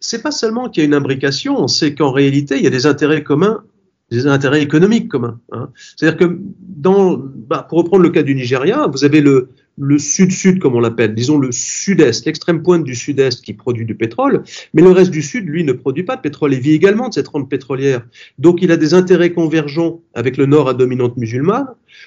C'est 0.00 0.22
pas 0.22 0.32
seulement 0.32 0.68
qu'il 0.68 0.82
y 0.82 0.84
a 0.84 0.86
une 0.86 0.94
imbrication, 0.94 1.68
c'est 1.68 1.94
qu'en 1.94 2.10
réalité, 2.10 2.56
il 2.56 2.64
y 2.64 2.66
a 2.66 2.70
des 2.70 2.86
intérêts 2.86 3.22
communs, 3.22 3.62
des 4.10 4.26
intérêts 4.26 4.62
économiques 4.62 5.08
communs. 5.08 5.38
Hein. 5.52 5.70
C'est-à-dire 5.96 6.18
que 6.18 6.40
dans, 6.60 7.16
bah, 7.16 7.64
pour 7.68 7.78
reprendre 7.78 8.02
le 8.02 8.10
cas 8.10 8.24
du 8.24 8.34
Nigeria, 8.34 8.88
vous 8.88 9.04
avez 9.04 9.20
le, 9.20 9.50
le 9.78 9.98
sud-sud, 9.98 10.58
comme 10.58 10.74
on 10.74 10.80
l'appelle, 10.80 11.14
disons 11.14 11.38
le 11.38 11.50
sud-est, 11.50 12.26
l'extrême 12.26 12.62
pointe 12.62 12.84
du 12.84 12.94
sud-est 12.94 13.42
qui 13.42 13.54
produit 13.54 13.84
du 13.84 13.94
pétrole, 13.94 14.42
mais 14.74 14.82
le 14.82 14.90
reste 14.90 15.10
du 15.10 15.22
sud, 15.22 15.46
lui, 15.46 15.64
ne 15.64 15.72
produit 15.72 16.02
pas 16.02 16.16
de 16.16 16.20
pétrole 16.20 16.54
et 16.54 16.58
vit 16.58 16.72
également 16.72 17.08
de 17.08 17.14
cette 17.14 17.28
rente 17.28 17.48
pétrolière. 17.48 18.06
Donc 18.38 18.62
il 18.62 18.70
a 18.70 18.76
des 18.76 18.94
intérêts 18.94 19.32
convergents 19.32 20.00
avec 20.14 20.36
le 20.36 20.46
nord 20.46 20.68
à 20.68 20.74
dominante 20.74 21.16
musulmane 21.16 21.66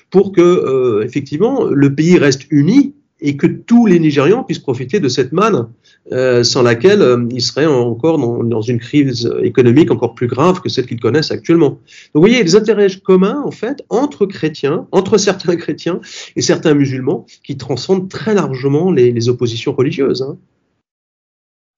pour 0.09 0.31
que, 0.31 0.41
euh, 0.41 1.03
effectivement, 1.03 1.65
le 1.65 1.93
pays 1.93 2.17
reste 2.17 2.45
uni 2.51 2.93
et 3.21 3.37
que 3.37 3.47
tous 3.47 3.85
les 3.85 3.99
Nigérians 3.99 4.43
puissent 4.43 4.59
profiter 4.59 4.99
de 4.99 5.07
cette 5.07 5.31
manne 5.31 5.69
euh, 6.11 6.43
sans 6.43 6.61
laquelle 6.61 7.01
euh, 7.01 7.25
ils 7.31 7.41
seraient 7.41 7.65
encore 7.65 8.17
dans, 8.19 8.61
une 8.61 8.79
crise 8.79 9.31
économique 9.41 9.89
encore 9.89 10.15
plus 10.15 10.27
grave 10.27 10.61
que 10.61 10.69
celle 10.69 10.85
qu'ils 10.85 10.99
connaissent 10.99 11.31
actuellement. 11.31 11.69
Donc 11.69 11.79
vous 12.13 12.21
voyez, 12.21 12.43
des 12.43 12.55
intérêts 12.55 12.89
communs 13.03 13.41
en 13.45 13.51
fait 13.51 13.83
entre 13.89 14.25
chrétiens, 14.25 14.87
entre 14.91 15.17
certains 15.17 15.55
chrétiens 15.55 16.01
et 16.35 16.41
certains 16.41 16.73
musulmans 16.73 17.25
qui 17.43 17.57
transcendent 17.57 18.09
très 18.09 18.33
largement 18.33 18.91
les, 18.91 19.29
oppositions 19.29 19.73
religieuses. 19.73 20.21
Hein. 20.21 20.37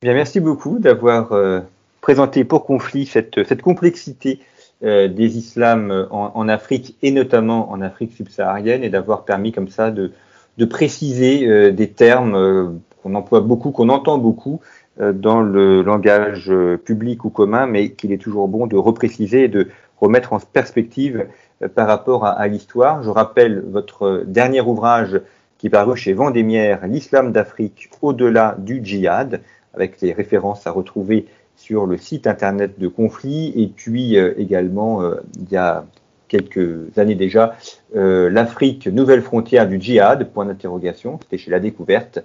Bien, 0.02 0.14
merci 0.14 0.40
beaucoup 0.40 0.80
d'avoir 0.80 1.32
euh, 1.32 1.62
présenté 2.02 2.44
pour 2.44 2.66
conflit 2.66 3.06
cette, 3.06 3.62
complexité 3.62 4.40
des 4.82 5.38
islams 5.38 6.08
en, 6.12 6.48
Afrique 6.48 6.96
et 7.02 7.10
notamment 7.10 7.72
en 7.72 7.82
Afrique 7.82 8.14
subsaharienne 8.16 8.84
et 8.84 8.90
d'avoir 8.90 9.26
permis 9.26 9.52
comme 9.52 9.70
ça 9.70 9.90
de 9.90 10.12
de 10.58 10.66
préciser 10.66 11.48
euh, 11.48 11.72
des 11.72 11.90
termes 11.90 12.36
euh, 12.36 12.70
qu'on 13.02 13.16
emploie 13.16 13.42
beaucoup, 13.42 13.72
qu'on 13.72 13.90
entend 13.90 14.18
beaucoup 14.18 14.60
euh, 15.00 15.14
dans 15.14 15.42
le 15.42 15.82
langage 15.82 16.52
public 16.84 17.26
ou 17.26 17.30
commun, 17.30 17.68
mais 17.68 17.92
qu'il 17.92 18.12
est 18.12 18.18
toujours 18.18 18.48
bon 18.48 18.68
de 18.68 18.76
repréciser 18.76 19.44
et 19.44 19.48
de 19.48 19.70
remettre 20.00 20.34
en 20.34 20.40
perspective 20.40 21.28
par 21.74 21.88
rapport 21.88 22.24
à, 22.24 22.48
l'histoire. 22.48 23.02
Je 23.02 23.10
rappelle 23.10 23.64
votre 23.68 24.24
dernier 24.28 24.62
ouvrage 24.62 25.20
qui 25.58 25.68
est 25.68 25.70
paru 25.72 25.98
chez 25.98 26.14
Vendémiaire, 26.14 26.86
L'islam 26.86 27.32
d'Afrique 27.32 27.90
au-delà 28.04 28.56
du 28.60 28.80
djihad, 28.84 29.42
avec 29.74 30.00
les 30.02 30.14
références 30.14 30.68
à 30.68 30.72
retrouver 30.72 31.26
sur 31.56 31.88
le 31.88 31.98
site 31.98 32.28
internet 32.28 32.78
de 32.78 32.88
Conflit. 32.88 33.54
Et 33.56 33.66
puis 33.76 34.18
également, 34.18 35.02
il 35.40 35.50
y 35.50 35.58
a 35.58 35.84
quelques 36.28 36.98
années 36.98 37.16
déjà, 37.16 37.56
euh, 37.96 38.30
l'Afrique, 38.30 38.88
nouvelle 38.88 39.22
frontière 39.22 39.68
du 39.68 39.80
djihad, 39.80 40.30
point 40.32 40.46
d'interrogation, 40.46 41.20
c'était 41.22 41.38
chez 41.38 41.52
La 41.52 41.60
Découverte, 41.60 42.24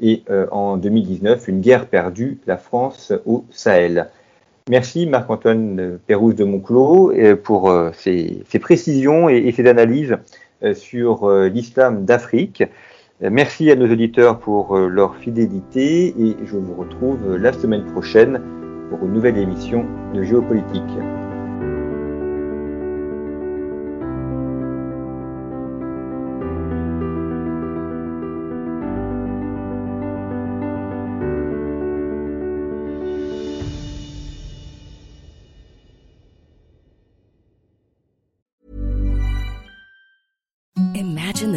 et 0.00 0.22
euh, 0.30 0.46
en 0.50 0.76
2019, 0.76 1.48
une 1.48 1.60
guerre 1.60 1.86
perdue, 1.86 2.38
la 2.46 2.56
France 2.56 3.12
au 3.26 3.44
Sahel. 3.50 4.08
Merci 4.70 5.06
Marc-Antoine 5.06 5.98
Pérouse 6.06 6.36
de 6.36 6.44
Monclos 6.44 7.12
euh, 7.12 7.36
pour 7.36 7.72
ces, 7.94 8.44
précisions 8.60 9.28
et, 9.28 9.38
et, 9.38 9.52
ces 9.52 9.66
analyses 9.66 10.16
sur 10.74 11.28
l'islam 11.28 12.04
d'Afrique. 12.04 12.62
Merci 13.20 13.68
à 13.72 13.74
nos 13.74 13.90
auditeurs 13.90 14.38
pour 14.38 14.76
leur 14.76 15.16
fidélité 15.16 16.14
et 16.16 16.36
je 16.44 16.56
vous 16.56 16.74
retrouve 16.74 17.34
la 17.34 17.52
semaine 17.52 17.84
prochaine 17.86 18.40
pour 18.88 19.04
une 19.04 19.12
nouvelle 19.12 19.38
émission 19.38 19.84
de 20.14 20.22
géopolitique. 20.22 20.82